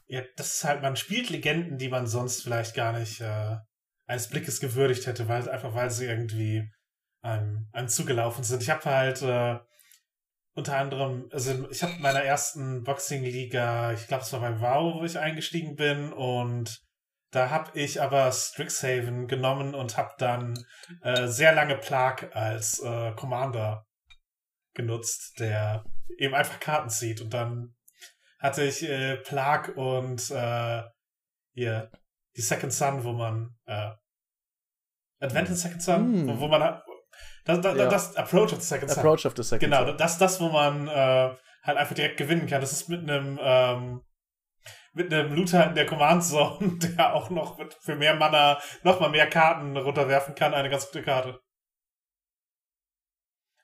Ja, 0.07 0.21
das 0.35 0.55
ist 0.55 0.63
halt, 0.63 0.81
man 0.81 0.95
spielt 0.95 1.29
Legenden, 1.29 1.77
die 1.77 1.89
man 1.89 2.07
sonst 2.07 2.43
vielleicht 2.43 2.75
gar 2.75 2.97
nicht 2.97 3.21
äh, 3.21 3.57
eines 4.05 4.29
Blickes 4.29 4.59
gewürdigt 4.59 5.07
hätte, 5.07 5.27
weil 5.27 5.49
einfach 5.49 5.73
weil 5.73 5.89
sie 5.89 6.05
irgendwie 6.05 6.69
einem, 7.21 7.69
einem 7.71 7.87
zugelaufen 7.87 8.43
sind. 8.43 8.61
Ich 8.61 8.69
habe 8.69 8.83
halt 8.85 9.21
äh, 9.21 9.59
unter 10.53 10.77
anderem, 10.77 11.29
also 11.31 11.69
ich 11.69 11.81
habe 11.81 11.93
in 11.93 12.01
meiner 12.01 12.23
ersten 12.23 12.83
Boxing-Liga, 12.83 13.93
ich 13.93 14.07
glaube, 14.07 14.23
es 14.23 14.33
war 14.33 14.41
bei 14.41 14.59
WoW, 14.59 14.99
wo 14.99 15.03
ich 15.05 15.17
eingestiegen 15.17 15.75
bin 15.75 16.11
und 16.11 16.81
da 17.31 17.49
habe 17.49 17.79
ich 17.79 18.01
aber 18.01 18.29
Strixhaven 18.33 19.27
genommen 19.27 19.73
und 19.73 19.95
habe 19.95 20.13
dann 20.17 20.65
äh, 21.01 21.27
sehr 21.27 21.55
lange 21.55 21.77
Plag 21.77 22.35
als 22.35 22.79
äh, 22.79 23.13
Commander 23.13 23.85
genutzt, 24.73 25.39
der 25.39 25.85
eben 26.17 26.33
einfach 26.33 26.59
Karten 26.59 26.89
zieht. 26.89 27.21
Und 27.21 27.33
dann 27.33 27.75
hatte 28.39 28.63
ich 28.63 28.83
äh, 28.83 29.17
Plag 29.17 29.75
und 29.75 30.31
äh, 30.31 30.83
hier 31.53 31.91
die 32.35 32.41
Second 32.41 32.73
Sun, 32.73 33.03
wo 33.03 33.13
man 33.13 33.55
äh, 33.65 33.91
Advent 35.19 35.49
Second 35.49 35.81
Sun, 35.81 36.25
mm. 36.25 36.27
wo, 36.27 36.39
wo, 36.39 36.47
man 36.47 36.81
das, 37.45 37.61
das, 37.61 37.77
ja. 37.77 37.89
das 37.89 38.15
Approach 38.15 38.53
of 38.53 38.61
the 38.61 38.67
Second 38.67 38.89
Sun. 38.89 38.99
Approach 38.99 39.25
of 39.25 39.33
the 39.35 39.43
Second 39.43 39.59
genau, 39.61 39.77
Sun. 39.77 39.85
Genau, 39.87 39.97
das 39.97 40.17
das, 40.17 40.39
wo 40.39 40.49
man 40.49 40.87
äh, 40.87 41.35
halt 41.63 41.77
einfach 41.77 41.95
direkt 41.95 42.17
gewinnen 42.17 42.47
kann. 42.47 42.61
Das 42.61 42.71
ist 42.71 42.89
mit 42.89 43.01
einem 43.01 43.39
ähm, 43.41 44.01
mit 44.93 45.13
einem 45.13 45.33
Looter 45.33 45.67
in 45.67 45.75
der 45.75 45.85
Command 45.85 46.23
Zone, 46.23 46.77
der 46.97 47.13
auch 47.13 47.29
noch 47.29 47.59
für 47.79 47.95
mehr 47.95 48.15
Mana 48.15 48.59
noch 48.83 48.99
mal 48.99 49.09
mehr 49.09 49.27
Karten 49.27 49.77
runterwerfen 49.77 50.35
kann, 50.35 50.53
eine 50.53 50.69
ganz 50.69 50.87
gute 50.87 51.03
Karte. 51.03 51.39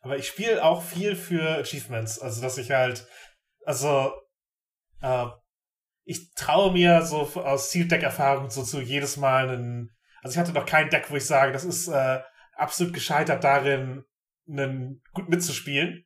Aber 0.07 0.17
ich 0.17 0.27
spiele 0.29 0.63
auch 0.63 0.83
viel 0.83 1.17
für 1.17 1.57
Achievements, 1.57 2.17
also 2.17 2.41
dass 2.41 2.57
ich 2.57 2.71
halt, 2.71 3.05
also 3.65 4.13
äh, 5.01 5.25
ich 6.05 6.31
traue 6.33 6.71
mir 6.71 7.01
so 7.01 7.23
aus 7.35 7.71
Sealed 7.71 7.91
Deck 7.91 8.03
Erfahrung 8.03 8.49
so 8.49 8.63
zu 8.63 8.79
jedes 8.79 9.17
Mal 9.17 9.49
einen, 9.49 9.91
also 10.21 10.33
ich 10.33 10.39
hatte 10.39 10.53
noch 10.53 10.65
kein 10.65 10.89
Deck, 10.89 11.11
wo 11.11 11.17
ich 11.17 11.25
sage, 11.25 11.51
das 11.51 11.65
ist 11.65 11.89
äh, 11.89 12.21
absolut 12.53 12.93
gescheitert 12.93 13.43
darin, 13.43 14.05
einen 14.49 15.03
gut 15.11 15.27
mitzuspielen, 15.27 16.05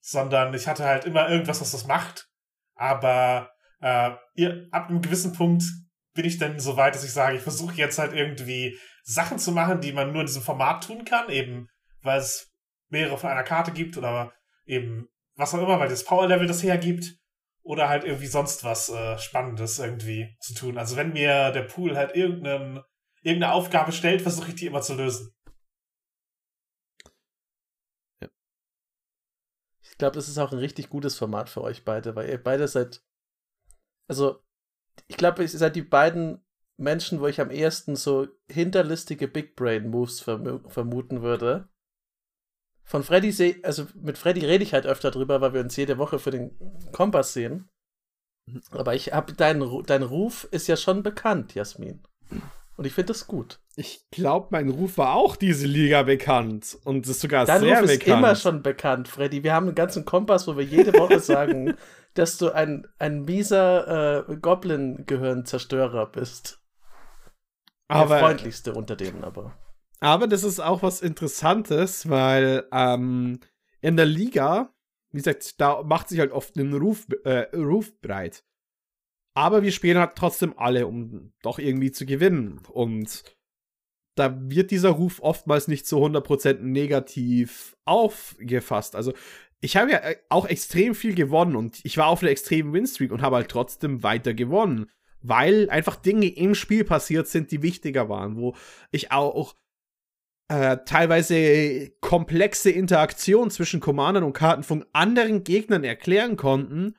sondern 0.00 0.54
ich 0.54 0.68
hatte 0.68 0.84
halt 0.84 1.04
immer 1.04 1.28
irgendwas, 1.28 1.60
was 1.60 1.72
das 1.72 1.88
macht, 1.88 2.28
aber 2.76 3.50
äh, 3.80 4.12
ab 4.70 4.90
einem 4.90 5.02
gewissen 5.02 5.32
Punkt 5.32 5.64
bin 6.14 6.24
ich 6.24 6.38
dann 6.38 6.60
so 6.60 6.76
weit, 6.76 6.94
dass 6.94 7.02
ich 7.02 7.12
sage, 7.12 7.38
ich 7.38 7.42
versuche 7.42 7.74
jetzt 7.74 7.98
halt 7.98 8.12
irgendwie 8.12 8.78
Sachen 9.02 9.40
zu 9.40 9.50
machen, 9.50 9.80
die 9.80 9.92
man 9.92 10.12
nur 10.12 10.20
in 10.20 10.28
diesem 10.28 10.42
Format 10.42 10.84
tun 10.84 11.04
kann, 11.04 11.28
eben 11.30 11.68
weil 12.02 12.20
es 12.20 12.47
mehrere 12.88 13.18
von 13.18 13.30
einer 13.30 13.42
Karte 13.42 13.72
gibt 13.72 13.96
oder 13.96 14.32
eben 14.64 15.08
was 15.36 15.54
auch 15.54 15.62
immer, 15.62 15.78
weil 15.78 15.88
das 15.88 16.04
Power-Level 16.04 16.46
das 16.46 16.62
hergibt 16.62 17.16
oder 17.62 17.88
halt 17.88 18.04
irgendwie 18.04 18.26
sonst 18.26 18.64
was 18.64 18.88
äh, 18.88 19.18
Spannendes 19.18 19.78
irgendwie 19.78 20.36
zu 20.40 20.54
tun. 20.54 20.78
Also 20.78 20.96
wenn 20.96 21.12
mir 21.12 21.50
der 21.52 21.62
Pool 21.62 21.96
halt 21.96 22.16
irgendeinen, 22.16 22.82
irgendeine 23.22 23.52
Aufgabe 23.52 23.92
stellt, 23.92 24.22
versuche 24.22 24.48
ich 24.48 24.56
die 24.56 24.66
immer 24.66 24.80
zu 24.80 24.94
lösen. 24.94 25.34
Ja. 28.20 28.28
Ich 29.82 29.98
glaube, 29.98 30.16
das 30.16 30.28
ist 30.28 30.38
auch 30.38 30.52
ein 30.52 30.58
richtig 30.58 30.88
gutes 30.88 31.16
Format 31.16 31.50
für 31.50 31.62
euch 31.62 31.84
beide, 31.84 32.16
weil 32.16 32.28
ihr 32.28 32.42
beide 32.42 32.66
seid 32.68 33.02
also 34.08 34.42
ich 35.06 35.16
glaube, 35.16 35.42
ihr 35.42 35.48
seid 35.48 35.76
die 35.76 35.82
beiden 35.82 36.44
Menschen, 36.76 37.20
wo 37.20 37.26
ich 37.26 37.40
am 37.40 37.50
ehesten 37.50 37.94
so 37.94 38.26
hinterlistige 38.50 39.28
Big 39.28 39.54
Brain 39.54 39.88
Moves 39.90 40.20
verm 40.20 40.68
vermuten 40.68 41.22
würde. 41.22 41.68
Von 42.88 43.02
Freddy 43.04 43.32
sehe, 43.32 43.56
also 43.64 43.86
mit 44.00 44.16
Freddy 44.16 44.46
rede 44.46 44.64
ich 44.64 44.72
halt 44.72 44.86
öfter 44.86 45.10
drüber, 45.10 45.42
weil 45.42 45.52
wir 45.52 45.60
uns 45.60 45.76
jede 45.76 45.98
Woche 45.98 46.18
für 46.18 46.30
den 46.30 46.56
Kompass 46.90 47.34
sehen. 47.34 47.68
Aber 48.70 48.94
ich 48.94 49.12
habe 49.12 49.34
dein, 49.34 49.62
dein 49.84 50.02
Ruf 50.02 50.48
ist 50.50 50.68
ja 50.68 50.76
schon 50.76 51.02
bekannt, 51.02 51.54
Jasmin. 51.54 52.02
Und 52.78 52.86
ich 52.86 52.94
finde 52.94 53.08
das 53.08 53.26
gut. 53.26 53.60
Ich 53.76 54.06
glaube, 54.10 54.48
mein 54.52 54.70
Ruf 54.70 54.96
war 54.96 55.14
auch 55.14 55.36
diese 55.36 55.66
Liga 55.66 56.04
bekannt. 56.04 56.78
Und 56.84 57.06
ist 57.06 57.20
sogar 57.20 57.44
Dein 57.44 57.60
sehr 57.60 57.80
Ruf 57.80 57.88
bekannt. 57.88 58.02
ist 58.02 58.08
immer 58.08 58.36
schon 58.36 58.62
bekannt, 58.62 59.08
Freddy. 59.08 59.42
Wir 59.42 59.52
haben 59.52 59.66
einen 59.66 59.74
ganzen 59.74 60.06
Kompass, 60.06 60.48
wo 60.48 60.56
wir 60.56 60.64
jede 60.64 60.94
Woche 60.94 61.20
sagen, 61.20 61.74
dass 62.14 62.38
du 62.38 62.50
ein, 62.52 62.86
ein 62.98 63.26
mieser 63.26 64.28
äh, 64.30 64.36
Goblin-Gehirnzerstörer 64.36 66.06
bist. 66.06 66.62
Aber, 67.88 68.14
Der 68.14 68.24
freundlichste 68.24 68.72
unter 68.72 68.96
denen 68.96 69.24
aber. 69.24 69.58
Aber 70.00 70.26
das 70.26 70.44
ist 70.44 70.60
auch 70.60 70.82
was 70.82 71.00
Interessantes, 71.00 72.08
weil 72.08 72.66
ähm, 72.72 73.40
in 73.80 73.96
der 73.96 74.06
Liga, 74.06 74.72
wie 75.10 75.18
gesagt, 75.18 75.60
da 75.60 75.82
macht 75.82 76.08
sich 76.08 76.20
halt 76.20 76.32
oft 76.32 76.56
ein 76.56 76.72
Ruf, 76.74 77.06
äh, 77.24 77.54
Ruf 77.56 78.00
breit. 78.00 78.44
Aber 79.34 79.62
wir 79.62 79.72
spielen 79.72 79.98
halt 79.98 80.16
trotzdem 80.16 80.54
alle, 80.56 80.86
um 80.86 81.32
doch 81.42 81.58
irgendwie 81.58 81.92
zu 81.92 82.06
gewinnen. 82.06 82.60
Und 82.70 83.24
da 84.16 84.36
wird 84.40 84.70
dieser 84.70 84.90
Ruf 84.90 85.20
oftmals 85.20 85.68
nicht 85.68 85.86
zu 85.86 85.96
100% 85.96 86.60
negativ 86.60 87.76
aufgefasst. 87.84 88.96
Also 88.96 89.12
ich 89.60 89.76
habe 89.76 89.92
ja 89.92 89.98
äh, 89.98 90.16
auch 90.28 90.46
extrem 90.46 90.94
viel 90.94 91.14
gewonnen 91.14 91.56
und 91.56 91.80
ich 91.84 91.96
war 91.96 92.06
auf 92.06 92.22
einer 92.22 92.30
extremen 92.30 92.72
Winstreak 92.72 93.12
und 93.12 93.22
habe 93.22 93.36
halt 93.36 93.48
trotzdem 93.48 94.02
weiter 94.02 94.34
gewonnen, 94.34 94.90
weil 95.20 95.68
einfach 95.70 95.96
Dinge 95.96 96.28
im 96.28 96.54
Spiel 96.54 96.84
passiert 96.84 97.28
sind, 97.28 97.50
die 97.50 97.62
wichtiger 97.62 98.08
waren, 98.08 98.36
wo 98.36 98.54
ich 98.90 99.12
auch 99.12 99.56
äh, 100.48 100.78
teilweise 100.84 101.90
komplexe 102.00 102.70
Interaktionen 102.70 103.50
zwischen 103.50 103.80
Commandern 103.80 104.24
und 104.24 104.32
Karten 104.32 104.62
von 104.62 104.84
anderen 104.92 105.44
Gegnern 105.44 105.84
erklären 105.84 106.36
konnten, 106.36 106.96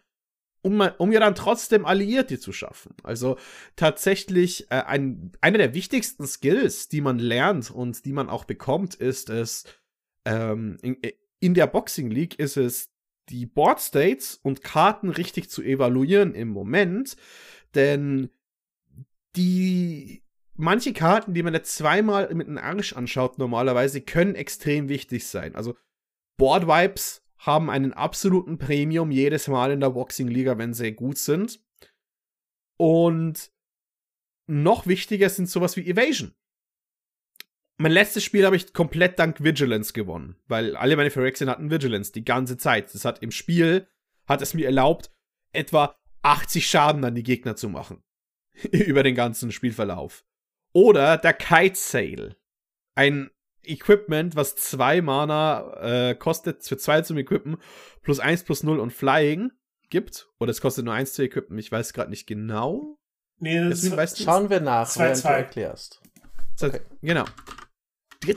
um, 0.61 0.81
um 0.97 1.11
ja 1.11 1.19
dann 1.19 1.35
trotzdem 1.35 1.85
Alliierte 1.85 2.39
zu 2.39 2.51
schaffen. 2.51 2.95
Also 3.03 3.37
tatsächlich 3.75 4.69
äh, 4.69 4.75
ein, 4.75 5.31
einer 5.41 5.57
der 5.57 5.73
wichtigsten 5.73 6.27
Skills, 6.27 6.89
die 6.89 7.01
man 7.01 7.17
lernt 7.17 7.71
und 7.71 8.05
die 8.05 8.13
man 8.13 8.29
auch 8.29 8.45
bekommt, 8.45 8.95
ist 8.95 9.29
es, 9.29 9.65
ähm, 10.25 10.77
in, 10.81 11.01
äh, 11.03 11.13
in 11.39 11.53
der 11.53 11.67
Boxing 11.67 12.11
League 12.11 12.37
ist 12.37 12.57
es, 12.57 12.91
die 13.29 13.45
Board 13.45 13.79
States 13.79 14.39
und 14.41 14.63
Karten 14.63 15.09
richtig 15.09 15.49
zu 15.49 15.61
evaluieren 15.61 16.33
im 16.33 16.49
Moment, 16.49 17.15
denn 17.75 18.29
die 19.35 20.23
manche 20.59 20.93
Karten, 20.93 21.33
die 21.33 21.43
man 21.43 21.53
jetzt 21.53 21.75
zweimal 21.75 22.33
mit 22.33 22.47
einem 22.47 22.57
Arsch 22.57 22.93
anschaut, 22.93 23.37
normalerweise 23.37 24.01
können 24.01 24.35
extrem 24.35 24.89
wichtig 24.89 25.27
sein. 25.27 25.55
Also 25.55 25.75
Board 26.37 26.67
Vibes 26.67 27.25
haben 27.37 27.69
einen 27.69 27.93
absoluten 27.93 28.57
Premium 28.57 29.11
jedes 29.11 29.47
Mal 29.47 29.71
in 29.71 29.79
der 29.79 29.91
Boxing 29.91 30.27
Liga, 30.27 30.57
wenn 30.57 30.73
sie 30.73 30.91
gut 30.91 31.17
sind. 31.17 31.59
Und 32.77 33.51
noch 34.47 34.87
wichtiger 34.87 35.29
sind 35.29 35.49
sowas 35.49 35.77
wie 35.77 35.89
Evasion 35.89 36.33
mein 37.79 37.93
letztes 37.93 38.25
Spiel 38.25 38.45
habe 38.45 38.57
ich 38.57 38.73
komplett 38.73 39.17
dank 39.19 39.41
Vigilance 39.41 39.93
gewonnen, 39.93 40.35
weil 40.47 40.75
alle 40.75 40.97
meine 40.97 41.11
Phyrexien 41.11 41.49
hatten 41.49 41.71
Vigilance 41.71 42.11
die 42.11 42.25
ganze 42.25 42.57
Zeit. 42.57 42.93
Das 42.93 43.05
hat 43.05 43.23
im 43.23 43.31
Spiel, 43.31 43.87
hat 44.27 44.41
es 44.41 44.53
mir 44.53 44.65
erlaubt, 44.65 45.11
etwa 45.53 45.97
80 46.21 46.67
Schaden 46.67 47.05
an 47.05 47.15
die 47.15 47.23
Gegner 47.23 47.55
zu 47.55 47.69
machen. 47.69 48.03
Über 48.71 49.01
den 49.01 49.15
ganzen 49.15 49.53
Spielverlauf. 49.53 50.25
Oder 50.73 51.17
der 51.17 51.33
Kite 51.33 51.75
Sail. 51.75 52.35
Ein 52.95 53.31
Equipment, 53.63 54.35
was 54.35 54.55
zwei 54.55 55.01
Mana 55.01 56.09
äh, 56.09 56.15
kostet, 56.15 56.63
für 56.63 56.77
zwei 56.77 57.01
zum 57.01 57.17
Equippen, 57.17 57.57
plus 58.01 58.19
eins 58.19 58.43
plus 58.43 58.63
null 58.63 58.79
und 58.79 58.91
Flying 58.91 59.51
gibt. 59.89 60.27
Oder 60.39 60.51
es 60.51 60.61
kostet 60.61 60.85
nur 60.85 60.93
eins 60.93 61.13
zu 61.13 61.23
equippen, 61.23 61.57
ich 61.57 61.71
weiß 61.71 61.93
gerade 61.93 62.09
nicht 62.09 62.27
genau. 62.27 62.97
Nee, 63.39 63.69
das 63.69 63.81
Deswegen, 63.81 64.23
schauen 64.23 64.49
wir 64.49 64.59
nach, 64.59 64.87
zwei, 64.89 65.05
während 65.05 65.17
zwei. 65.17 65.29
du 65.29 65.37
erklärst. 65.37 66.01
Okay. 66.61 66.81
Genau 67.01 67.25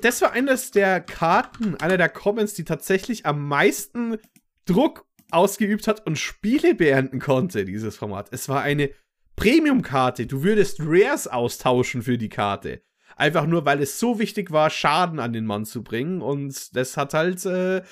das 0.01 0.23
war 0.23 0.33
eines 0.33 0.71
der 0.71 1.01
Karten, 1.01 1.77
einer 1.77 1.97
der 1.97 2.09
Comments, 2.09 2.53
die 2.55 2.65
tatsächlich 2.65 3.27
am 3.27 3.47
meisten 3.47 4.19
Druck 4.65 5.07
ausgeübt 5.31 5.89
hat 5.89 6.07
und 6.07 6.19
Spiele 6.19 6.75
beenden 6.75 7.19
konnte, 7.19 7.65
dieses 7.65 7.97
Format. 7.97 8.29
Es 8.33 8.49
war 8.49 8.63
eine 8.63 8.91
Premium-Karte. 9.37 10.27
Du 10.27 10.43
würdest 10.43 10.79
Rares 10.81 11.27
austauschen 11.27 12.03
für 12.03 12.19
die 12.19 12.29
Karte. 12.29 12.83
Einfach 13.17 13.47
nur, 13.47 13.65
weil 13.65 13.83
es 13.83 13.99
so 13.99 14.19
wichtig 14.19 14.51
war, 14.51 14.71
Schaden 14.71 15.19
an 15.19 15.33
den 15.33 15.45
Mann 15.45 15.65
zu 15.65 15.83
bringen. 15.83 16.23
Und 16.23 16.75
das 16.77 16.97
hat 16.97 17.15
halt, 17.15 17.45
äh, 17.45 17.83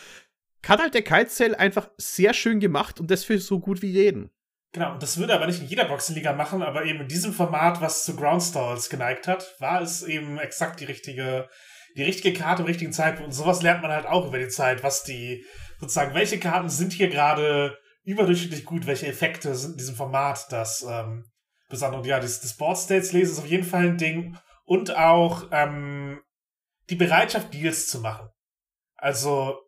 hat 0.66 0.80
halt 0.80 0.94
der 0.94 1.02
Kitesale 1.02 1.58
einfach 1.58 1.90
sehr 1.96 2.34
schön 2.34 2.60
gemacht 2.60 3.00
und 3.00 3.10
das 3.10 3.24
für 3.24 3.38
so 3.38 3.60
gut 3.60 3.82
wie 3.82 3.90
jeden. 3.90 4.30
Genau, 4.72 4.96
das 4.98 5.18
würde 5.18 5.34
aber 5.34 5.46
nicht 5.46 5.60
in 5.60 5.66
jeder 5.66 5.86
Boxenliga 5.86 6.32
machen, 6.32 6.62
aber 6.62 6.84
eben 6.84 7.00
in 7.00 7.08
diesem 7.08 7.32
Format, 7.32 7.80
was 7.80 8.04
zu 8.04 8.14
Groundstalls 8.14 8.88
geneigt 8.88 9.26
hat, 9.26 9.56
war 9.58 9.82
es 9.82 10.04
eben 10.04 10.38
exakt 10.38 10.80
die 10.80 10.84
richtige 10.84 11.48
die 11.96 12.02
richtige 12.02 12.38
Karte 12.38 12.62
im 12.62 12.66
richtigen 12.66 12.92
Zeitpunkt. 12.92 13.28
Und 13.28 13.32
sowas 13.32 13.62
lernt 13.62 13.82
man 13.82 13.90
halt 13.90 14.06
auch 14.06 14.26
über 14.26 14.38
die 14.38 14.48
Zeit, 14.48 14.82
was 14.82 15.02
die, 15.02 15.44
sozusagen, 15.80 16.14
welche 16.14 16.38
Karten 16.38 16.68
sind 16.68 16.92
hier 16.92 17.08
gerade 17.08 17.76
überdurchschnittlich 18.10 18.64
gut, 18.64 18.86
welche 18.86 19.06
Effekte 19.06 19.54
sind 19.54 19.72
in 19.72 19.78
diesem 19.78 19.96
Format 19.96 20.50
das 20.50 20.84
ähm, 20.88 21.24
Besondere. 21.68 22.00
Und 22.00 22.06
ja, 22.06 22.20
das, 22.20 22.40
das 22.40 22.56
Board 22.56 22.78
States 22.78 23.12
Lesen 23.12 23.32
ist 23.32 23.38
auf 23.38 23.46
jeden 23.46 23.64
Fall 23.64 23.86
ein 23.86 23.98
Ding. 23.98 24.36
Und 24.64 24.96
auch 24.96 25.48
ähm, 25.52 26.20
die 26.90 26.96
Bereitschaft, 26.96 27.52
Deals 27.54 27.88
zu 27.88 28.00
machen. 28.00 28.28
Also, 28.96 29.58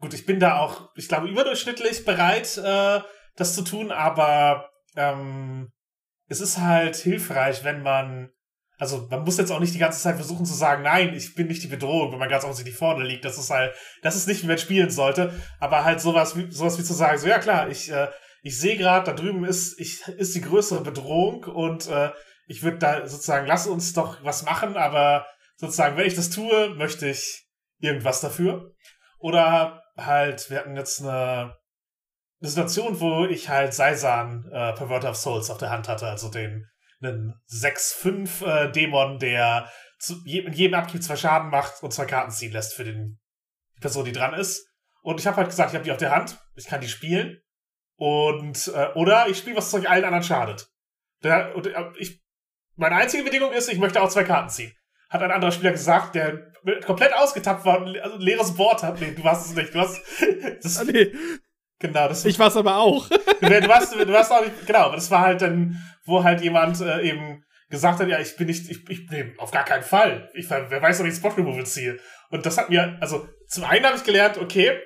gut, 0.00 0.14
ich 0.14 0.26
bin 0.26 0.40
da 0.40 0.58
auch, 0.58 0.90
ich 0.96 1.08
glaube, 1.08 1.28
überdurchschnittlich 1.28 2.04
bereit, 2.04 2.56
äh, 2.58 3.00
das 3.36 3.54
zu 3.54 3.62
tun, 3.62 3.92
aber 3.92 4.70
ähm, 4.96 5.70
es 6.28 6.40
ist 6.40 6.58
halt 6.58 6.96
hilfreich, 6.96 7.64
wenn 7.64 7.82
man 7.82 8.30
also 8.78 9.06
man 9.10 9.22
muss 9.22 9.38
jetzt 9.38 9.52
auch 9.52 9.60
nicht 9.60 9.74
die 9.74 9.78
ganze 9.78 10.00
Zeit 10.00 10.16
versuchen 10.16 10.44
zu 10.44 10.54
sagen, 10.54 10.82
nein, 10.82 11.14
ich 11.14 11.34
bin 11.34 11.46
nicht 11.46 11.62
die 11.62 11.68
Bedrohung, 11.68 12.12
wenn 12.12 12.18
man 12.18 12.28
ganz 12.28 12.44
offensichtlich 12.44 12.76
vorne 12.76 13.04
liegt. 13.04 13.24
Das 13.24 13.38
ist 13.38 13.50
halt, 13.50 13.72
das 14.02 14.16
ist 14.16 14.26
nicht, 14.26 14.42
wie 14.42 14.48
man 14.48 14.58
spielen 14.58 14.90
sollte. 14.90 15.32
Aber 15.60 15.84
halt 15.84 16.00
sowas 16.00 16.36
wie, 16.36 16.50
sowas 16.50 16.78
wie 16.78 16.84
zu 16.84 16.92
sagen, 16.92 17.18
so 17.18 17.28
ja 17.28 17.38
klar, 17.38 17.68
ich, 17.68 17.90
äh, 17.90 18.08
ich 18.42 18.58
sehe 18.58 18.76
gerade, 18.76 19.06
da 19.06 19.12
drüben 19.12 19.44
ist, 19.44 19.78
ich, 19.80 20.06
ist 20.08 20.34
die 20.34 20.40
größere 20.40 20.82
Bedrohung 20.82 21.44
und 21.44 21.88
äh, 21.88 22.10
ich 22.46 22.62
würde 22.62 22.78
da 22.78 23.06
sozusagen, 23.06 23.46
lass 23.46 23.66
uns 23.66 23.92
doch 23.92 24.22
was 24.22 24.44
machen, 24.44 24.76
aber 24.76 25.26
sozusagen, 25.56 25.96
wenn 25.96 26.06
ich 26.06 26.16
das 26.16 26.30
tue, 26.30 26.74
möchte 26.74 27.08
ich 27.08 27.46
irgendwas 27.78 28.20
dafür. 28.20 28.72
Oder 29.18 29.82
halt, 29.96 30.50
wir 30.50 30.58
hatten 30.58 30.76
jetzt 30.76 31.00
eine, 31.00 31.56
eine 32.40 32.50
Situation, 32.50 33.00
wo 33.00 33.24
ich 33.24 33.48
halt 33.48 33.72
Saisan, 33.72 34.44
äh, 34.52 34.74
Perverter 34.74 35.10
of 35.10 35.16
Souls 35.16 35.48
auf 35.48 35.58
der 35.58 35.70
Hand 35.70 35.88
hatte, 35.88 36.08
also 36.08 36.28
den 36.28 36.66
einen 37.04 37.34
6-5 37.50 38.46
äh, 38.46 38.72
Dämon, 38.72 39.18
der 39.18 39.70
zu, 39.98 40.20
je, 40.24 40.40
in 40.40 40.52
jedem 40.52 40.74
Abgib 40.74 41.02
zwei 41.02 41.16
Schaden 41.16 41.50
macht 41.50 41.82
und 41.82 41.92
zwei 41.92 42.04
Karten 42.06 42.30
ziehen 42.30 42.52
lässt 42.52 42.74
für 42.74 42.84
den, 42.84 43.20
die 43.76 43.80
Person, 43.80 44.04
die 44.04 44.12
dran 44.12 44.34
ist. 44.34 44.66
Und 45.02 45.20
ich 45.20 45.26
habe 45.26 45.36
halt 45.36 45.48
gesagt, 45.48 45.70
ich 45.70 45.74
habe 45.74 45.84
die 45.84 45.92
auf 45.92 45.98
der 45.98 46.14
Hand, 46.14 46.38
ich 46.56 46.66
kann 46.66 46.80
die 46.80 46.88
spielen. 46.88 47.40
Und 47.96 48.72
äh, 48.74 48.88
oder 48.94 49.28
ich 49.28 49.38
spiele, 49.38 49.56
was 49.56 49.72
euch 49.74 49.88
allen 49.88 50.04
anderen 50.04 50.24
schadet. 50.24 50.68
Der, 51.22 51.54
und, 51.54 51.66
äh, 51.66 51.92
ich, 51.98 52.22
meine 52.76 52.96
einzige 52.96 53.22
Bedingung 53.22 53.52
ist, 53.52 53.68
ich 53.68 53.78
möchte 53.78 54.02
auch 54.02 54.08
zwei 54.08 54.24
Karten 54.24 54.48
ziehen. 54.48 54.72
Hat 55.10 55.22
ein 55.22 55.30
anderer 55.30 55.52
Spieler 55.52 55.70
gesagt, 55.70 56.14
der 56.14 56.52
komplett 56.84 57.14
ausgetappt 57.14 57.64
war 57.64 57.80
und 57.80 57.96
also 57.98 58.16
ein 58.16 58.20
leeres 58.20 58.54
Board 58.54 58.82
hat. 58.82 59.00
Nee, 59.00 59.12
du 59.12 59.22
warst 59.22 59.46
es 59.46 59.54
nicht. 59.54 59.74
Du 59.74 59.80
hast. 59.80 60.00
Das, 60.62 60.78
Ah, 60.78 60.84
nee, 60.84 61.12
Genau, 61.84 62.08
das 62.08 62.24
ich 62.24 62.38
war's 62.38 62.56
aber 62.56 62.78
auch. 62.78 63.08
du, 63.40 63.68
warst, 63.68 63.94
du 63.94 64.08
warst 64.10 64.32
auch 64.32 64.42
nicht, 64.42 64.66
genau, 64.66 64.86
aber 64.86 64.94
das 64.94 65.10
war 65.10 65.20
halt 65.20 65.42
dann, 65.42 65.78
wo 66.06 66.24
halt 66.24 66.40
jemand 66.40 66.80
äh, 66.80 67.02
eben 67.02 67.44
gesagt 67.68 68.00
hat, 68.00 68.08
ja, 68.08 68.18
ich 68.20 68.36
bin 68.36 68.46
nicht, 68.46 68.70
ich, 68.70 68.88
ich 68.88 69.10
nee, 69.10 69.34
auf 69.36 69.50
gar 69.50 69.66
keinen 69.66 69.82
Fall. 69.82 70.30
Ich, 70.32 70.48
wer 70.48 70.80
weiß, 70.80 71.00
ob 71.00 71.06
ich 71.06 71.14
Spot 71.14 71.28
Removal 71.28 71.66
ziehe. 71.66 71.98
Und 72.30 72.46
das 72.46 72.56
hat 72.56 72.70
mir, 72.70 72.96
also 73.02 73.28
zum 73.48 73.64
einen 73.64 73.84
habe 73.84 73.98
ich 73.98 74.04
gelernt, 74.04 74.38
okay, 74.38 74.80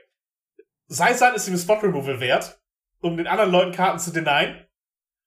Saisan 0.88 1.36
ist 1.36 1.46
ihm 1.46 1.56
Spot 1.56 1.74
Removal 1.74 2.18
wert, 2.18 2.58
um 3.00 3.16
den 3.16 3.28
anderen 3.28 3.52
Leuten 3.52 3.72
Karten 3.72 4.00
zu 4.00 4.10
denyen. 4.12 4.66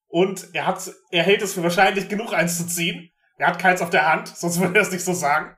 Und 0.08 0.54
er 0.54 0.68
hat, 0.68 0.92
er 1.12 1.24
hält 1.24 1.42
es 1.42 1.54
für 1.54 1.64
wahrscheinlich 1.64 2.10
genug, 2.10 2.34
eins 2.34 2.58
zu 2.58 2.68
ziehen. 2.68 3.12
Er 3.38 3.48
hat 3.48 3.60
keins 3.60 3.82
auf 3.82 3.92
der 3.92 4.12
Hand, 4.12 4.28
sonst 4.28 4.60
würde 4.60 4.78
er 4.78 4.82
es 4.82 4.92
nicht 4.92 5.06
so 5.06 5.14
sagen. 5.14 5.56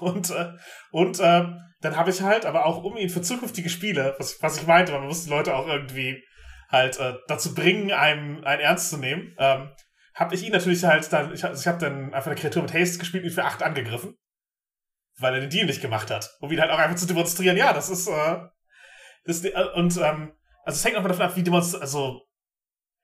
Und, 0.00 0.30
äh, 0.30 0.54
und 0.90 1.20
äh, 1.20 1.44
dann 1.84 1.96
habe 1.96 2.10
ich 2.10 2.22
halt, 2.22 2.46
aber 2.46 2.64
auch 2.64 2.82
um 2.82 2.96
ihn 2.96 3.10
für 3.10 3.20
zukünftige 3.20 3.68
Spiele, 3.68 4.14
was, 4.18 4.42
was 4.42 4.56
ich 4.56 4.66
meinte, 4.66 4.92
weil 4.92 5.00
man 5.00 5.08
muss 5.08 5.24
die 5.24 5.30
Leute 5.30 5.54
auch 5.54 5.66
irgendwie 5.66 6.24
halt 6.70 6.98
äh, 6.98 7.14
dazu 7.28 7.54
bringen, 7.54 7.92
einem 7.92 8.42
einen 8.42 8.62
ernst 8.62 8.88
zu 8.88 8.96
nehmen, 8.96 9.36
ähm, 9.38 9.70
habe 10.14 10.34
ich 10.34 10.42
ihn 10.42 10.52
natürlich 10.52 10.82
halt 10.84 11.12
dann, 11.12 11.34
ich, 11.34 11.44
also 11.44 11.60
ich 11.60 11.66
habe 11.66 11.78
dann 11.78 12.14
einfach 12.14 12.30
eine 12.30 12.40
Kreatur 12.40 12.62
mit 12.62 12.72
Haste 12.72 12.98
gespielt 12.98 13.22
und 13.22 13.30
ihn 13.30 13.34
für 13.34 13.44
acht 13.44 13.62
angegriffen, 13.62 14.16
weil 15.18 15.34
er 15.34 15.40
den 15.40 15.50
Deal 15.50 15.66
nicht 15.66 15.82
gemacht 15.82 16.10
hat, 16.10 16.30
um 16.40 16.50
ihn 16.50 16.60
halt 16.60 16.70
auch 16.70 16.78
einfach 16.78 16.96
zu 16.96 17.06
demonstrieren, 17.06 17.58
ja, 17.58 17.74
das 17.74 17.90
ist, 17.90 18.08
äh, 18.08 18.38
das, 19.24 19.44
äh, 19.44 19.52
und 19.74 19.94
ähm, 19.98 20.32
also 20.64 20.78
es 20.78 20.84
hängt 20.84 20.96
auch 20.96 21.02
mal 21.02 21.08
davon 21.08 21.26
ab, 21.26 21.36
wie 21.36 21.42
demonstriert, 21.42 21.82
also 21.82 22.22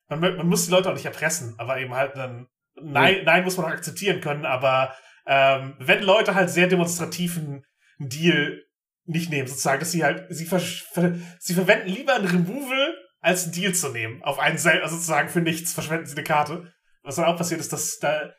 man, 0.09 0.20
man 0.20 0.49
muss 0.49 0.64
die 0.64 0.70
Leute 0.70 0.89
auch 0.89 0.95
nicht 0.95 1.05
erpressen, 1.05 1.55
aber 1.59 1.78
eben 1.78 1.95
halt 1.95 2.16
dann, 2.16 2.49
nein, 2.81 3.24
nein 3.24 3.45
muss 3.45 3.59
man 3.59 3.66
auch 3.66 3.70
akzeptieren 3.70 4.22
können, 4.22 4.47
aber 4.47 4.97
ähm, 5.26 5.76
wenn 5.78 6.03
Leute 6.03 6.35
halt 6.35 6.49
sehr 6.49 6.66
demonstrativen 6.66 7.66
Deal 7.99 8.64
nicht 9.05 9.30
nehmen, 9.30 9.48
sozusagen, 9.48 9.80
dass 9.80 9.92
sie 9.92 10.05
halt, 10.05 10.26
sie, 10.30 10.46
ver 10.46 10.61
sie 10.61 11.55
verwenden 11.55 11.88
lieber 11.88 12.14
ein 12.14 12.26
Removal, 12.26 12.94
als 13.20 13.44
einen 13.44 13.53
Deal 13.53 13.74
zu 13.74 13.90
nehmen. 13.90 14.22
Auf 14.22 14.38
einen 14.38 14.59
selber, 14.59 14.82
also 14.82 14.96
sozusagen 14.96 15.28
für 15.28 15.40
nichts 15.40 15.72
verschwenden 15.72 16.07
sie 16.07 16.16
eine 16.16 16.24
Karte. 16.24 16.72
Was 17.03 17.16
dann 17.16 17.26
auch 17.26 17.36
passiert 17.36 17.61
ist, 17.61 17.72
dass 17.72 17.98
da, 17.98 18.32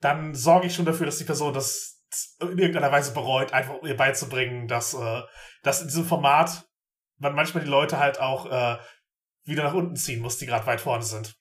dann 0.00 0.34
sorge 0.34 0.66
ich 0.66 0.74
schon 0.74 0.84
dafür, 0.84 1.06
dass 1.06 1.18
die 1.18 1.24
Person 1.24 1.54
das 1.54 2.02
in 2.40 2.58
irgendeiner 2.58 2.92
Weise 2.92 3.12
bereut, 3.12 3.52
einfach 3.52 3.82
ihr 3.82 3.96
beizubringen, 3.96 4.68
dass, 4.68 4.94
äh, 4.94 5.22
dass 5.62 5.80
in 5.80 5.88
diesem 5.88 6.04
Format 6.04 6.64
man 7.18 7.34
manchmal 7.34 7.64
die 7.64 7.70
Leute 7.70 7.98
halt 7.98 8.20
auch 8.20 8.46
äh, 8.46 8.78
wieder 9.44 9.64
nach 9.64 9.74
unten 9.74 9.96
ziehen 9.96 10.20
muss, 10.20 10.38
die 10.38 10.46
gerade 10.46 10.66
weit 10.66 10.80
vorne 10.80 11.04
sind. 11.04 11.34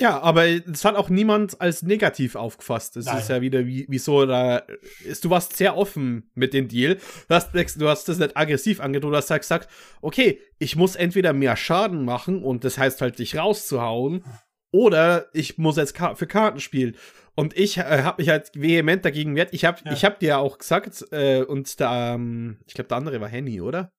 Ja, 0.00 0.20
aber 0.20 0.46
es 0.46 0.84
hat 0.84 0.94
auch 0.96 1.08
niemand 1.08 1.60
als 1.60 1.82
negativ 1.82 2.36
aufgefasst. 2.36 2.96
Es 2.96 3.06
ist 3.06 3.28
ja 3.28 3.40
wieder 3.40 3.66
wie, 3.66 3.86
wie 3.88 3.98
so, 3.98 4.26
da 4.26 4.62
ist, 5.04 5.24
du 5.24 5.30
warst 5.30 5.56
sehr 5.56 5.76
offen 5.76 6.30
mit 6.34 6.54
dem 6.54 6.68
Deal. 6.68 6.98
Du 7.28 7.34
hast, 7.34 7.50
du 7.54 7.88
hast 7.88 8.08
das 8.08 8.18
nicht 8.18 8.36
aggressiv 8.36 8.80
angedroht, 8.80 9.12
du 9.12 9.16
hast 9.16 9.30
halt 9.30 9.42
gesagt, 9.42 9.68
okay, 10.00 10.40
ich 10.58 10.76
muss 10.76 10.94
entweder 10.96 11.32
mehr 11.32 11.56
Schaden 11.56 12.04
machen 12.04 12.42
und 12.44 12.64
das 12.64 12.78
heißt 12.78 13.00
halt 13.00 13.18
dich 13.18 13.36
rauszuhauen, 13.36 14.24
oder 14.70 15.28
ich 15.32 15.58
muss 15.58 15.76
jetzt 15.76 15.96
für 16.14 16.26
Karten 16.26 16.60
spielen. 16.60 16.94
Und 17.34 17.56
ich 17.56 17.78
äh, 17.78 18.02
habe 18.02 18.20
mich 18.22 18.28
halt 18.30 18.50
vehement 18.54 19.04
dagegen 19.04 19.34
wehrt. 19.36 19.54
Ich 19.54 19.64
habe 19.64 19.78
Ja. 19.84 19.92
ich 19.92 20.04
hab 20.04 20.18
dir 20.18 20.28
ja 20.28 20.38
auch 20.38 20.58
gesagt, 20.58 21.04
äh, 21.12 21.42
und 21.42 21.78
der, 21.80 22.14
ähm, 22.16 22.58
ich 22.66 22.74
glaube, 22.74 22.88
der 22.88 22.96
andere 22.96 23.20
war 23.20 23.28
Henny, 23.28 23.60
oder? 23.60 23.92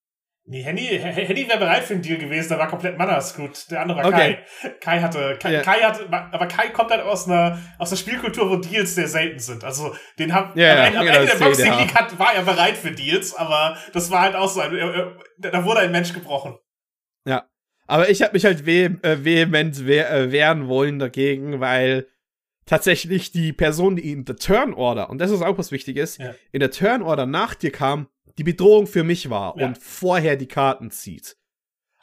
Nee, 0.52 0.64
Henny, 0.64 0.82
Henny 0.82 1.48
wäre 1.48 1.60
bereit 1.60 1.84
für 1.84 1.94
einen 1.94 2.02
Deal 2.02 2.18
gewesen, 2.18 2.50
der 2.50 2.58
war 2.58 2.68
komplett 2.68 2.98
Mana-Scoot. 2.98 3.70
Der 3.70 3.82
andere 3.82 4.00
war 4.00 4.08
Okay. 4.08 4.40
Kai. 4.62 4.70
Kai 4.82 5.00
hatte, 5.02 5.38
Kai, 5.40 5.54
Ja. 5.54 5.62
Kai 5.62 5.80
hatte, 5.82 6.12
aber 6.12 6.48
Kai 6.48 6.70
kommt 6.70 6.90
halt 6.90 7.02
aus 7.04 7.28
einer, 7.28 7.60
aus 7.78 7.92
einer 7.92 7.98
Spielkultur, 7.98 8.50
wo 8.50 8.56
Deals 8.56 8.96
sehr 8.96 9.08
selten 9.08 9.38
sind. 9.38 9.64
Also, 9.64 9.96
den 10.18 10.34
haben, 10.34 10.58
Ja, 10.60 10.72
am 10.72 10.78
ja, 10.78 10.84
Ende, 10.86 11.00
am 11.00 11.06
ja, 11.06 11.14
Ende 11.14 11.32
der 11.34 11.46
Boxing 11.46 11.72
ich, 11.74 11.80
League 11.80 11.94
hat, 11.94 12.18
war 12.18 12.34
er 12.34 12.42
bereit 12.42 12.78
für 12.78 12.92
Deals, 12.92 13.36
aber 13.36 13.78
das 13.94 14.10
war 14.10 14.22
halt 14.22 14.36
auch 14.36 14.50
so 14.50 14.60
ein, 14.62 14.72
da 15.38 15.64
wurde 15.64 15.82
ein 15.82 15.92
Mensch 15.92 16.14
gebrochen. 16.14 16.58
Aber 17.92 18.08
ich 18.08 18.22
habe 18.22 18.34
mich 18.34 18.46
halt 18.46 18.68
veh 18.68 18.86
äh, 19.02 19.26
vehement 19.26 19.88
wehr 19.88 20.12
äh, 20.12 20.32
wehren 20.32 20.68
wollen 20.68 21.00
dagegen, 21.00 21.60
weil 21.60 22.06
tatsächlich 22.68 23.32
die 23.32 23.52
Person, 23.52 23.96
die 23.96 24.12
in 24.12 24.26
der 24.26 24.36
Turn 24.36 24.76
Order, 24.76 25.10
und 25.10 25.18
das 25.18 25.32
ist 25.32 25.42
auch 25.42 25.58
was 25.58 25.72
Wichtiges, 25.72 26.20
Ja. 26.20 26.36
in 26.52 26.60
der 26.60 26.70
Turn 26.70 27.02
Order 27.02 27.26
nach 27.26 27.56
dir 27.56 27.72
kam, 27.72 28.08
die 28.38 28.44
Bedrohung 28.44 28.88
für 28.88 29.04
mich 29.04 29.30
war 29.30 29.58
Ja. 29.58 29.68
und 29.68 29.78
vorher 29.78 30.36
die 30.36 30.48
Karten 30.48 30.92
zieht. 30.92 31.38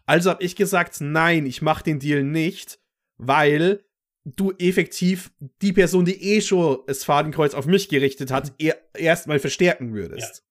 Also 0.06 0.30
habe 0.30 0.42
ich 0.44 0.56
gesagt, 0.56 1.00
nein, 1.00 1.46
ich 1.46 1.62
mache 1.62 1.82
den 1.84 1.98
Deal 1.98 2.22
nicht, 2.22 2.78
weil 3.16 3.84
du 4.24 4.52
effektiv 4.58 5.32
die 5.62 5.72
Person, 5.72 6.04
die 6.04 6.20
eh 6.34 6.40
schon 6.40 6.78
das 6.86 7.04
Fadenkreuz 7.04 7.54
auf 7.54 7.66
mich 7.66 7.88
gerichtet 7.88 8.30
hat, 8.30 8.52
er 8.58 8.76
erstmal 8.94 9.38
verstärken 9.38 9.94
würdest. 9.94 10.44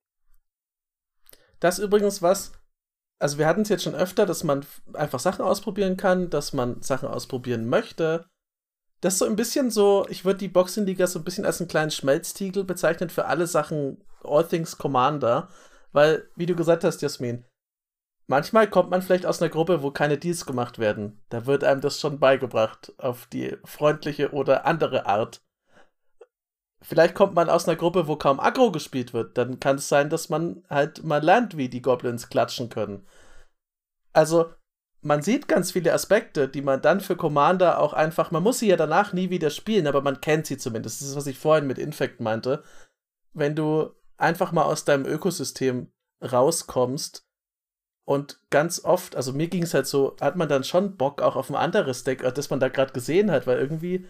Das 1.59 1.79
ist 1.79 1.85
übrigens 1.85 2.21
was, 2.21 2.53
also 3.19 3.37
wir 3.37 3.47
hatten 3.47 3.61
es 3.61 3.69
jetzt 3.69 3.83
schon 3.83 3.95
öfter, 3.95 4.25
dass 4.25 4.43
man 4.43 4.65
einfach 4.93 5.19
Sachen 5.19 5.43
ausprobieren 5.43 5.97
kann, 5.97 6.29
dass 6.29 6.53
man 6.53 6.81
Sachen 6.81 7.07
ausprobieren 7.09 7.67
möchte. 7.67 8.29
Das 9.01 9.13
ist 9.13 9.19
so 9.19 9.25
ein 9.25 9.35
bisschen 9.35 9.69
so, 9.71 10.05
ich 10.09 10.25
würde 10.25 10.39
die 10.39 10.47
Boxing-Liga 10.47 11.07
so 11.07 11.19
ein 11.19 11.25
bisschen 11.25 11.45
als 11.45 11.59
einen 11.59 11.67
kleinen 11.67 11.91
Schmelztiegel 11.91 12.63
bezeichnen 12.63 13.09
für 13.09 13.25
alle 13.25 13.47
Sachen 13.47 14.03
All 14.23 14.47
Things 14.47 14.77
Commander, 14.77 15.49
weil, 15.91 16.29
wie 16.35 16.45
du 16.45 16.55
gesagt 16.55 16.83
hast, 16.83 17.01
Jasmin, 17.01 17.45
manchmal 18.27 18.69
kommt 18.69 18.89
man 18.89 19.01
vielleicht 19.01 19.25
aus 19.25 19.41
einer 19.41 19.49
Gruppe, 19.49 19.83
wo 19.83 19.91
keine 19.91 20.17
Deals 20.17 20.45
gemacht 20.45 20.79
werden. 20.79 21.21
Da 21.29 21.45
wird 21.45 21.63
einem 21.63 21.81
das 21.81 21.99
schon 21.99 22.19
beigebracht, 22.19 22.93
auf 22.97 23.27
die 23.27 23.57
freundliche 23.63 24.31
oder 24.31 24.65
andere 24.65 25.05
Art. 25.05 25.41
Vielleicht 26.81 27.15
kommt 27.15 27.33
man 27.33 27.49
aus 27.49 27.67
einer 27.67 27.77
Gruppe, 27.77 28.07
wo 28.07 28.15
kaum 28.15 28.39
Aggro 28.39 28.71
gespielt 28.71 29.13
wird. 29.13 29.37
Dann 29.37 29.59
kann 29.59 29.77
es 29.77 29.89
sein, 29.89 30.09
dass 30.09 30.29
man 30.29 30.63
halt 30.69 31.03
mal 31.03 31.23
lernt, 31.23 31.57
wie 31.57 31.69
die 31.69 31.81
Goblins 31.81 32.29
klatschen 32.29 32.69
können. 32.69 33.07
Also, 34.13 34.53
man 35.05 35.21
sieht 35.21 35.47
ganz 35.47 35.71
viele 35.71 35.93
Aspekte, 35.93 36.47
die 36.47 36.63
man 36.63 36.81
dann 36.81 36.99
für 36.99 37.15
Commander 37.15 37.79
auch 37.79 37.93
einfach, 37.93 38.31
man 38.31 38.41
muss 38.41 38.57
sie 38.57 38.67
ja 38.67 38.75
danach 38.75 39.13
nie 39.13 39.29
wieder 39.29 39.51
spielen, 39.51 39.85
aber 39.85 40.01
man 40.01 40.19
kennt 40.19 40.47
sie 40.47 40.57
zumindest. 40.57 40.99
Das 40.99 41.09
ist, 41.09 41.15
was 41.15 41.27
ich 41.27 41.37
vorhin 41.37 41.67
mit 41.67 41.77
Infect 41.77 42.21
meinte. 42.21 42.63
Wenn 43.31 43.55
du 43.55 43.91
einfach 44.17 44.51
mal 44.51 44.63
aus 44.63 44.83
deinem 44.83 45.05
Ökosystem 45.05 45.91
rauskommst 46.23 47.27
und 48.03 48.39
ganz 48.49 48.83
oft, 48.83 49.15
also 49.15 49.31
mir 49.31 49.47
ging 49.47 49.61
es 49.61 49.75
halt 49.75 49.85
so, 49.85 50.15
hat 50.19 50.37
man 50.37 50.49
dann 50.49 50.63
schon 50.63 50.97
Bock 50.97 51.21
auch 51.21 51.35
auf 51.35 51.51
ein 51.51 51.55
anderes 51.55 52.03
Deck, 52.03 52.23
als 52.23 52.33
das 52.33 52.49
man 52.49 52.59
da 52.59 52.69
gerade 52.69 52.93
gesehen 52.93 53.29
hat, 53.29 53.45
weil 53.45 53.59
irgendwie, 53.59 54.07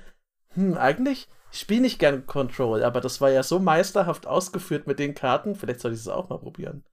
hm, 0.54 0.78
eigentlich, 0.78 1.28
ich 1.52 1.60
spiele 1.60 1.82
nicht 1.82 2.00
gern 2.00 2.26
Control, 2.26 2.84
aber 2.84 3.02
das 3.02 3.20
war 3.20 3.32
ja 3.32 3.44
so 3.44 3.60
meisterhaft 3.60 4.28
ausgeführt 4.28 4.88
mit 4.88 5.00
den 5.00 5.14
Karten, 5.14 5.56
vielleicht 5.56 5.82
soll 5.82 5.92
ich 5.92 6.00
es 6.00 6.08
auch 6.08 6.30
mal 6.30 6.40
probieren. 6.40 6.86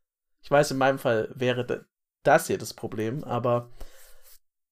Ich 0.43 0.51
weiß, 0.51 0.73
in 0.73 0.79
meinem 0.79 0.99
Fall 0.99 1.31
wäre 1.37 1.65
da- 1.65 1.81
das 2.25 2.49
hier 2.49 2.59
das 2.59 2.75
Problem, 2.75 3.23
aber 3.23 3.71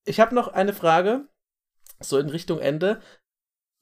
ich 0.05 0.21
habe 0.21 0.35
noch 0.35 0.49
eine 0.49 0.73
Frage, 0.73 1.29
so 2.01 2.19
in 2.19 2.29
Richtung 2.29 2.59
Ende. 2.59 3.01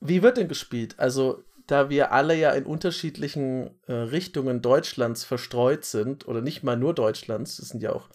Wie 0.00 0.22
wird 0.22 0.36
denn 0.36 0.48
gespielt? 0.48 0.98
Also, 0.98 1.44
da 1.66 1.90
wir 1.90 2.12
alle 2.12 2.34
ja 2.34 2.52
in 2.52 2.64
unterschiedlichen 2.64 3.80
äh, 3.86 3.92
Richtungen 3.92 4.62
Deutschlands 4.62 5.24
verstreut 5.24 5.84
sind, 5.84 6.26
oder 6.26 6.40
nicht 6.40 6.62
mal 6.62 6.76
nur 6.76 6.94
Deutschlands, 6.94 7.58
es 7.58 7.68
sind 7.68 7.82
ja 7.82 7.92
auch 7.92 8.08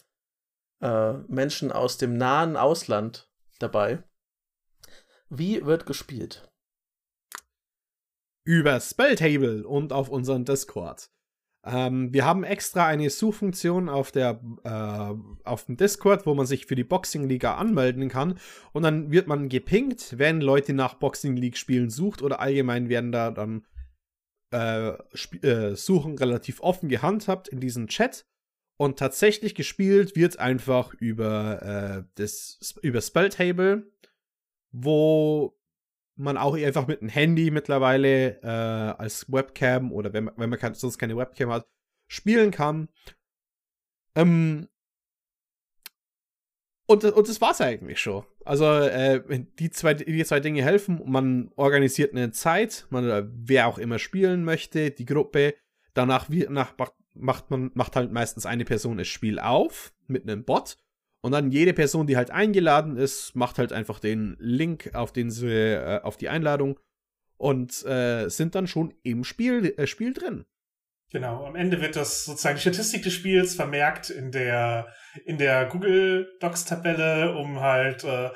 äh, 0.82 1.14
Menschen 1.28 1.72
aus 1.72 1.98
dem 1.98 2.18
nahen 2.18 2.58
Ausland 2.58 3.30
dabei. 3.60 4.04
Wie 5.30 5.66
wird 5.66 5.86
gespielt? 5.86 6.50
über 8.44 8.80
Spelltable 8.80 9.66
und 9.66 9.94
auf 9.94 10.10
unserem 10.10 10.46
Discord. 10.46 11.10
Ähm, 11.66 12.14
wir 12.14 12.26
haben 12.26 12.44
extra 12.44 12.88
eine 12.88 13.10
Suchfunktion 13.10 13.88
auf, 13.88 14.12
der, 14.12 14.42
äh, 14.64 15.48
auf 15.48 15.66
dem 15.66 15.78
Discord, 15.78 16.26
wo 16.26 16.34
man 16.34 16.46
sich 16.46 16.66
für 16.66 16.76
die 16.76 16.84
Boxing 16.84 17.28
Liga 17.28 17.56
anmelden 17.56 18.10
kann. 18.10 18.38
Und 18.74 18.84
dann 18.84 19.12
wird 19.12 19.28
man 19.28 19.48
gepinkt, 19.48 20.18
wenn 20.18 20.42
Leute 20.42 20.74
nach 20.74 20.96
Boxing 20.96 21.38
League 21.38 21.58
Spielen 21.58 21.90
sucht 21.90 22.22
oder 22.22 22.42
allgemein 22.42 22.90
werden 22.90 23.12
da 23.12 23.32
dann 23.32 23.66
äh, 24.52 24.90
äh, 25.42 25.76
Suchen 25.76 26.18
relativ 26.18 26.60
offen 26.62 26.90
gehandhabt 26.90 27.48
in 27.48 27.60
diesem 27.60 27.88
Chat. 27.88 28.26
Und 28.76 29.00
tatsächlich 29.00 29.56
gespielt 29.56 30.16
wird 30.16 30.40
einfach 30.40 30.94
über 30.96 31.62
äh, 31.62 32.04
das 32.16 32.76
über 32.82 33.02
Spelltable, 33.02 33.90
wo 34.72 35.58
man 36.16 36.38
auch 36.38 36.56
einfach 36.56 36.88
mit 36.88 37.02
einem 37.02 37.10
Handy 37.10 37.52
mittlerweile 37.52 38.42
äh, 38.42 38.48
als 38.48 39.32
Webcam 39.32 39.92
oder 39.92 40.14
wenn, 40.14 40.30
wenn 40.38 40.50
man 40.50 40.60
kann, 40.60 40.74
sonst 40.74 40.98
keine 40.98 41.18
Webcam 41.18 41.52
hat, 41.52 41.68
spielen 42.08 42.52
kann. 42.52 42.90
Ähm, 44.16 44.68
und, 46.86 47.04
und 47.06 47.28
das 47.30 47.42
war's 47.42 47.62
eigentlich 47.62 48.00
schon. 48.00 48.26
Also 48.46 48.66
äh, 48.66 49.22
die, 49.58 49.70
zwei, 49.72 49.94
die 49.94 50.24
zwei 50.26 50.40
Dinge 50.40 50.64
helfen. 50.64 51.02
Man 51.06 51.52
organisiert 51.56 52.12
eine 52.12 52.32
Zeit, 52.32 52.86
man, 52.90 53.32
wer 53.34 53.68
auch 53.68 53.78
immer 53.78 54.00
spielen 54.00 54.44
möchte, 54.44 54.92
die 54.92 55.06
Gruppe. 55.06 55.56
Danach 55.94 56.30
wie, 56.30 56.46
nach, 56.50 56.74
macht 57.14 57.50
man 57.50 57.72
macht 57.74 57.96
halt 57.96 58.12
meistens 58.12 58.46
eine 58.46 58.66
Person 58.66 58.98
das 58.98 59.08
Spiel 59.08 59.40
auf 59.40 59.94
mit 60.08 60.24
einem 60.24 60.44
Bot 60.44 60.78
und 61.24 61.32
dann 61.32 61.52
jede 61.52 61.74
Person, 61.74 62.06
die 62.06 62.18
halt 62.18 62.32
eingeladen 62.32 62.98
ist, 62.98 63.34
macht 63.34 63.58
halt 63.58 63.72
einfach 63.72 64.00
den 64.00 64.36
Link 64.40 64.94
auf 64.94 65.14
den 65.14 65.32
sie, 65.32 65.48
äh, 65.48 66.02
auf 66.02 66.18
die 66.18 66.28
Einladung 66.28 66.80
und 67.38 67.86
äh, 67.86 68.28
sind 68.28 68.56
dann 68.56 68.68
schon 68.68 68.94
im 69.04 69.24
Spiel, 69.24 69.74
äh, 69.78 69.88
Spiel 69.88 70.14
drin. 70.14 70.46
Genau, 71.12 71.46
am 71.46 71.56
Ende 71.56 71.80
wird 71.80 71.96
das 71.96 72.26
sozusagen 72.26 72.56
die 72.56 72.62
Statistik 72.62 73.04
des 73.04 73.14
Spiels 73.14 73.56
vermerkt 73.56 74.10
in 74.10 74.32
der 74.32 74.88
in 75.26 75.38
der 75.38 75.68
Google 75.68 76.28
Docs 76.42 76.66
Tabelle, 76.66 77.36
um 77.36 77.62
halt 77.62 78.04
äh, 78.04 78.32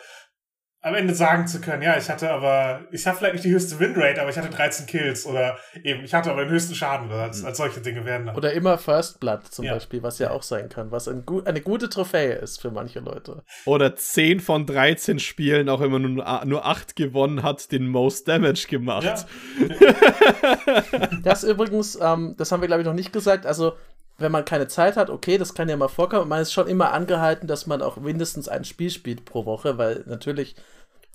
am 0.87 0.95
Ende 0.95 1.13
sagen 1.13 1.47
zu 1.47 1.59
können, 1.59 1.81
ja, 1.83 1.97
ich 1.97 2.09
hatte 2.09 2.29
aber, 2.29 2.81
ich 2.91 3.05
habe 3.05 3.17
vielleicht 3.17 3.35
nicht 3.35 3.45
die 3.45 3.51
höchste 3.51 3.79
Winrate, 3.79 4.21
aber 4.21 4.29
ich 4.29 4.37
hatte 4.37 4.49
13 4.49 4.85
Kills 4.85 5.25
oder 5.25 5.57
eben, 5.83 6.03
ich 6.03 6.13
hatte 6.13 6.31
aber 6.31 6.43
den 6.43 6.51
höchsten 6.51 6.75
Schaden 6.75 7.11
als, 7.11 7.43
als 7.43 7.57
solche 7.57 7.81
Dinge 7.81 8.05
werden. 8.05 8.29
Oder 8.29 8.53
immer 8.53 8.77
First 8.77 9.19
Blood 9.19 9.45
zum 9.49 9.65
ja. 9.65 9.73
Beispiel, 9.73 10.01
was 10.03 10.19
ja 10.19 10.31
auch 10.31 10.43
sein 10.43 10.69
kann, 10.69 10.91
was 10.91 11.07
ein 11.07 11.23
eine 11.45 11.61
gute 11.61 11.89
Trophäe 11.89 12.33
ist 12.33 12.61
für 12.61 12.71
manche 12.71 12.99
Leute. 12.99 13.43
Oder 13.65 13.95
10 13.95 14.39
von 14.39 14.65
13 14.65 15.19
Spielen, 15.19 15.69
auch 15.69 15.81
immer 15.81 15.99
nur, 15.99 16.45
nur 16.45 16.65
8 16.65 16.95
gewonnen 16.95 17.43
hat, 17.43 17.71
den 17.71 17.87
Most 17.87 18.27
Damage 18.27 18.67
gemacht. 18.69 19.03
Ja. 19.03 19.25
das 21.23 21.43
übrigens, 21.43 21.97
ähm, 22.01 22.35
das 22.37 22.51
haben 22.51 22.61
wir 22.61 22.67
glaube 22.67 22.81
ich 22.81 22.87
noch 22.87 22.93
nicht 22.93 23.11
gesagt, 23.11 23.45
also 23.45 23.73
wenn 24.17 24.31
man 24.31 24.45
keine 24.45 24.67
Zeit 24.67 24.97
hat, 24.97 25.09
okay, 25.09 25.37
das 25.37 25.53
kann 25.53 25.69
ja 25.69 25.77
mal 25.77 25.87
vorkommen. 25.87 26.27
Man 26.27 26.41
ist 26.41 26.51
schon 26.51 26.67
immer 26.67 26.91
angehalten, 26.91 27.47
dass 27.47 27.67
man 27.67 27.81
auch 27.81 27.97
mindestens 27.97 28.47
ein 28.47 28.65
Spiel 28.65 28.89
spielt 28.89 29.25
pro 29.25 29.45
Woche, 29.45 29.77
weil 29.77 30.03
natürlich 30.07 30.55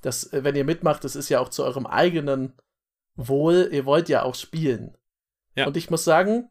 das, 0.02 0.32
äh, 0.32 0.44
wenn 0.44 0.54
ihr 0.54 0.64
mitmacht, 0.64 1.04
das 1.04 1.16
ist 1.16 1.28
ja 1.30 1.40
auch 1.40 1.48
zu 1.48 1.64
eurem 1.64 1.86
eigenen 1.86 2.52
Wohl. 3.14 3.70
Ihr 3.72 3.86
wollt 3.86 4.08
ja 4.08 4.22
auch 4.22 4.34
spielen. 4.34 4.96
Ja. 5.54 5.66
Und 5.66 5.76
ich 5.76 5.90
muss 5.90 6.04
sagen, 6.04 6.50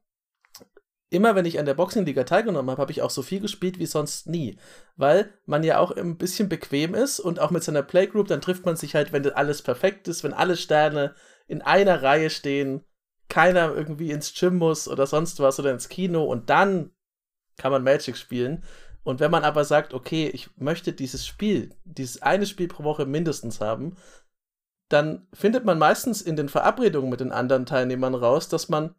immer 1.09 1.35
wenn 1.35 1.45
ich 1.45 1.59
an 1.59 1.65
der 1.65 1.73
Boxing-Liga 1.73 2.23
teilgenommen 2.23 2.71
habe, 2.71 2.81
habe 2.81 2.91
ich 2.91 3.01
auch 3.01 3.09
so 3.09 3.21
viel 3.21 3.41
gespielt 3.41 3.77
wie 3.77 3.85
sonst 3.85 4.27
nie. 4.27 4.57
Weil 4.95 5.33
man 5.45 5.63
ja 5.63 5.77
auch 5.77 5.91
ein 5.91 6.17
bisschen 6.17 6.49
bequem 6.49 6.95
ist 6.95 7.19
und 7.19 7.39
auch 7.39 7.51
mit 7.51 7.63
seiner 7.63 7.83
Playgroup, 7.83 8.27
dann 8.27 8.41
trifft 8.41 8.65
man 8.65 8.77
sich 8.77 8.95
halt, 8.95 9.11
wenn 9.11 9.29
alles 9.31 9.61
perfekt 9.61 10.07
ist, 10.07 10.23
wenn 10.23 10.33
alle 10.33 10.55
Sterne 10.57 11.13
in 11.47 11.61
einer 11.61 12.01
Reihe 12.01 12.29
stehen, 12.29 12.85
keiner 13.27 13.73
irgendwie 13.73 14.11
ins 14.11 14.33
Gym 14.33 14.57
muss 14.57 14.87
oder 14.87 15.05
sonst 15.05 15.39
was 15.39 15.59
oder 15.59 15.71
ins 15.71 15.89
Kino 15.89 16.23
und 16.23 16.49
dann 16.49 16.91
kann 17.57 17.71
man 17.71 17.83
Magic 17.83 18.17
spielen. 18.17 18.63
Und 19.03 19.19
wenn 19.19 19.31
man 19.31 19.43
aber 19.43 19.65
sagt, 19.65 19.93
okay, 19.93 20.27
ich 20.27 20.49
möchte 20.57 20.93
dieses 20.93 21.25
Spiel, 21.25 21.75
dieses 21.83 22.21
eine 22.21 22.45
Spiel 22.45 22.67
pro 22.67 22.83
Woche 22.83 23.05
mindestens 23.05 23.59
haben, 23.59 23.95
dann 24.89 25.27
findet 25.33 25.65
man 25.65 25.79
meistens 25.79 26.21
in 26.21 26.35
den 26.35 26.49
Verabredungen 26.49 27.09
mit 27.09 27.19
den 27.19 27.31
anderen 27.31 27.65
Teilnehmern 27.65 28.13
raus, 28.13 28.49
dass 28.49 28.69
man 28.69 28.95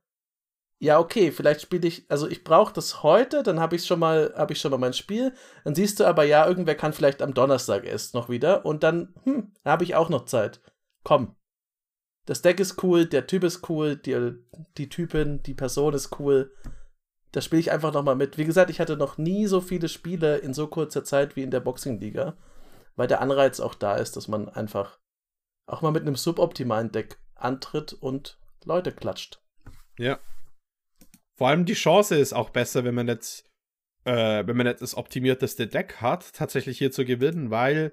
ja, 0.79 0.99
okay, 0.99 1.31
vielleicht 1.31 1.61
spiele 1.61 1.87
ich, 1.87 2.11
also 2.11 2.27
ich 2.27 2.43
brauche 2.43 2.73
das 2.75 3.05
heute, 3.05 3.45
dann 3.45 3.61
habe 3.61 3.77
ich 3.77 3.87
schon 3.87 4.01
mal, 4.01 4.35
habe 4.37 4.53
ich 4.53 4.61
schon 4.61 4.73
mal 4.73 4.79
mein 4.79 4.95
Spiel. 4.95 5.33
Dann 5.63 5.77
siehst 5.77 6.01
du 6.01 6.05
aber, 6.05 6.25
ja, 6.25 6.45
irgendwer 6.45 6.75
kann 6.75 6.93
vielleicht 6.93 7.23
am 7.23 7.35
Donnerstag 7.35 7.85
erst 7.85 8.15
noch 8.15 8.29
wieder 8.29 8.67
und 8.67 8.83
dann, 8.83 9.15
hm, 9.23 9.53
habe 9.65 9.85
ich 9.85 9.95
auch 9.95 10.09
noch 10.09 10.25
Zeit. 10.25 10.61
Komm. 11.05 11.37
Das 12.27 12.43
Deck 12.43 12.59
ist 12.59 12.83
cool, 12.83 13.07
der 13.07 13.29
Typ 13.29 13.45
ist 13.45 13.69
cool, 13.71 13.95
die, 13.95 14.35
die 14.77 14.89
Typin, 14.89 15.41
die 15.45 15.55
Person 15.55 15.95
ist 15.95 16.19
cool 16.19 16.53
da 17.33 17.41
spiele 17.41 17.61
ich 17.61 17.73
einfach 17.73 17.93
nochmal 17.93 18.15
mit. 18.15 18.39
Wie 18.39 18.45
gesagt, 18.45 18.71
ich 18.71 18.79
hatte 18.79 18.97
noch 18.97 19.19
nie 19.19 19.47
so 19.47 19.61
viele 19.61 19.89
Spiele 19.89 20.37
in 20.39 20.55
so 20.55 20.67
kurzer 20.67 21.03
Zeit 21.03 21.35
wie 21.35 21.43
in 21.43 21.51
der 21.51 21.61
Boxing-Liga, 21.61 22.37
weil 22.95 23.09
der 23.09 23.21
Anreiz 23.21 23.59
auch 23.59 23.75
da 23.75 23.97
ist, 23.97 24.17
dass 24.17 24.29
man 24.29 24.49
einfach 24.51 24.99
auch 25.67 25.81
mal 25.81 25.93
mit 25.93 26.03
einem 26.03 26.17
suboptimalen 26.17 26.93
Deck 26.93 27.19
antritt 27.35 27.95
und 27.95 28.39
Leute 28.65 28.93
klatscht. 28.93 29.43
Ja. 29.99 30.21
Vor 31.37 31.49
allem 31.49 31.65
die 31.65 31.73
Chance 31.73 32.17
ist 32.17 32.35
auch 32.35 32.51
besser, 32.51 32.85
wenn 32.85 32.95
man 32.95 33.09
jetzt, 33.09 33.51
äh, 34.05 34.47
wenn 34.47 34.57
man 34.57 34.67
jetzt 34.67 34.83
das 34.83 34.95
optimierteste 34.95 35.67
Deck 35.67 35.97
hat, 36.01 36.35
tatsächlich 36.35 36.79
hier 36.79 36.93
zu 36.93 37.07
gewinnen, 37.07 37.51
weil 37.51 37.93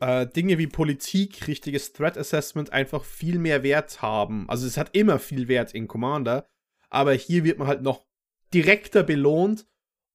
äh, 0.00 0.26
Dinge 0.28 0.58
wie 0.58 0.68
Politik, 0.68 1.48
richtiges 1.48 1.92
Threat 1.92 2.16
Assessment 2.16 2.72
einfach 2.72 3.04
viel 3.04 3.38
mehr 3.38 3.64
Wert 3.64 4.00
haben. 4.00 4.48
Also 4.48 4.66
es 4.66 4.76
hat 4.76 4.94
immer 4.94 5.18
viel 5.18 5.48
Wert 5.48 5.74
in 5.74 5.88
Commander, 5.88 6.46
aber 6.88 7.12
hier 7.12 7.42
wird 7.42 7.58
man 7.58 7.66
halt 7.66 7.82
noch 7.82 8.06
direkter 8.54 9.02
belohnt. 9.02 9.66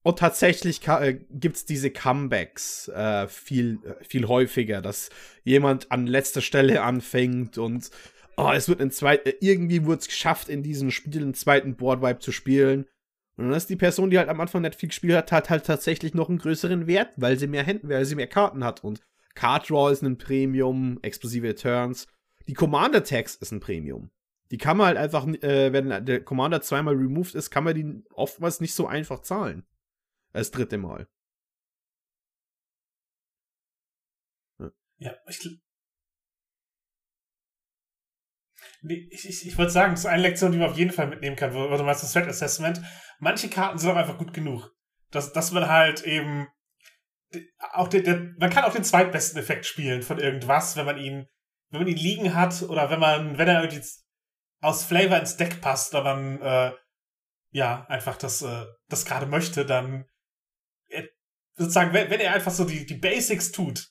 Und 0.02 0.20
tatsächlich 0.20 0.86
äh, 0.86 1.18
gibt 1.30 1.56
es 1.56 1.64
diese 1.64 1.90
Comebacks 1.90 2.86
äh, 2.88 3.26
viel, 3.26 3.80
äh, 3.84 4.04
viel 4.04 4.28
häufiger, 4.28 4.80
dass 4.80 5.10
jemand 5.42 5.90
an 5.90 6.06
letzter 6.06 6.42
Stelle 6.42 6.82
anfängt 6.82 7.58
und 7.58 7.90
oh, 8.36 8.52
es 8.54 8.68
wird 8.68 8.80
ein 8.80 8.92
zweit, 8.92 9.26
äh, 9.26 9.34
irgendwie 9.40 9.84
wurde 9.84 10.00
es 10.00 10.06
geschafft, 10.06 10.48
in 10.48 10.62
diesem 10.62 10.92
Spiel 10.92 11.22
einen 11.22 11.34
zweiten 11.34 11.74
Boardwipe 11.74 12.20
zu 12.20 12.30
spielen. 12.30 12.86
Und 13.36 13.48
dann 13.48 13.56
ist 13.56 13.68
die 13.68 13.76
Person, 13.76 14.10
die 14.10 14.18
halt 14.18 14.28
am 14.28 14.40
Anfang 14.40 14.62
nicht 14.62 14.76
viel 14.76 14.88
gespielt 14.88 15.16
hat, 15.16 15.32
hat 15.32 15.50
halt 15.50 15.66
tatsächlich 15.66 16.14
noch 16.14 16.28
einen 16.28 16.38
größeren 16.38 16.86
Wert, 16.86 17.10
weil 17.16 17.36
sie 17.38 17.48
mehr 17.48 17.64
Händen, 17.64 17.88
weil 17.88 18.04
sie 18.04 18.14
mehr 18.14 18.28
Karten 18.28 18.64
hat. 18.64 18.82
Und 18.84 19.00
Card 19.34 19.68
Draw 19.68 19.92
ist 19.92 20.02
ein 20.02 20.18
Premium, 20.18 20.98
explosive 21.02 21.54
Turns. 21.54 22.06
Die 22.46 22.54
Commander 22.54 23.04
Tags 23.04 23.34
ist 23.34 23.52
ein 23.52 23.60
Premium. 23.60 24.10
Die 24.50 24.58
kann 24.58 24.76
man 24.76 24.86
halt 24.86 24.96
einfach, 24.96 25.26
äh, 25.26 25.72
wenn 25.72 26.04
der 26.04 26.24
Commander 26.24 26.62
zweimal 26.62 26.94
removed 26.94 27.34
ist, 27.34 27.50
kann 27.50 27.64
man 27.64 27.74
die 27.74 28.04
oftmals 28.12 28.60
nicht 28.60 28.74
so 28.74 28.86
einfach 28.86 29.20
zahlen. 29.20 29.66
Das 30.32 30.50
dritte 30.50 30.78
Mal. 30.78 31.08
Ja, 34.58 34.70
ja 34.98 35.16
ich, 35.28 35.60
Nee, 38.82 39.08
ich, 39.10 39.28
ich, 39.28 39.46
ich 39.46 39.58
wollte 39.58 39.72
sagen, 39.72 39.92
das 39.92 40.00
ist 40.00 40.06
eine 40.06 40.22
Lektion, 40.22 40.52
die 40.52 40.58
man 40.58 40.70
auf 40.70 40.78
jeden 40.78 40.92
Fall 40.92 41.08
mitnehmen 41.08 41.34
kann, 41.36 41.54
wo 41.54 41.76
du 41.76 41.82
meinst, 41.82 42.02
das 42.02 42.12
Threat 42.12 42.28
Assessment. 42.28 42.80
Manche 43.18 43.48
Karten 43.48 43.78
sind 43.78 43.90
auch 43.90 43.96
einfach 43.96 44.18
gut 44.18 44.32
genug. 44.32 44.70
Dass, 45.10 45.32
dass 45.32 45.52
man 45.52 45.68
halt 45.68 46.04
eben 46.04 46.46
auch 47.72 47.88
der, 47.88 48.02
der, 48.02 48.34
man 48.38 48.50
kann 48.50 48.64
auch 48.64 48.72
den 48.72 48.84
zweitbesten 48.84 49.40
Effekt 49.40 49.66
spielen 49.66 50.02
von 50.02 50.18
irgendwas, 50.18 50.76
wenn 50.76 50.86
man 50.86 50.98
ihn, 50.98 51.26
wenn 51.70 51.80
man 51.80 51.88
ihn 51.88 51.96
liegen 51.96 52.34
hat 52.34 52.62
oder 52.62 52.90
wenn 52.90 53.00
man, 53.00 53.38
wenn 53.38 53.48
er 53.48 53.62
irgendwie 53.62 53.82
aus 54.60 54.84
Flavor 54.84 55.18
ins 55.18 55.36
Deck 55.36 55.60
passt, 55.60 55.94
oder 55.94 56.04
man 56.04 56.40
äh, 56.40 56.72
ja 57.50 57.86
einfach 57.88 58.16
das, 58.16 58.42
äh, 58.42 58.66
das 58.88 59.04
gerade 59.04 59.26
möchte, 59.26 59.64
dann 59.64 60.06
äh, 60.88 61.04
sozusagen, 61.54 61.92
wenn, 61.92 62.10
wenn 62.10 62.20
er 62.20 62.34
einfach 62.34 62.52
so 62.52 62.64
die, 62.64 62.86
die 62.86 62.94
Basics 62.94 63.52
tut, 63.52 63.90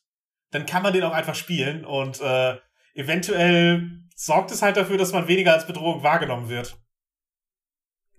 dann 0.52 0.66
kann 0.66 0.84
man 0.84 0.94
den 0.94 1.04
auch 1.04 1.14
einfach 1.14 1.36
spielen 1.36 1.86
und 1.86 2.22
äh, 2.22 2.58
eventuell 2.94 4.04
sorgt 4.16 4.52
es 4.52 4.62
halt 4.62 4.78
dafür, 4.78 4.98
dass 4.98 5.14
man 5.14 5.28
weniger 5.28 5.54
als 5.54 5.68
Bedrohung 5.68 6.04
wahrgenommen 6.04 6.50
wird. 6.50 6.80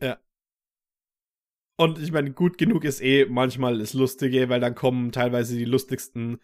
Ja. 0.01 0.19
Und 1.79 1.99
ich 1.99 2.13
meine, 2.13 2.33
gut 2.33 2.59
genug 2.59 2.85
ist 2.85 3.01
eh 3.01 3.27
manchmal 3.27 3.79
das 3.79 3.95
Lustige, 3.95 4.49
weil 4.49 4.61
dann 4.61 4.75
kommen 4.75 5.13
teilweise 5.13 5.57
die 5.57 5.65
lustigsten 5.65 6.41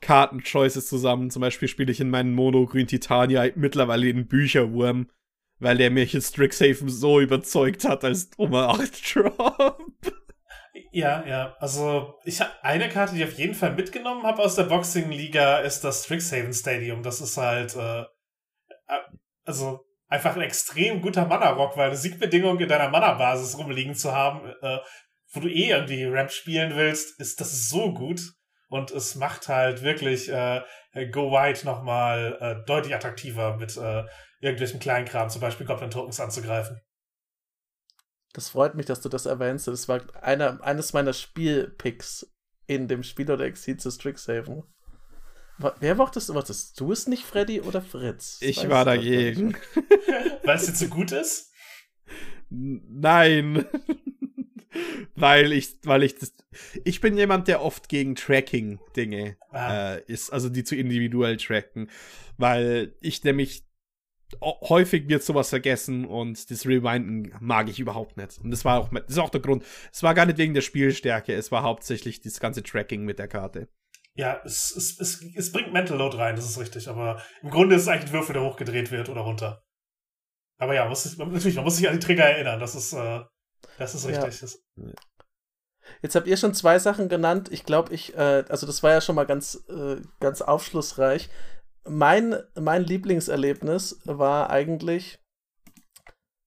Karten-Choices 0.00 0.88
zusammen. 0.88 1.30
Zum 1.30 1.40
Beispiel 1.40 1.68
spiele 1.68 1.92
ich 1.92 2.00
in 2.00 2.10
meinem 2.10 2.34
Mono 2.34 2.66
Grün 2.66 2.86
Titania 2.86 3.46
mittlerweile 3.54 4.06
den 4.06 4.28
Bücherwurm 4.28 5.10
weil 5.60 5.76
der 5.76 5.90
mich 5.90 6.14
in 6.14 6.22
Strixhaven 6.22 6.88
so 6.88 7.20
überzeugt 7.20 7.84
hat 7.84 8.04
als 8.04 8.30
Nummer 8.36 8.70
8 8.70 9.14
Drop. 9.14 9.78
Ja, 10.92 11.24
ja. 11.26 11.56
Also, 11.60 12.18
ich 12.24 12.40
habe 12.40 12.50
eine 12.62 12.88
Karte, 12.88 13.14
die 13.14 13.22
ich 13.22 13.28
auf 13.28 13.38
jeden 13.38 13.54
Fall 13.54 13.74
mitgenommen 13.74 14.24
habe 14.24 14.42
aus 14.42 14.56
der 14.56 14.64
Boxing-Liga, 14.64 15.58
ist 15.58 15.82
das 15.82 16.04
Strixhaven 16.04 16.52
Stadium. 16.52 17.02
Das 17.02 17.20
ist 17.20 17.36
halt, 17.36 17.76
äh, 17.76 18.04
also 19.44 19.84
einfach 20.08 20.34
ein 20.34 20.42
extrem 20.42 21.00
guter 21.00 21.26
Mana-Rock, 21.26 21.76
weil 21.76 21.88
eine 21.88 21.96
Siegbedingung 21.96 22.58
in 22.58 22.68
deiner 22.68 22.88
Mana-Basis 22.88 23.56
rumliegen 23.58 23.94
zu 23.94 24.12
haben, 24.12 24.52
äh, 24.62 24.78
wo 25.32 25.40
du 25.40 25.48
eh 25.48 25.70
irgendwie 25.70 26.04
Ramp 26.04 26.32
spielen 26.32 26.76
willst, 26.76 27.20
ist 27.20 27.40
das 27.40 27.68
so 27.68 27.94
gut. 27.94 28.20
Und 28.68 28.90
es 28.90 29.14
macht 29.14 29.48
halt 29.48 29.82
wirklich 29.82 30.28
äh, 30.28 30.62
Go 31.10 31.32
White 31.32 31.64
nochmal 31.64 32.36
äh, 32.40 32.66
deutlich 32.66 32.94
attraktiver 32.94 33.56
mit 33.56 33.76
äh, 33.76 34.04
irgendwelchen 34.40 34.80
Kleinkram, 34.80 35.30
zum 35.30 35.40
Beispiel 35.40 35.66
Goblin 35.66 35.90
Tokens 35.90 36.20
anzugreifen. 36.20 36.80
Das 38.32 38.50
freut 38.50 38.74
mich, 38.74 38.86
dass 38.86 39.00
du 39.00 39.08
das 39.08 39.26
erwähnst. 39.26 39.66
Das 39.66 39.88
war 39.88 40.02
einer, 40.22 40.62
eines 40.62 40.92
meiner 40.92 41.12
Spielpicks 41.12 42.32
in 42.66 42.86
dem 42.86 43.02
Spiel 43.02 43.30
oder 43.30 43.44
Exit 43.44 43.80
zu 43.80 43.90
Strixhaven. 43.90 44.62
Wer 45.80 45.94
mochtest 45.94 46.28
du? 46.28 46.34
Wolltest 46.34 46.80
du 46.80 46.92
es 46.92 47.06
nicht, 47.06 47.24
Freddy 47.24 47.60
oder 47.60 47.82
Fritz? 47.82 48.38
Ich 48.40 48.58
Weißt 48.58 48.70
war 48.70 48.84
dagegen. 48.84 49.56
Weil 50.44 50.56
es 50.56 50.68
jetzt 50.68 50.78
so 50.78 50.86
gut 50.86 51.12
ist? 51.12 51.52
Nein. 52.48 53.66
weil 55.14 55.52
ich, 55.52 55.78
weil 55.82 56.02
ich 56.02 56.16
das, 56.16 56.32
ich 56.84 57.00
bin 57.00 57.16
jemand, 57.16 57.48
der 57.48 57.62
oft 57.62 57.88
gegen 57.88 58.14
Tracking-Dinge 58.14 59.36
ah. 59.50 59.94
äh, 59.94 60.02
ist, 60.06 60.32
also 60.32 60.48
die 60.48 60.64
zu 60.64 60.76
individuell 60.76 61.36
tracken, 61.36 61.90
weil 62.38 62.94
ich 63.00 63.22
nämlich 63.24 63.64
häufig 64.40 65.08
wird 65.08 65.22
sowas 65.22 65.50
vergessen 65.50 66.04
und 66.04 66.50
das 66.50 66.66
Rewinden 66.66 67.34
mag 67.40 67.68
ich 67.68 67.80
überhaupt 67.80 68.16
nicht. 68.16 68.38
Und 68.42 68.50
das 68.50 68.64
war 68.64 68.80
auch, 68.80 68.88
das 68.90 69.08
ist 69.08 69.18
auch 69.18 69.30
der 69.30 69.40
Grund. 69.40 69.64
Es 69.92 70.02
war 70.02 70.14
gar 70.14 70.26
nicht 70.26 70.38
wegen 70.38 70.54
der 70.54 70.60
Spielstärke, 70.60 71.34
es 71.34 71.50
war 71.50 71.62
hauptsächlich 71.62 72.20
das 72.20 72.40
ganze 72.40 72.62
Tracking 72.62 73.04
mit 73.04 73.18
der 73.18 73.28
Karte. 73.28 73.68
Ja, 74.14 74.40
es, 74.44 74.74
es, 74.76 74.98
es, 74.98 75.24
es 75.34 75.52
bringt 75.52 75.72
Mental 75.72 75.96
Load 75.96 76.16
rein, 76.16 76.36
das 76.36 76.44
ist 76.44 76.58
richtig, 76.58 76.88
aber 76.88 77.22
im 77.42 77.50
Grunde 77.50 77.76
ist 77.76 77.82
es 77.82 77.88
eigentlich 77.88 78.10
ein 78.10 78.12
Würfel, 78.12 78.34
der 78.34 78.42
hochgedreht 78.42 78.90
wird 78.90 79.08
oder 79.08 79.22
runter. 79.22 79.62
Aber 80.58 80.74
ja, 80.74 80.86
muss, 80.88 81.16
natürlich, 81.16 81.54
man 81.54 81.64
muss 81.64 81.76
sich 81.76 81.88
an 81.88 81.94
die 81.94 82.04
Trigger 82.04 82.24
erinnern, 82.24 82.60
das 82.60 82.74
ist, 82.74 82.92
äh, 82.92 83.20
das 83.78 83.94
ist 83.94 84.06
richtig. 84.06 84.58
Ja. 84.76 84.92
Jetzt 86.02 86.14
habt 86.14 86.26
ihr 86.26 86.36
schon 86.36 86.54
zwei 86.54 86.78
Sachen 86.78 87.08
genannt. 87.08 87.48
Ich 87.50 87.64
glaube, 87.64 87.92
ich, 87.92 88.14
äh, 88.14 88.44
also 88.48 88.66
das 88.66 88.82
war 88.82 88.92
ja 88.92 89.00
schon 89.00 89.16
mal 89.16 89.26
ganz, 89.26 89.64
äh, 89.68 89.96
ganz 90.20 90.42
aufschlussreich. 90.42 91.28
Mein, 91.90 92.36
mein 92.54 92.84
Lieblingserlebnis 92.84 93.98
war 94.04 94.48
eigentlich, 94.50 95.18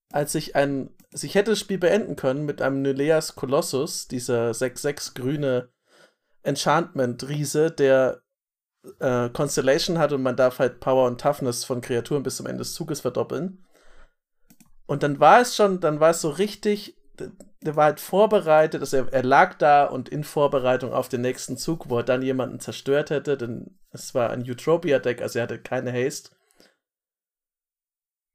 als 0.09 0.35
ich 0.35 0.55
ein, 0.55 0.95
also 1.11 1.27
ich 1.27 1.35
hätte 1.35 1.51
das 1.51 1.59
Spiel 1.59 1.77
beenden 1.77 2.15
können 2.15 2.45
mit 2.45 2.61
einem 2.61 2.81
Nyleas 2.81 3.35
Colossus, 3.35 4.07
dieser 4.07 4.51
6-6 4.51 5.15
grüne 5.15 5.69
Enchantment-Riese, 6.43 7.71
der 7.71 8.21
äh, 8.99 9.29
Constellation 9.31 9.97
hat 9.97 10.13
und 10.13 10.23
man 10.23 10.37
darf 10.37 10.59
halt 10.59 10.79
Power 10.79 11.07
und 11.07 11.19
Toughness 11.19 11.65
von 11.65 11.81
Kreaturen 11.81 12.23
bis 12.23 12.37
zum 12.37 12.45
Ende 12.45 12.59
des 12.59 12.73
Zuges 12.73 13.01
verdoppeln. 13.01 13.65
Und 14.85 15.03
dann 15.03 15.19
war 15.19 15.41
es 15.41 15.57
schon, 15.57 15.81
dann 15.81 15.99
war 15.99 16.11
es 16.11 16.21
so 16.21 16.29
richtig, 16.29 16.95
der 17.61 17.75
war 17.75 17.85
halt 17.85 17.99
vorbereitet, 17.99 18.79
also 18.79 18.95
er, 18.95 19.11
er, 19.11 19.23
lag 19.23 19.55
da 19.57 19.85
und 19.85 20.07
in 20.07 20.23
Vorbereitung 20.23 20.93
auf 20.93 21.09
den 21.09 21.21
nächsten 21.21 21.57
Zug, 21.57 21.89
wo 21.89 21.97
er 21.97 22.03
dann 22.03 22.21
jemanden 22.21 22.61
zerstört 22.61 23.09
hätte, 23.09 23.37
denn 23.37 23.77
es 23.93 24.13
war 24.15 24.31
ein 24.31 24.41
Utropia-Deck, 24.41 25.21
also 25.21 25.39
er 25.39 25.43
hatte 25.43 25.61
keine 25.61 25.93
Haste. 25.93 26.35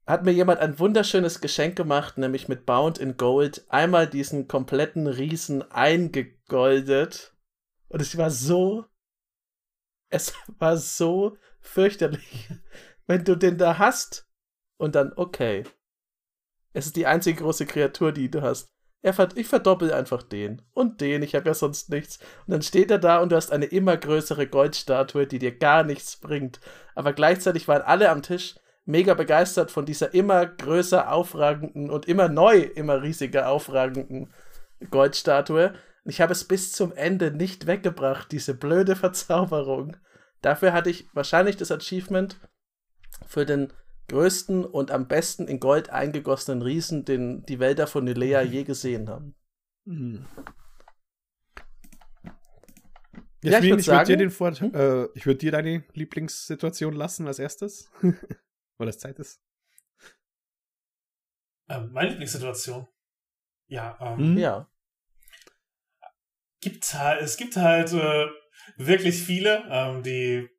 Hat 0.07 0.23
mir 0.23 0.31
jemand 0.31 0.59
ein 0.59 0.79
wunderschönes 0.79 1.41
Geschenk 1.41 1.75
gemacht, 1.75 2.17
nämlich 2.17 2.47
mit 2.47 2.65
Bound 2.65 2.97
in 2.97 3.17
Gold, 3.17 3.65
einmal 3.69 4.07
diesen 4.07 4.47
kompletten 4.47 5.05
Riesen 5.05 5.61
eingegoldet 5.71 7.35
und 7.89 8.01
es 8.01 8.17
war 8.17 8.31
so. 8.31 8.85
Es 10.09 10.33
war 10.57 10.77
so 10.77 11.37
fürchterlich. 11.59 12.49
Wenn 13.05 13.23
du 13.23 13.35
den 13.35 13.57
da 13.57 13.77
hast 13.77 14.27
und 14.77 14.95
dann, 14.95 15.13
okay. 15.15 15.63
Es 16.73 16.85
ist 16.85 16.95
die 16.95 17.05
einzige 17.05 17.41
große 17.41 17.65
Kreatur, 17.65 18.11
die 18.11 18.31
du 18.31 18.41
hast. 18.41 18.71
Ich 19.01 19.47
verdoppel 19.47 19.93
einfach 19.93 20.23
den 20.23 20.61
und 20.73 20.99
den, 21.01 21.23
ich 21.23 21.35
habe 21.35 21.47
ja 21.47 21.53
sonst 21.53 21.89
nichts. 21.89 22.19
Und 22.45 22.51
dann 22.51 22.61
steht 22.61 22.91
er 22.91 22.99
da 22.99 23.19
und 23.19 23.31
du 23.31 23.35
hast 23.35 23.51
eine 23.51 23.65
immer 23.65 23.95
größere 23.95 24.47
Goldstatue, 24.47 25.25
die 25.25 25.39
dir 25.39 25.57
gar 25.57 25.83
nichts 25.83 26.17
bringt. 26.17 26.59
Aber 26.95 27.13
gleichzeitig 27.13 27.67
waren 27.67 27.81
alle 27.81 28.09
am 28.09 28.21
Tisch 28.21 28.55
mega 28.85 29.13
begeistert 29.13 29.71
von 29.71 29.85
dieser 29.85 30.13
immer 30.13 30.45
größer 30.45 31.11
aufragenden 31.11 31.89
und 31.89 32.07
immer 32.07 32.27
neu, 32.27 32.57
immer 32.57 33.01
riesiger 33.01 33.49
aufragenden 33.49 34.33
Goldstatue. 34.89 35.73
Und 36.03 36.11
ich 36.11 36.21
habe 36.21 36.33
es 36.33 36.43
bis 36.43 36.71
zum 36.71 36.91
Ende 36.93 37.31
nicht 37.31 37.67
weggebracht, 37.67 38.31
diese 38.31 38.53
blöde 38.53 38.95
Verzauberung. 38.95 39.95
Dafür 40.41 40.73
hatte 40.73 40.89
ich 40.89 41.07
wahrscheinlich 41.13 41.55
das 41.55 41.71
Achievement 41.71 42.39
für 43.27 43.45
den 43.45 43.71
größten 44.09 44.65
und 44.65 44.91
am 44.91 45.07
besten 45.07 45.47
in 45.47 45.59
Gold 45.59 45.89
eingegossenen 45.89 46.61
Riesen, 46.61 47.05
den 47.05 47.45
die 47.45 47.59
Wälder 47.59 47.87
von 47.87 48.03
Nilea 48.03 48.41
je 48.41 48.63
gesehen 48.63 49.09
haben. 49.09 49.35
Mhm. 49.85 50.25
Ja, 53.41 53.59
ich 53.59 53.69
würde 53.69 53.87
würd 53.87 54.07
dir 54.07 54.17
den 54.17 54.31
Vor 54.31 54.53
hm? 54.53 54.75
äh, 54.75 55.05
ich 55.13 55.25
würde 55.25 55.37
dir 55.37 55.51
deine 55.51 55.85
Lieblingssituation 55.93 56.93
lassen 56.93 57.25
als 57.25 57.39
erstes, 57.39 57.89
weil 58.77 58.89
es 58.89 58.99
Zeit 58.99 59.17
ist. 59.17 59.41
Ähm, 61.69 61.89
meine 61.93 62.09
Lieblingssituation. 62.09 62.85
Ja, 63.67 63.97
ähm, 64.01 64.33
mhm. 64.33 64.37
ja 64.37 64.69
gibt 66.61 66.93
halt, 66.93 67.21
es 67.21 67.37
gibt 67.37 67.55
halt 67.55 67.93
äh, 67.93 68.27
wirklich 68.77 69.21
viele, 69.21 69.63
ähm, 69.69 70.03
die, 70.03 70.49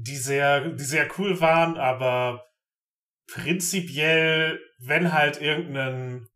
die 0.00 0.16
sehr, 0.16 0.70
die 0.70 0.84
sehr 0.84 1.08
cool 1.18 1.40
waren, 1.40 1.76
aber 1.76 2.44
prinzipiell, 3.32 4.60
wenn 4.78 5.12
halt 5.12 5.40
irgendein 5.40 6.26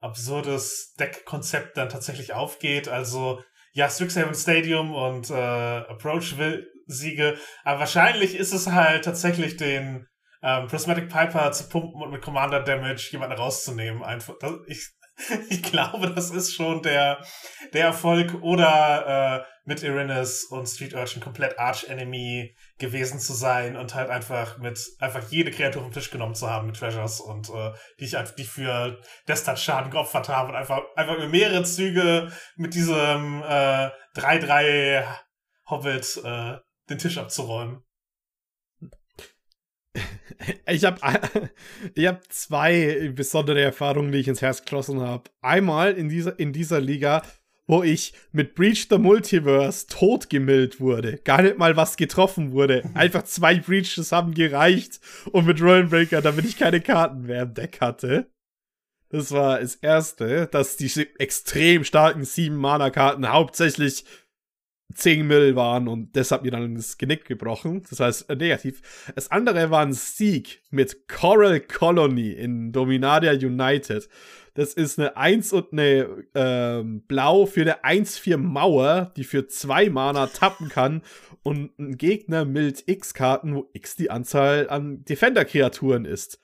absurdes 0.00 0.94
Deckkonzept 0.98 1.76
dann 1.76 1.88
tatsächlich 1.88 2.32
aufgeht, 2.32 2.88
also 2.88 3.42
ja, 3.72 3.90
Strixhaven 3.90 4.34
Stadium 4.34 4.94
und 4.94 5.30
äh, 5.30 5.34
Approach 5.34 6.36
Siege, 6.86 7.36
aber 7.64 7.80
wahrscheinlich 7.80 8.34
ist 8.34 8.52
es 8.52 8.68
halt 8.68 9.04
tatsächlich 9.04 9.56
den 9.56 10.06
ähm, 10.42 10.68
Prismatic 10.68 11.08
Piper 11.08 11.52
zu 11.52 11.68
pumpen 11.68 12.00
und 12.00 12.12
mit 12.12 12.22
Commander 12.22 12.62
Damage 12.62 13.08
jemanden 13.10 13.36
rauszunehmen. 13.36 14.02
Einfach, 14.02 14.36
das, 14.40 14.52
ich, 14.68 14.88
ich 15.50 15.62
glaube, 15.62 16.12
das 16.14 16.30
ist 16.30 16.54
schon 16.54 16.82
der, 16.82 17.22
der 17.72 17.86
Erfolg 17.86 18.34
oder 18.42 19.44
äh, 19.44 19.68
mit 19.68 19.82
Irenes 19.82 20.44
und 20.44 20.66
Street 20.66 20.94
Urchin 20.94 21.20
komplett 21.20 21.58
Arch-Enemy 21.58 22.56
gewesen 22.78 23.18
zu 23.18 23.34
sein 23.34 23.76
und 23.76 23.94
halt 23.94 24.08
einfach 24.08 24.58
mit 24.58 24.78
einfach 25.00 25.28
jede 25.30 25.50
Kreatur 25.50 25.82
vom 25.82 25.92
Tisch 25.92 26.10
genommen 26.10 26.34
zu 26.34 26.48
haben 26.48 26.66
mit 26.66 26.76
Treasures 26.76 27.20
und 27.20 27.50
äh, 27.50 27.72
die 27.98 28.04
ich 28.04 28.16
einfach 28.16 28.34
die 28.34 28.44
für 28.44 29.00
Destat 29.26 29.58
Schaden 29.58 29.90
geopfert 29.90 30.28
habe 30.28 30.50
und 30.50 30.56
einfach 30.56 30.82
einfach 30.94 31.16
über 31.16 31.28
mehrere 31.28 31.64
Züge 31.64 32.30
mit 32.56 32.74
diesem 32.74 33.42
äh, 33.42 33.90
3-3 34.16 35.04
Hobbit 35.68 36.20
äh, 36.24 36.56
den 36.88 36.98
Tisch 36.98 37.18
abzuräumen. 37.18 37.82
Ich 40.66 40.84
habe 40.84 41.00
ich 41.94 42.06
hab 42.06 42.32
zwei 42.32 43.10
besondere 43.12 43.60
Erfahrungen, 43.60 44.12
die 44.12 44.18
ich 44.18 44.28
ins 44.28 44.42
Herz 44.42 44.62
geschlossen 44.62 45.00
habe. 45.00 45.24
Einmal 45.40 45.94
in 45.94 46.08
dieser, 46.08 46.38
in 46.38 46.52
dieser 46.52 46.80
Liga, 46.80 47.22
wo 47.68 47.82
ich 47.84 48.14
mit 48.32 48.56
Breach 48.56 48.88
the 48.90 48.98
Multiverse 48.98 49.86
totgemillt 49.86 50.80
wurde. 50.80 51.18
Gar 51.18 51.42
nicht 51.42 51.58
mal 51.58 51.76
was 51.76 51.96
getroffen 51.96 52.50
wurde. 52.50 52.82
Einfach 52.94 53.22
zwei 53.22 53.56
Breaches 53.56 54.10
haben 54.10 54.34
gereicht 54.34 54.98
und 55.30 55.46
mit 55.46 55.60
Rollenbreaker, 55.62 56.22
damit 56.22 56.46
ich 56.46 56.56
keine 56.56 56.80
Karten 56.80 57.22
mehr 57.22 57.42
im 57.42 57.54
Deck 57.54 57.80
hatte. 57.80 58.26
Das 59.10 59.32
war 59.32 59.60
das 59.60 59.76
erste, 59.76 60.48
dass 60.48 60.76
diese 60.76 61.06
extrem 61.20 61.84
starken 61.84 62.24
sieben 62.24 62.56
Mana-Karten 62.56 63.30
hauptsächlich 63.30 64.04
10 64.98 65.26
Mill 65.26 65.54
waren 65.54 65.86
und 65.86 66.14
deshalb 66.16 66.42
mir 66.42 66.50
dann 66.50 66.74
das 66.74 66.98
Genick 66.98 67.24
gebrochen. 67.24 67.82
Das 67.88 68.00
heißt, 68.00 68.30
äh, 68.30 68.36
negativ. 68.36 69.06
Das 69.14 69.30
andere 69.30 69.70
war 69.70 69.82
ein 69.82 69.92
Sieg 69.92 70.62
mit 70.70 71.08
Coral 71.08 71.60
Colony 71.60 72.32
in 72.32 72.72
Dominaria 72.72 73.32
United. 73.32 74.08
Das 74.54 74.74
ist 74.74 74.98
eine 74.98 75.16
1 75.16 75.52
und 75.52 75.72
eine 75.72 76.24
ähm, 76.34 77.02
Blau 77.06 77.46
für 77.46 77.60
eine 77.60 77.84
1-4 77.84 78.38
Mauer, 78.38 79.12
die 79.16 79.22
für 79.22 79.46
2 79.46 79.88
Mana 79.88 80.26
tappen 80.26 80.68
kann 80.68 81.02
und 81.44 81.78
ein 81.78 81.96
Gegner 81.96 82.44
mild 82.44 82.82
X-Karten, 82.88 83.54
wo 83.54 83.70
X 83.72 83.94
die 83.94 84.10
Anzahl 84.10 84.68
an 84.68 85.04
Defender-Kreaturen 85.04 86.06
ist. 86.06 86.40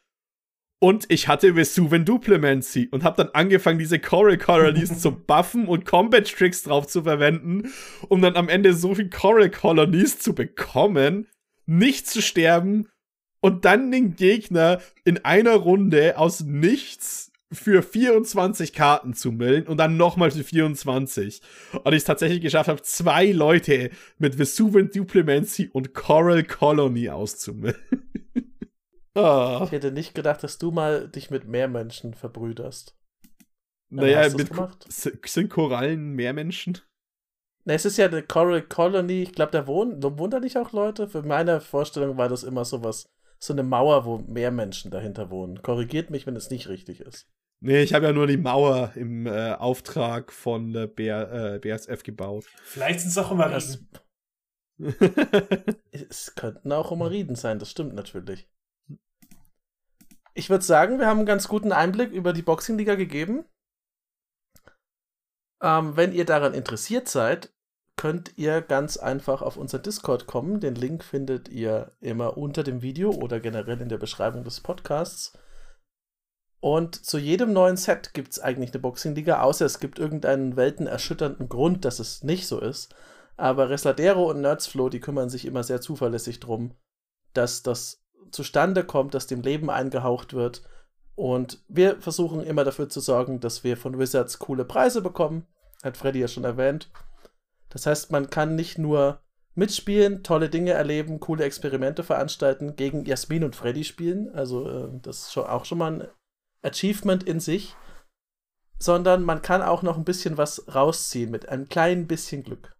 Und 0.84 1.06
ich 1.08 1.28
hatte 1.28 1.56
Vesuven 1.56 2.04
Duplemency 2.04 2.88
und 2.90 3.04
habe 3.04 3.16
dann 3.16 3.32
angefangen, 3.32 3.78
diese 3.78 3.98
Coral 3.98 4.36
Colonies 4.36 5.00
zu 5.00 5.12
buffen 5.26 5.66
und 5.66 5.86
Combat 5.86 6.30
Tricks 6.30 6.62
drauf 6.62 6.86
zu 6.86 7.04
verwenden, 7.04 7.72
um 8.08 8.20
dann 8.20 8.36
am 8.36 8.50
Ende 8.50 8.74
so 8.74 8.94
viel 8.94 9.08
Coral 9.08 9.48
Colonies 9.48 10.18
zu 10.18 10.34
bekommen, 10.34 11.26
nicht 11.64 12.06
zu 12.06 12.20
sterben 12.20 12.88
und 13.40 13.64
dann 13.64 13.90
den 13.90 14.14
Gegner 14.14 14.82
in 15.06 15.24
einer 15.24 15.54
Runde 15.54 16.18
aus 16.18 16.40
nichts 16.40 17.32
für 17.50 17.82
24 17.82 18.74
Karten 18.74 19.14
zu 19.14 19.32
millen 19.32 19.66
und 19.66 19.78
dann 19.78 19.96
nochmal 19.96 20.32
für 20.32 20.44
24. 20.44 21.40
Und 21.82 21.92
ich 21.94 21.98
es 22.00 22.04
tatsächlich 22.04 22.42
geschafft 22.42 22.68
habe, 22.68 22.82
zwei 22.82 23.32
Leute 23.32 23.88
mit 24.18 24.38
Vesuvian 24.38 24.90
Duplemency 24.90 25.70
und 25.72 25.94
Coral 25.94 26.44
Colony 26.44 27.08
auszumillen. 27.08 27.78
Oh. 29.14 29.62
Ich 29.64 29.72
hätte 29.72 29.92
nicht 29.92 30.14
gedacht, 30.14 30.42
dass 30.42 30.58
du 30.58 30.70
mal 30.70 31.08
dich 31.08 31.30
mit 31.30 31.46
Meermenschen 31.46 32.14
verbrüderst. 32.14 32.96
Naja, 33.90 34.28
mit 34.30 34.50
sind 34.88 35.50
Korallen 35.50 36.14
Meermenschen? 36.14 36.80
Na, 37.64 37.74
es 37.74 37.84
ist 37.84 37.96
ja 37.96 38.06
eine 38.06 38.22
Coral 38.22 38.62
Colony. 38.62 39.22
Ich 39.22 39.32
glaube, 39.32 39.52
da 39.52 39.66
wohnen, 39.66 40.02
wohnen 40.02 40.30
da 40.30 40.40
nicht 40.40 40.58
auch 40.58 40.72
Leute? 40.72 41.08
Für 41.08 41.22
meine 41.22 41.60
Vorstellung 41.60 42.16
war 42.16 42.28
das 42.28 42.42
immer 42.42 42.64
sowas, 42.64 43.08
so 43.38 43.52
eine 43.52 43.62
Mauer, 43.62 44.04
wo 44.04 44.18
Meermenschen 44.18 44.90
dahinter 44.90 45.30
wohnen. 45.30 45.62
Korrigiert 45.62 46.10
mich, 46.10 46.26
wenn 46.26 46.36
es 46.36 46.50
nicht 46.50 46.68
richtig 46.68 47.00
ist. 47.00 47.28
Nee, 47.60 47.82
ich 47.82 47.94
habe 47.94 48.06
ja 48.06 48.12
nur 48.12 48.26
die 48.26 48.36
Mauer 48.36 48.92
im 48.94 49.26
äh, 49.26 49.52
Auftrag 49.52 50.32
von 50.32 50.72
der 50.72 50.86
BR, 50.86 51.54
äh, 51.54 51.58
BSF 51.58 52.02
gebaut. 52.02 52.44
Vielleicht 52.62 53.00
sind 53.00 53.10
es 53.10 53.18
auch 53.18 53.30
immer 53.30 53.48
Das, 53.48 53.82
es 55.92 56.34
könnten 56.34 56.72
auch 56.72 56.90
Omariden 56.90 57.36
sein, 57.36 57.58
das 57.58 57.70
stimmt 57.70 57.94
natürlich. 57.94 58.48
Ich 60.34 60.50
würde 60.50 60.64
sagen, 60.64 60.98
wir 60.98 61.06
haben 61.06 61.18
einen 61.18 61.26
ganz 61.26 61.46
guten 61.46 61.70
Einblick 61.70 62.10
über 62.10 62.32
die 62.32 62.42
Boxing-Liga 62.42 62.96
gegeben. 62.96 63.44
Ähm, 65.62 65.96
wenn 65.96 66.12
ihr 66.12 66.24
daran 66.24 66.54
interessiert 66.54 67.08
seid, 67.08 67.54
könnt 67.96 68.36
ihr 68.36 68.60
ganz 68.60 68.96
einfach 68.96 69.42
auf 69.42 69.56
unser 69.56 69.78
Discord 69.78 70.26
kommen. 70.26 70.58
Den 70.58 70.74
Link 70.74 71.04
findet 71.04 71.48
ihr 71.48 71.92
immer 72.00 72.36
unter 72.36 72.64
dem 72.64 72.82
Video 72.82 73.10
oder 73.10 73.38
generell 73.38 73.80
in 73.80 73.88
der 73.88 73.98
Beschreibung 73.98 74.42
des 74.42 74.60
Podcasts. 74.60 75.38
Und 76.60 77.04
zu 77.04 77.18
jedem 77.18 77.52
neuen 77.52 77.76
Set 77.76 78.12
gibt 78.14 78.32
es 78.32 78.40
eigentlich 78.40 78.72
eine 78.72 78.80
Boxing-Liga, 78.80 79.40
außer 79.40 79.66
es 79.66 79.78
gibt 79.78 79.98
irgendeinen 80.00 80.56
weltenerschütternden 80.56 81.48
Grund, 81.48 81.84
dass 81.84 82.00
es 82.00 82.24
nicht 82.24 82.48
so 82.48 82.58
ist. 82.58 82.92
Aber 83.36 83.70
Resladero 83.70 84.30
und 84.30 84.40
Nerdsflow, 84.40 84.88
die 84.88 85.00
kümmern 85.00 85.28
sich 85.28 85.44
immer 85.44 85.62
sehr 85.62 85.80
zuverlässig 85.80 86.40
drum, 86.40 86.74
dass 87.34 87.62
das 87.62 88.03
zustande 88.30 88.84
kommt, 88.84 89.14
dass 89.14 89.26
dem 89.26 89.42
Leben 89.42 89.70
eingehaucht 89.70 90.34
wird. 90.34 90.62
Und 91.14 91.62
wir 91.68 92.00
versuchen 92.00 92.42
immer 92.42 92.64
dafür 92.64 92.88
zu 92.88 93.00
sorgen, 93.00 93.40
dass 93.40 93.64
wir 93.64 93.76
von 93.76 93.98
Wizards 93.98 94.38
coole 94.38 94.64
Preise 94.64 95.00
bekommen. 95.00 95.46
Hat 95.82 95.96
Freddy 95.96 96.20
ja 96.20 96.28
schon 96.28 96.44
erwähnt. 96.44 96.90
Das 97.68 97.86
heißt, 97.86 98.10
man 98.10 98.30
kann 98.30 98.56
nicht 98.56 98.78
nur 98.78 99.20
mitspielen, 99.54 100.22
tolle 100.22 100.48
Dinge 100.48 100.72
erleben, 100.72 101.20
coole 101.20 101.44
Experimente 101.44 102.02
veranstalten, 102.02 102.76
gegen 102.76 103.04
Jasmin 103.04 103.44
und 103.44 103.54
Freddy 103.54 103.84
spielen. 103.84 104.34
Also, 104.34 104.68
äh, 104.68 104.88
das 105.02 105.28
ist 105.28 105.36
auch 105.36 105.64
schon 105.64 105.78
mal 105.78 105.92
ein 105.92 106.08
Achievement 106.62 107.22
in 107.22 107.40
sich. 107.40 107.76
Sondern 108.78 109.22
man 109.22 109.40
kann 109.40 109.62
auch 109.62 109.82
noch 109.82 109.96
ein 109.96 110.04
bisschen 110.04 110.36
was 110.36 110.74
rausziehen 110.74 111.30
mit 111.30 111.48
einem 111.48 111.68
kleinen 111.68 112.08
bisschen 112.08 112.42
Glück. 112.42 112.73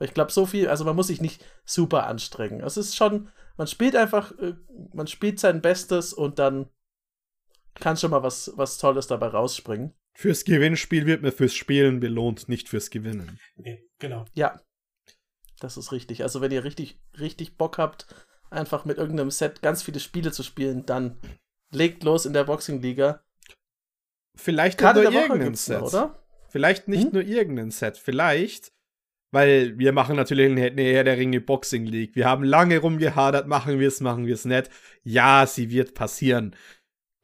Ich 0.00 0.14
glaube, 0.14 0.32
so 0.32 0.46
viel, 0.46 0.68
also 0.68 0.84
man 0.84 0.96
muss 0.96 1.08
sich 1.08 1.20
nicht 1.20 1.44
super 1.64 2.06
anstrengen. 2.06 2.60
Es 2.62 2.76
ist 2.76 2.96
schon, 2.96 3.28
man 3.56 3.66
spielt 3.66 3.94
einfach, 3.94 4.32
äh, 4.38 4.54
man 4.94 5.06
spielt 5.06 5.38
sein 5.38 5.60
Bestes 5.60 6.12
und 6.12 6.38
dann 6.38 6.68
kann 7.74 7.96
schon 7.96 8.10
mal 8.10 8.22
was, 8.22 8.52
was 8.56 8.78
Tolles 8.78 9.06
dabei 9.06 9.28
rausspringen. 9.28 9.94
Fürs 10.14 10.44
Gewinnspiel 10.44 11.06
wird 11.06 11.22
man 11.22 11.32
fürs 11.32 11.54
Spielen 11.54 12.00
belohnt, 12.00 12.48
nicht 12.48 12.68
fürs 12.68 12.90
Gewinnen. 12.90 13.38
Nee, 13.56 13.86
genau. 13.98 14.24
Ja, 14.34 14.60
das 15.60 15.76
ist 15.76 15.92
richtig. 15.92 16.22
Also 16.22 16.40
wenn 16.40 16.50
ihr 16.50 16.64
richtig, 16.64 17.00
richtig 17.18 17.56
Bock 17.56 17.78
habt, 17.78 18.06
einfach 18.50 18.84
mit 18.84 18.98
irgendeinem 18.98 19.30
Set 19.30 19.62
ganz 19.62 19.82
viele 19.82 20.00
Spiele 20.00 20.32
zu 20.32 20.42
spielen, 20.42 20.84
dann 20.86 21.18
legt 21.70 22.02
los 22.02 22.26
in 22.26 22.32
der 22.32 22.44
Boxing-Liga. 22.44 23.22
Vielleicht 24.34 24.78
Karte 24.78 25.02
nur 25.02 25.12
irgendein 25.12 25.54
Set. 25.54 25.80
noch, 25.80 25.88
oder? 25.88 26.18
Vielleicht 26.48 26.88
nicht 26.88 27.04
Hm? 27.04 27.12
nur 27.12 27.22
irgendein 27.22 27.70
Set. 27.70 27.96
Vielleicht, 27.96 28.72
weil 29.30 29.78
wir 29.78 29.92
machen 29.92 30.16
natürlich 30.16 30.46
eine 30.50 30.82
Herr 30.82 31.04
der 31.04 31.16
Ringe 31.16 31.40
Boxing 31.40 31.86
League. 31.86 32.14
Wir 32.14 32.26
haben 32.26 32.44
lange 32.44 32.78
rumgehadert, 32.78 33.46
machen 33.46 33.78
wir 33.78 33.88
es, 33.88 34.00
machen 34.00 34.26
wir 34.26 34.34
es 34.34 34.44
nicht. 34.44 34.70
Ja, 35.02 35.46
sie 35.46 35.70
wird 35.70 35.94
passieren. 35.94 36.56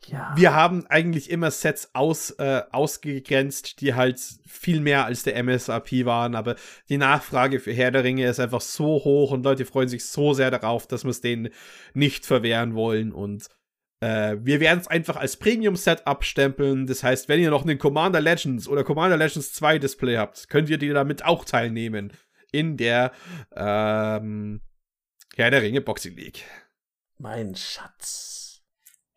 Ja. 0.08 0.32
Wir 0.36 0.54
haben 0.54 0.86
eigentlich 0.86 1.30
immer 1.30 1.50
Sets 1.50 1.90
aus, 1.94 2.30
äh, 2.38 2.62
ausgegrenzt, 2.70 3.80
die 3.80 3.94
halt 3.94 4.20
viel 4.46 4.80
mehr 4.80 5.04
als 5.04 5.24
der 5.24 5.36
MSRP 5.36 6.04
waren, 6.04 6.36
aber 6.36 6.54
die 6.88 6.98
Nachfrage 6.98 7.58
für 7.58 7.72
Herr 7.72 7.90
der 7.90 8.04
Ringe 8.04 8.26
ist 8.26 8.38
einfach 8.38 8.60
so 8.60 8.86
hoch 8.86 9.32
und 9.32 9.44
Leute 9.44 9.64
freuen 9.64 9.88
sich 9.88 10.04
so 10.04 10.32
sehr 10.32 10.52
darauf, 10.52 10.86
dass 10.86 11.04
wir 11.04 11.10
es 11.10 11.22
denen 11.22 11.48
nicht 11.92 12.24
verwehren 12.24 12.74
wollen 12.74 13.10
und 13.10 13.48
äh, 14.06 14.36
wir 14.44 14.60
werden 14.60 14.80
es 14.80 14.88
einfach 14.88 15.16
als 15.16 15.36
Premium-Set 15.36 16.06
abstempeln. 16.06 16.86
Das 16.86 17.02
heißt, 17.02 17.28
wenn 17.28 17.40
ihr 17.40 17.50
noch 17.50 17.62
einen 17.62 17.78
Commander 17.78 18.20
Legends 18.20 18.68
oder 18.68 18.84
Commander 18.84 19.16
Legends 19.16 19.52
2 19.54 19.78
Display 19.78 20.16
habt, 20.16 20.48
könnt 20.48 20.68
ihr 20.68 20.78
die 20.78 20.90
damit 20.90 21.24
auch 21.24 21.44
teilnehmen 21.44 22.12
in 22.52 22.76
der 22.76 23.12
ähm, 23.54 24.60
Herr 25.34 25.50
der 25.50 25.62
Ringe 25.62 25.80
Boxing 25.80 26.16
League. 26.16 26.44
Mein 27.18 27.54
Schatz. 27.56 28.62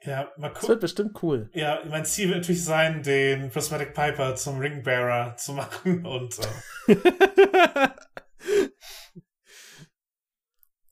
Ja, 0.02 0.32
mal 0.38 0.48
Das 0.50 0.60
gucken. 0.60 0.70
wird 0.70 0.82
bestimmt 0.82 1.24
cool. 1.24 1.50
Ja, 1.54 1.82
mein 1.90 2.06
Ziel 2.06 2.30
wird 2.30 2.40
natürlich 2.40 2.64
sein, 2.64 3.04
den 3.04 3.50
Prismatic 3.52 3.94
Piper 3.94 4.36
zum 4.36 4.60
Ringbearer 4.60 5.36
zu 5.36 5.54
machen 5.54 6.06
und 6.06 6.40
äh, 6.88 6.96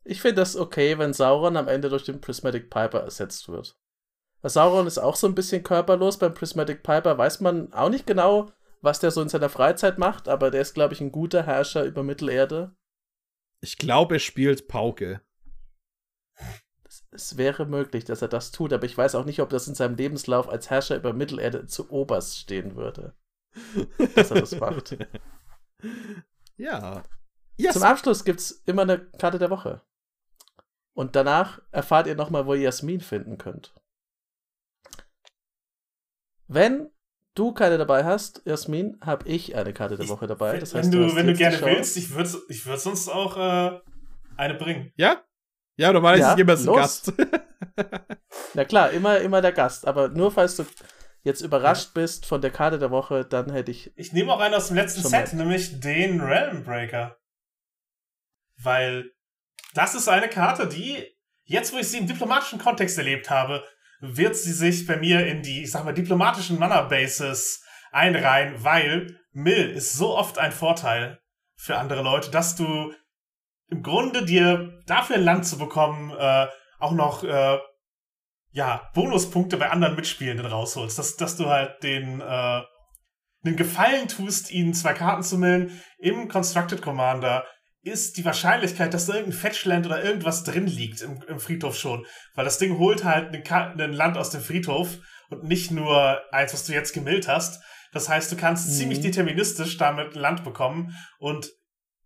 Ich 0.09 0.21
finde 0.21 0.35
das 0.35 0.55
okay, 0.55 0.97
wenn 0.97 1.11
Sauron 1.13 1.57
am 1.57 1.67
Ende 1.67 1.89
durch 1.89 2.03
den 2.03 2.21
Prismatic 2.21 2.69
Piper 2.69 3.01
ersetzt 3.01 3.49
wird. 3.49 3.77
Sauron 4.43 4.87
ist 4.87 4.97
auch 4.97 5.15
so 5.15 5.27
ein 5.27 5.35
bisschen 5.35 5.63
körperlos. 5.63 6.17
Beim 6.17 6.33
Prismatic 6.33 6.83
Piper 6.83 7.17
weiß 7.17 7.41
man 7.41 7.73
auch 7.73 7.89
nicht 7.89 8.07
genau, 8.07 8.51
was 8.81 8.99
der 8.99 9.11
so 9.11 9.21
in 9.21 9.29
seiner 9.29 9.49
Freizeit 9.49 9.97
macht, 9.97 10.27
aber 10.27 10.51
der 10.51 10.61
ist, 10.61 10.73
glaube 10.73 10.93
ich, 10.93 11.01
ein 11.01 11.11
guter 11.11 11.43
Herrscher 11.43 11.83
über 11.83 12.03
Mittelerde. 12.03 12.75
ich 13.61 13.77
glaube, 13.77 14.15
er 14.15 14.19
spielt 14.19 14.67
Pauke. 14.67 15.21
Es, 16.87 17.05
es 17.11 17.37
wäre 17.37 17.65
möglich, 17.65 18.05
dass 18.05 18.21
er 18.21 18.27
das 18.27 18.51
tut, 18.51 18.71
aber 18.71 18.85
ich 18.85 18.97
weiß 18.97 19.15
auch 19.15 19.25
nicht, 19.25 19.41
ob 19.41 19.49
das 19.49 19.67
in 19.67 19.75
seinem 19.75 19.95
Lebenslauf 19.95 20.47
als 20.47 20.69
Herrscher 20.69 20.95
über 20.95 21.13
Mittelerde 21.13 21.65
zu 21.65 21.89
oberst 21.89 22.37
stehen 22.37 22.75
würde. 22.75 23.15
Dass 24.15 24.31
er 24.31 24.41
das 24.41 24.59
macht. 24.59 24.97
Ja. 26.59 27.03
Yes. 27.57 27.73
Zum 27.73 27.83
Abschluss 27.83 28.23
gibt 28.23 28.39
es 28.39 28.51
immer 28.65 28.81
eine 28.81 28.97
Karte 28.97 29.37
der 29.37 29.51
Woche. 29.51 29.81
Und 30.95 31.15
danach 31.15 31.61
erfahrt 31.71 32.07
ihr 32.07 32.15
nochmal, 32.15 32.47
wo 32.47 32.55
ihr 32.55 32.61
Jasmin 32.61 33.01
finden 33.01 33.37
könnt. 33.37 33.75
Wenn 36.47 36.89
du 37.35 37.53
keine 37.53 37.77
dabei 37.77 38.03
hast, 38.03 38.41
Jasmin, 38.45 38.97
habe 39.01 39.27
ich 39.27 39.55
eine 39.55 39.73
Karte 39.73 39.95
der 39.97 40.05
Ich- 40.05 40.11
Woche 40.11 40.27
dabei. 40.27 40.53
wenn, 40.53 40.59
Das 40.59 40.73
wenn 40.73 40.79
heißt, 40.83 40.93
du, 40.93 41.05
hast 41.05 41.15
wenn 41.15 41.27
du 41.27 41.33
gerne 41.33 41.61
willst, 41.61 41.97
ich 41.97 42.09
würde 42.13 42.29
ich 42.49 42.65
würd 42.65 42.79
sonst 42.79 43.09
auch 43.09 43.37
äh, 43.37 43.79
eine 44.37 44.53
bringen. 44.55 44.91
ja? 44.95 45.21
Ja, 45.79 45.93
normalerweise 45.93 46.23
Ja, 46.23 46.31
ist 46.31 46.37
jemand 46.39 46.59
ein. 46.67 46.75
Gast. 46.75 47.13
Na 48.55 48.65
klar, 48.65 48.89
immer, 48.89 49.19
immer 49.19 49.41
der 49.43 49.51
Gast. 49.51 49.85
Aber 49.85 50.07
nur 50.09 50.31
falls 50.31 50.55
du 50.55 50.65
jetzt 51.21 51.41
überrascht 51.41 51.93
bist 51.93 52.25
von 52.25 52.41
der 52.41 52.49
Karte 52.49 52.79
der 52.79 52.89
Woche, 52.89 53.25
dann 53.25 53.51
hätte 53.51 53.69
ich. 53.69 53.91
Ich 53.95 54.11
nehme 54.11 54.33
auch 54.33 54.39
einen 54.39 54.55
aus 54.55 54.67
dem 54.69 54.75
letzten 54.77 55.03
Set, 55.03 55.33
mal. 55.33 55.43
nämlich 55.43 55.79
den 55.79 56.19
Realm 56.19 56.63
Breaker. 56.63 57.17
Weil 58.61 59.11
das 59.75 59.93
ist 59.93 60.07
eine 60.07 60.29
Karte, 60.29 60.67
die, 60.67 61.05
jetzt 61.43 61.73
wo 61.73 61.77
ich 61.77 61.87
sie 61.87 61.99
im 61.99 62.07
diplomatischen 62.07 62.57
Kontext 62.57 62.97
erlebt 62.97 63.29
habe, 63.29 63.63
wird 63.99 64.35
sie 64.35 64.53
sich 64.53 64.85
bei 64.85 64.97
mir 64.97 65.25
in 65.25 65.41
die, 65.41 65.63
ich 65.63 65.71
sag 65.71 65.85
mal, 65.85 65.93
diplomatischen 65.93 66.59
Mana-Bases 66.59 67.63
einreihen, 67.91 68.63
weil 68.63 69.19
Mill 69.31 69.71
ist 69.71 69.93
so 69.93 70.15
oft 70.15 70.37
ein 70.37 70.51
Vorteil 70.51 71.19
für 71.55 71.77
andere 71.77 72.03
Leute, 72.03 72.29
dass 72.31 72.55
du 72.55 72.93
im 73.69 73.83
Grunde 73.83 74.23
dir 74.23 74.79
dafür 74.85 75.17
ein 75.17 75.23
Land 75.23 75.45
zu 75.45 75.57
bekommen, 75.57 76.11
äh, 76.11 76.47
auch 76.79 76.91
noch 76.91 77.23
äh, 77.23 77.57
ja, 78.51 78.89
Bonuspunkte 78.93 79.57
bei 79.57 79.69
anderen 79.69 79.95
Mitspielenden 79.95 80.45
rausholst. 80.45 80.97
Dass, 80.97 81.17
dass 81.17 81.35
du 81.35 81.47
halt 81.47 81.83
den, 81.83 82.21
äh, 82.21 82.61
den 83.43 83.55
Gefallen 83.55 84.07
tust, 84.07 84.51
ihnen 84.51 84.73
zwei 84.73 84.93
Karten 84.93 85.23
zu 85.23 85.37
millen. 85.37 85.81
Im 85.97 86.27
Constructed 86.27 86.81
Commander 86.81 87.45
ist 87.87 88.17
die 88.17 88.25
Wahrscheinlichkeit, 88.25 88.93
dass 88.93 89.05
da 89.05 89.13
irgendein 89.13 89.39
Fetchland 89.39 89.85
oder 89.85 90.03
irgendwas 90.03 90.43
drin 90.43 90.67
liegt 90.67 91.01
im, 91.01 91.21
im 91.27 91.39
Friedhof 91.39 91.77
schon. 91.77 92.05
Weil 92.35 92.45
das 92.45 92.57
Ding 92.57 92.77
holt 92.77 93.03
halt 93.03 93.33
ein, 93.51 93.93
Land 93.93 94.17
aus 94.17 94.29
dem 94.29 94.41
Friedhof 94.41 94.97
und 95.29 95.43
nicht 95.43 95.71
nur 95.71 96.21
eins, 96.31 96.53
was 96.53 96.65
du 96.65 96.73
jetzt 96.73 96.93
gemillt 96.93 97.27
hast. 97.27 97.61
Das 97.91 98.09
heißt, 98.09 98.31
du 98.31 98.35
kannst 98.35 98.67
Mhm. 98.67 98.73
ziemlich 98.73 99.01
deterministisch 99.01 99.77
damit 99.77 100.15
Land 100.15 100.43
bekommen. 100.43 100.95
Und 101.19 101.49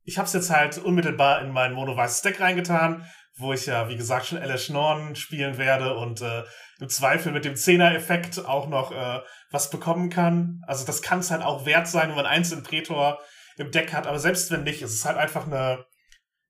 ich 0.03 0.17
habe 0.17 0.25
es 0.25 0.33
jetzt 0.33 0.49
halt 0.49 0.77
unmittelbar 0.77 1.41
in 1.41 1.51
mein 1.51 1.73
mono-weißes 1.73 2.21
Deck 2.21 2.39
reingetan, 2.39 3.05
wo 3.37 3.53
ich 3.53 3.65
ja, 3.65 3.87
wie 3.89 3.95
gesagt, 3.95 4.27
schon 4.27 4.39
Alice 4.39 4.69
Norn 4.69 5.15
spielen 5.15 5.57
werde 5.57 5.95
und 5.95 6.21
äh, 6.21 6.43
im 6.79 6.89
Zweifel 6.89 7.31
mit 7.31 7.45
dem 7.45 7.55
Zehner-Effekt 7.55 8.45
auch 8.45 8.67
noch 8.67 8.91
äh, 8.91 9.19
was 9.51 9.69
bekommen 9.69 10.09
kann. 10.09 10.61
Also 10.67 10.85
das 10.85 11.01
kann 11.01 11.19
es 11.19 11.31
halt 11.31 11.41
auch 11.41 11.65
wert 11.65 11.87
sein, 11.87 12.09
wenn 12.09 12.15
man 12.15 12.25
einen 12.25 12.37
einzelnen 12.37 12.63
Prätor 12.63 13.19
im 13.61 13.71
Deck 13.71 13.93
hat, 13.93 14.07
aber 14.07 14.19
selbst 14.19 14.51
wenn 14.51 14.63
nicht, 14.63 14.81
ist 14.81 14.93
es 14.93 15.05
halt 15.05 15.17
einfach 15.17 15.45
eine, 15.45 15.85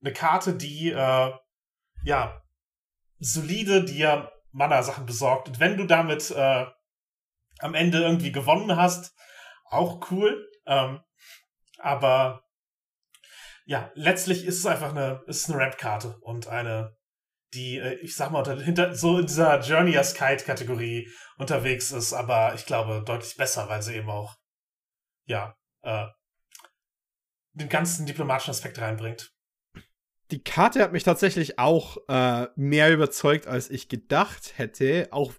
eine 0.02 0.14
Karte, 0.14 0.56
die 0.56 0.92
äh, 0.92 1.32
ja 2.04 2.42
solide 3.20 3.84
dir 3.84 4.32
Mana-Sachen 4.52 5.06
besorgt. 5.06 5.48
Und 5.48 5.60
wenn 5.60 5.78
du 5.78 5.86
damit 5.86 6.32
äh, 6.32 6.66
am 7.60 7.76
Ende 7.76 8.02
irgendwie 8.02 8.32
gewonnen 8.32 8.76
hast, 8.76 9.16
auch 9.66 10.12
cool. 10.12 10.50
Ähm, 10.66 11.02
aber 11.78 12.44
ja, 13.66 13.92
letztlich 13.96 14.46
ist 14.46 14.60
es 14.60 14.66
einfach 14.66 14.90
eine, 14.90 15.24
ist 15.28 15.50
eine 15.50 15.60
Ramp-Karte 15.60 16.18
und 16.22 16.48
eine, 16.48 16.98
die, 17.54 17.78
äh, 17.78 17.94
ich 17.96 18.16
sag 18.16 18.32
mal, 18.32 18.40
unter, 18.40 18.60
hinter, 18.60 18.96
so 18.96 19.20
in 19.20 19.28
dieser 19.28 19.60
Journey 19.62 19.98
as 19.98 20.14
Kite-Kategorie 20.14 21.10
unterwegs 21.38 21.92
ist, 21.92 22.14
aber 22.14 22.54
ich 22.56 22.66
glaube 22.66 23.04
deutlich 23.06 23.36
besser, 23.38 23.70
weil 23.70 23.82
sie 23.82 23.96
eben 23.96 24.10
auch, 24.10 24.36
ja, 25.26 25.56
äh, 25.84 26.08
den 27.54 27.70
ganzen 27.70 28.06
diplomatischen 28.06 28.52
Aspekt 28.52 28.80
reinbringt. 28.80 29.34
die 30.32 30.44
Karte 30.44 30.82
hat 30.82 30.94
mich 30.94 31.04
tatsächlich 31.04 31.60
auch 31.60 31.98
äh, 32.08 32.48
mehr 32.56 32.94
überzeugt, 32.94 33.48
als 33.48 33.70
ich 33.70 33.90
gedacht 33.90 34.54
hätte. 34.58 35.10
Auch, 35.12 35.34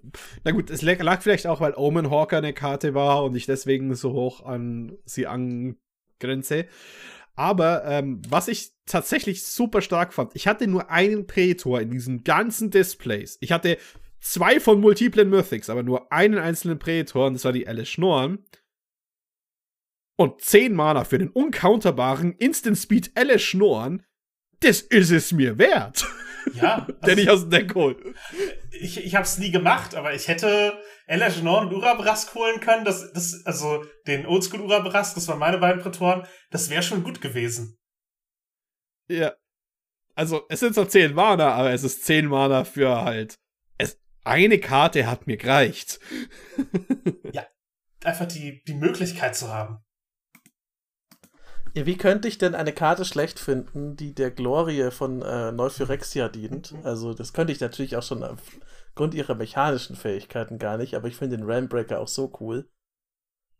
na 0.44 0.50
gut, 0.50 0.70
es 0.70 0.82
lag 0.82 1.22
vielleicht 1.22 1.46
auch, 1.46 1.60
weil 1.60 1.74
Omen 1.74 2.10
Hawker 2.10 2.38
eine 2.38 2.52
Karte 2.52 2.94
war 2.94 3.24
und 3.24 3.34
ich 3.34 3.46
deswegen 3.46 3.94
so 3.94 4.12
hoch 4.12 4.44
an 4.44 4.98
sie 5.04 5.26
angrenze. 5.26 6.66
Aber 7.34 7.84
ähm, 7.86 8.20
was 8.28 8.48
ich 8.48 8.72
tatsächlich 8.84 9.44
super 9.44 9.80
stark 9.80 10.12
fand, 10.12 10.36
ich 10.36 10.46
hatte 10.46 10.66
nur 10.66 10.90
einen 10.90 11.26
Prätor 11.26 11.80
in 11.80 11.90
diesen 11.90 12.24
ganzen 12.24 12.70
Displays. 12.70 13.38
Ich 13.40 13.52
hatte 13.52 13.78
zwei 14.20 14.60
von 14.60 14.80
multiplen 14.80 15.30
Mythics, 15.30 15.70
aber 15.70 15.82
nur 15.82 16.12
einen 16.12 16.38
einzelnen 16.38 16.78
Prätor 16.78 17.26
und 17.26 17.34
das 17.34 17.44
war 17.46 17.52
die 17.52 17.66
Alice 17.66 17.88
Schnorren. 17.88 18.44
Und 20.16 20.40
10 20.40 20.74
Mana 20.74 21.04
für 21.04 21.18
den 21.18 21.30
uncounterbaren 21.30 22.32
Instant 22.32 22.78
Speed 22.78 23.12
Alice 23.16 23.42
Schnorren 23.42 24.04
das 24.62 24.80
ist 24.80 25.10
es 25.10 25.32
mir 25.32 25.58
wert. 25.58 26.06
Ja. 26.54 26.88
Also, 27.00 27.00
Der 27.06 27.14
nicht 27.14 27.30
aus 27.30 27.42
dem 27.42 27.50
Deck 27.50 27.74
holt. 27.76 27.98
Ich, 28.72 28.98
ich 28.98 29.14
habe 29.14 29.22
es 29.22 29.38
nie 29.38 29.52
gemacht, 29.52 29.94
aber 29.94 30.12
ich 30.12 30.26
hätte 30.26 30.76
Ella 31.06 31.28
Genon 31.28 31.68
und 31.68 31.72
Urabrask 31.72 32.34
holen 32.34 32.58
können. 32.58 32.84
Das, 32.84 33.12
das, 33.12 33.42
also 33.44 33.84
den 34.08 34.26
Oldschool 34.26 34.60
Urabrask, 34.60 35.14
das 35.14 35.28
waren 35.28 35.38
meine 35.38 35.58
beiden 35.58 35.80
Prätoren. 35.80 36.26
Das 36.50 36.68
wäre 36.68 36.82
schon 36.82 37.04
gut 37.04 37.20
gewesen. 37.20 37.78
Ja. 39.08 39.34
Also, 40.16 40.42
es 40.48 40.58
sind 40.58 40.74
zwar 40.74 40.88
10 40.88 41.14
Mana, 41.14 41.52
aber 41.52 41.70
es 41.70 41.84
ist 41.84 42.04
10 42.04 42.26
Mana 42.26 42.64
für 42.64 43.02
halt. 43.02 43.38
Es, 43.78 44.00
eine 44.24 44.58
Karte 44.58 45.06
hat 45.06 45.28
mir 45.28 45.36
gereicht. 45.36 46.00
ja. 47.32 47.46
Einfach 48.02 48.26
die, 48.26 48.64
die 48.64 48.74
Möglichkeit 48.74 49.36
zu 49.36 49.46
haben. 49.46 49.78
Ja, 51.74 51.86
wie 51.86 51.96
könnte 51.96 52.28
ich 52.28 52.36
denn 52.36 52.54
eine 52.54 52.72
Karte 52.72 53.04
schlecht 53.04 53.38
finden, 53.38 53.96
die 53.96 54.14
der 54.14 54.30
Glorie 54.30 54.90
von 54.90 55.22
äh, 55.22 55.52
Neuphyrexia 55.52 56.28
dient? 56.28 56.74
Also, 56.84 57.14
das 57.14 57.32
könnte 57.32 57.52
ich 57.52 57.60
natürlich 57.60 57.96
auch 57.96 58.02
schon 58.02 58.22
aufgrund 58.22 59.14
ihrer 59.14 59.34
mechanischen 59.34 59.96
Fähigkeiten 59.96 60.58
gar 60.58 60.76
nicht, 60.76 60.94
aber 60.94 61.08
ich 61.08 61.16
finde 61.16 61.38
den 61.38 61.50
Rambreaker 61.50 62.00
auch 62.00 62.08
so 62.08 62.30
cool. 62.40 62.68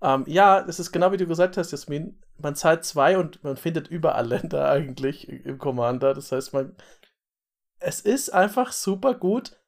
Ähm, 0.03 0.25
ja, 0.27 0.61
es 0.67 0.79
ist 0.79 0.93
genau 0.93 1.13
wie 1.13 1.17
du 1.17 1.27
gesagt 1.27 1.57
hast, 1.57 1.71
Jasmin. 1.71 2.21
Man 2.37 2.55
zahlt 2.55 2.85
zwei 2.85 3.17
und 3.17 3.43
man 3.45 3.57
findet 3.57 3.89
überall 3.89 4.27
Länder 4.29 4.69
eigentlich 4.69 5.29
im 5.29 5.59
Commander. 5.59 6.13
Das 6.13 6.33
heißt, 6.33 6.53
man. 6.53 6.77
Es 7.79 8.01
ist 8.01 8.33
einfach 8.33 8.73
super 8.73 9.15
gut. 9.15 9.59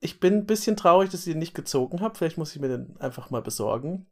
Ich 0.00 0.18
bin 0.18 0.38
ein 0.38 0.46
bisschen 0.46 0.76
traurig, 0.76 1.10
dass 1.10 1.26
ich 1.26 1.32
ihn 1.34 1.38
nicht 1.38 1.54
gezogen 1.54 2.00
habe. 2.00 2.16
Vielleicht 2.16 2.38
muss 2.38 2.54
ich 2.56 2.60
mir 2.60 2.68
den 2.68 2.96
einfach 2.98 3.30
mal 3.30 3.42
besorgen. 3.42 4.10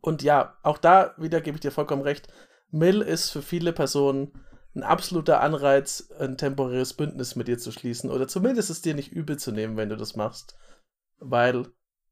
Und 0.00 0.22
ja, 0.22 0.56
auch 0.62 0.78
da 0.78 1.14
wieder 1.16 1.40
gebe 1.40 1.56
ich 1.56 1.60
dir 1.60 1.70
vollkommen 1.70 2.02
recht 2.02 2.28
Mill 2.72 3.02
ist 3.02 3.30
für 3.30 3.42
viele 3.42 3.72
Personen 3.72 4.32
ein 4.74 4.82
absoluter 4.82 5.40
Anreiz, 5.40 6.10
ein 6.18 6.38
temporäres 6.38 6.94
Bündnis 6.94 7.36
mit 7.36 7.46
dir 7.46 7.58
zu 7.58 7.70
schließen 7.70 8.10
oder 8.10 8.26
zumindest 8.26 8.70
es 8.70 8.80
dir 8.80 8.94
nicht 8.94 9.12
übel 9.12 9.38
zu 9.38 9.52
nehmen, 9.52 9.76
wenn 9.76 9.90
du 9.90 9.96
das 9.96 10.16
machst, 10.16 10.56
weil 11.18 11.66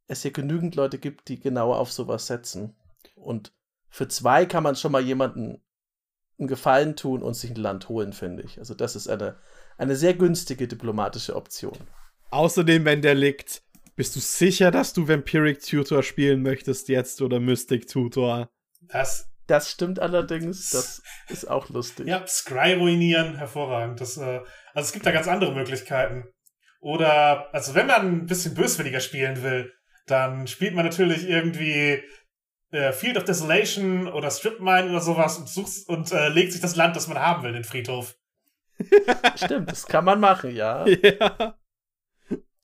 es 0.06 0.22
hier 0.22 0.32
genügend 0.32 0.74
Leute 0.74 0.98
gibt, 0.98 1.28
die 1.28 1.40
genau 1.40 1.72
auf 1.72 1.90
sowas 1.90 2.26
setzen. 2.26 2.76
Und 3.14 3.52
für 3.88 4.08
zwei 4.08 4.44
kann 4.44 4.62
man 4.62 4.76
schon 4.76 4.92
mal 4.92 5.02
jemanden 5.02 5.62
einen 6.38 6.48
Gefallen 6.48 6.96
tun 6.96 7.22
und 7.22 7.34
sich 7.34 7.50
ein 7.50 7.56
Land 7.56 7.88
holen, 7.88 8.12
finde 8.12 8.42
ich. 8.42 8.58
Also 8.58 8.74
das 8.74 8.96
ist 8.96 9.08
eine, 9.08 9.36
eine 9.78 9.96
sehr 9.96 10.14
günstige 10.14 10.68
diplomatische 10.68 11.36
Option. 11.36 11.78
Außerdem, 12.30 12.84
wenn 12.84 13.02
der 13.02 13.14
liegt, 13.14 13.62
bist 13.96 14.16
du 14.16 14.20
sicher, 14.20 14.70
dass 14.70 14.92
du 14.92 15.08
Vampiric 15.08 15.62
Tutor 15.62 16.02
spielen 16.02 16.42
möchtest 16.42 16.88
jetzt 16.88 17.22
oder 17.22 17.40
Mystic 17.40 17.86
Tutor? 17.86 18.50
Das 18.80 19.29
das 19.50 19.70
stimmt 19.70 19.98
allerdings. 19.98 20.70
Das 20.70 21.02
ist 21.28 21.50
auch 21.50 21.68
lustig. 21.70 22.06
Ja, 22.06 22.24
Scry 22.26 22.74
ruinieren, 22.74 23.36
hervorragend. 23.36 24.00
Das, 24.00 24.16
äh, 24.16 24.40
also 24.74 24.86
es 24.86 24.92
gibt 24.92 25.04
da 25.04 25.10
ganz 25.10 25.26
andere 25.26 25.52
Möglichkeiten. 25.52 26.24
Oder, 26.80 27.52
also 27.52 27.74
wenn 27.74 27.88
man 27.88 28.06
ein 28.06 28.26
bisschen 28.26 28.54
böswilliger 28.54 29.00
spielen 29.00 29.42
will, 29.42 29.72
dann 30.06 30.46
spielt 30.46 30.74
man 30.74 30.84
natürlich 30.84 31.28
irgendwie 31.28 32.02
äh, 32.70 32.92
Field 32.92 33.16
of 33.16 33.24
Desolation 33.24 34.08
oder 34.08 34.30
Strip 34.30 34.60
Mine 34.60 34.90
oder 34.90 35.00
sowas 35.00 35.36
und 35.36 35.48
sucht 35.48 35.88
und 35.88 36.12
äh, 36.12 36.28
legt 36.28 36.52
sich 36.52 36.60
das 36.60 36.76
Land, 36.76 36.94
das 36.94 37.08
man 37.08 37.18
haben 37.18 37.42
will, 37.42 37.52
den 37.52 37.64
Friedhof. 37.64 38.16
Stimmt, 39.34 39.70
das 39.70 39.86
kann 39.86 40.04
man 40.04 40.20
machen, 40.20 40.54
ja. 40.54 40.86
ja. 41.02 41.58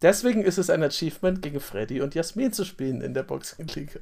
Deswegen 0.00 0.42
ist 0.42 0.58
es 0.58 0.70
ein 0.70 0.82
Achievement, 0.82 1.42
gegen 1.42 1.60
Freddy 1.60 2.00
und 2.00 2.14
Jasmin 2.14 2.52
zu 2.52 2.64
spielen 2.64 3.00
in 3.00 3.12
der 3.12 3.24
Boxing-Liga. 3.24 4.00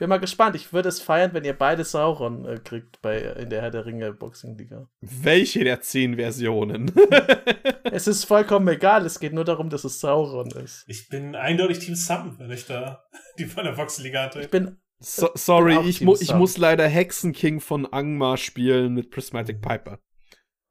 Bin 0.00 0.08
mal 0.08 0.18
gespannt. 0.18 0.56
Ich 0.56 0.72
würde 0.72 0.88
es 0.88 0.98
feiern, 0.98 1.34
wenn 1.34 1.44
ihr 1.44 1.52
beide 1.52 1.84
Sauron 1.84 2.46
äh, 2.46 2.58
kriegt 2.58 3.02
bei, 3.02 3.18
in 3.18 3.50
der 3.50 3.60
Herr 3.60 3.70
der 3.70 3.84
Ringe 3.84 4.14
Boxing 4.14 4.56
Liga. 4.56 4.88
Welche 5.02 5.62
der 5.62 5.82
zehn 5.82 6.16
Versionen? 6.16 6.90
es 7.84 8.06
ist 8.06 8.24
vollkommen 8.24 8.66
egal. 8.68 9.04
Es 9.04 9.20
geht 9.20 9.34
nur 9.34 9.44
darum, 9.44 9.68
dass 9.68 9.84
es 9.84 10.00
Sauron 10.00 10.50
ist. 10.52 10.84
Ich 10.86 11.10
bin 11.10 11.36
eindeutig 11.36 11.80
Team 11.80 11.96
Sam, 11.96 12.38
wenn 12.38 12.50
ich 12.50 12.64
da 12.64 13.04
die 13.38 13.44
von 13.44 13.64
der 13.64 13.72
Boxing 13.72 14.04
Liga 14.04 14.22
hatte. 14.22 14.40
Ich 14.40 14.48
bin. 14.48 14.78
So, 15.00 15.28
sorry, 15.34 15.78
ich, 15.86 16.00
mu 16.00 16.16
ich 16.18 16.32
muss 16.32 16.56
leider 16.56 16.88
Hexen 16.88 17.34
King 17.34 17.60
von 17.60 17.84
Angmar 17.84 18.38
spielen 18.38 18.94
mit 18.94 19.10
Prismatic 19.10 19.60
Piper. 19.60 19.98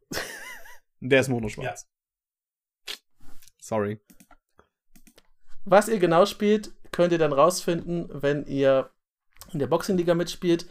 der 1.01 1.19
ist 1.21 1.30
monoschwarz. 1.30 1.88
Ja. 2.88 2.95
Sorry. 3.59 3.99
Was 5.65 5.88
ihr 5.88 5.99
genau 5.99 6.25
spielt, 6.25 6.73
könnt 6.91 7.11
ihr 7.11 7.19
dann 7.19 7.34
rausfinden, 7.34 8.09
wenn 8.11 8.45
ihr 8.47 8.89
in 9.52 9.60
der 9.60 9.68
Boxing-Liga 9.68 10.16
mitspielt. 10.16 10.68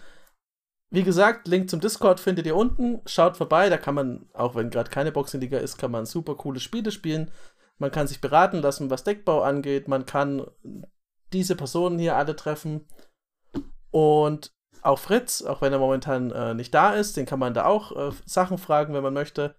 Wie 0.91 1.03
gesagt, 1.03 1.49
Link 1.49 1.69
zum 1.69 1.81
Discord 1.81 2.19
findet 2.19 2.47
ihr 2.47 2.57
unten. 2.57 3.03
Schaut 3.07 3.37
vorbei, 3.37 3.69
da 3.69 3.77
kann 3.77 3.95
man, 3.95 4.29
auch 4.33 4.55
wenn 4.55 4.71
gerade 4.71 4.91
keine 4.91 5.13
Boxing-Liga 5.13 5.59
ist, 5.59 5.77
kann 5.77 5.91
man 5.91 6.07
super 6.07 6.35
coole 6.35 6.61
Spiele 6.61 6.91
spielen. 6.91 7.31
Man 7.79 7.91
kann 7.91 8.07
sich 8.09 8.21
beraten 8.21 8.61
lassen, 8.61 8.91
was 8.91 9.05
Deckbau 9.05 9.43
angeht. 9.43 9.87
Man 9.87 10.07
kann 10.07 10.47
diese 11.33 11.57
Personen 11.57 11.99
hier 11.99 12.17
alle 12.17 12.35
treffen. 12.37 12.87
Und 13.91 14.53
auch 14.83 14.99
Fritz, 14.99 15.43
auch 15.43 15.61
wenn 15.61 15.73
er 15.73 15.79
momentan 15.79 16.31
äh, 16.31 16.55
nicht 16.55 16.73
da 16.73 16.95
ist, 16.95 17.17
den 17.17 17.27
kann 17.27 17.39
man 17.39 17.55
da 17.55 17.67
auch 17.67 17.93
äh, 17.97 18.13
Sachen 18.25 18.59
fragen, 18.59 18.95
wenn 18.95 19.03
man 19.03 19.15
möchte. 19.15 19.57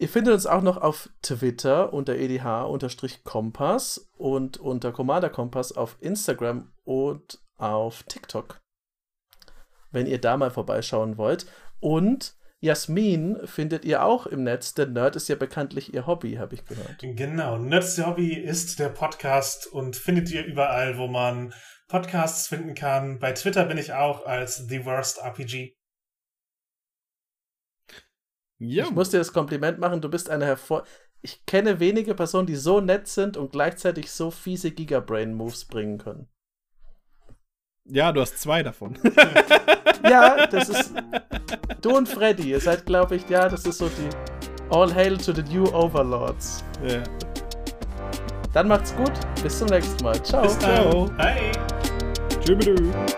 Ihr 0.00 0.08
findet 0.08 0.34
uns 0.34 0.46
auch 0.46 0.62
noch 0.62 0.76
auf 0.76 1.10
Twitter 1.22 1.92
unter 1.92 2.14
edh-kompass 2.14 4.08
und 4.16 4.58
unter 4.58 4.92
Commander 4.92 5.28
Kompass 5.28 5.76
auf 5.76 5.96
Instagram 6.00 6.72
und 6.84 7.40
auf 7.58 8.02
TikTok. 8.04 8.60
Wenn 9.90 10.06
ihr 10.06 10.20
da 10.20 10.36
mal 10.36 10.50
vorbeischauen 10.50 11.18
wollt. 11.18 11.46
Und 11.80 12.36
Jasmin 12.60 13.46
findet 13.46 13.84
ihr 13.84 14.02
auch 14.02 14.26
im 14.26 14.42
Netz, 14.42 14.74
denn 14.74 14.92
Nerd 14.92 15.14
ist 15.14 15.28
ja 15.28 15.36
bekanntlich 15.36 15.94
ihr 15.94 16.08
Hobby, 16.08 16.34
habe 16.34 16.54
ich 16.54 16.64
gehört. 16.64 16.96
Genau, 16.98 17.56
Nerd 17.56 17.84
ist 17.84 17.98
ihr 17.98 18.06
Hobby 18.06 18.34
ist 18.34 18.80
der 18.80 18.88
Podcast 18.88 19.66
und 19.68 19.96
findet 19.96 20.30
ihr 20.30 20.44
überall, 20.44 20.98
wo 20.98 21.06
man 21.06 21.54
Podcasts 21.86 22.48
finden 22.48 22.74
kann. 22.74 23.20
Bei 23.20 23.32
Twitter 23.32 23.64
bin 23.64 23.78
ich 23.78 23.92
auch 23.92 24.26
als 24.26 24.56
The 24.68 24.84
Worst 24.84 25.18
RPG. 25.18 25.76
Ja. 28.58 28.84
Ich 28.86 28.90
muss 28.90 29.10
dir 29.10 29.18
das 29.18 29.32
Kompliment 29.32 29.78
machen, 29.78 30.00
du 30.00 30.08
bist 30.08 30.28
eine 30.28 30.44
hervor. 30.44 30.84
Ich 31.22 31.46
kenne 31.46 31.78
wenige 31.78 32.14
Personen, 32.14 32.46
die 32.46 32.56
so 32.56 32.80
nett 32.80 33.06
sind 33.06 33.36
und 33.36 33.52
gleichzeitig 33.52 34.10
so 34.10 34.32
fiese 34.32 34.72
Gigabrain-Moves 34.72 35.66
bringen 35.66 35.98
können. 35.98 36.28
Ja, 37.90 38.12
du 38.12 38.20
hast 38.20 38.38
zwei 38.40 38.62
davon. 38.62 38.98
ja, 40.08 40.46
das 40.46 40.68
ist. 40.68 40.92
Du 41.80 41.96
und 41.96 42.08
Freddy, 42.08 42.50
ihr 42.50 42.60
seid, 42.60 42.84
glaube 42.86 43.16
ich, 43.16 43.28
ja, 43.28 43.48
das 43.48 43.64
ist 43.64 43.78
so 43.78 43.88
die 43.88 44.74
All 44.74 44.94
Hail 44.94 45.16
to 45.16 45.32
the 45.32 45.42
New 45.42 45.64
Overlords. 45.72 46.64
Ja. 46.86 47.02
Dann 48.52 48.68
macht's 48.68 48.94
gut. 48.94 49.12
Bis 49.42 49.58
zum 49.58 49.68
nächsten 49.68 50.02
Mal. 50.04 50.22
Ciao. 50.22 50.42
Bis 50.42 50.58
dann. 50.58 50.90
Ciao. 50.90 51.06
Bye. 51.16 51.52
Tschüss. 52.44 53.16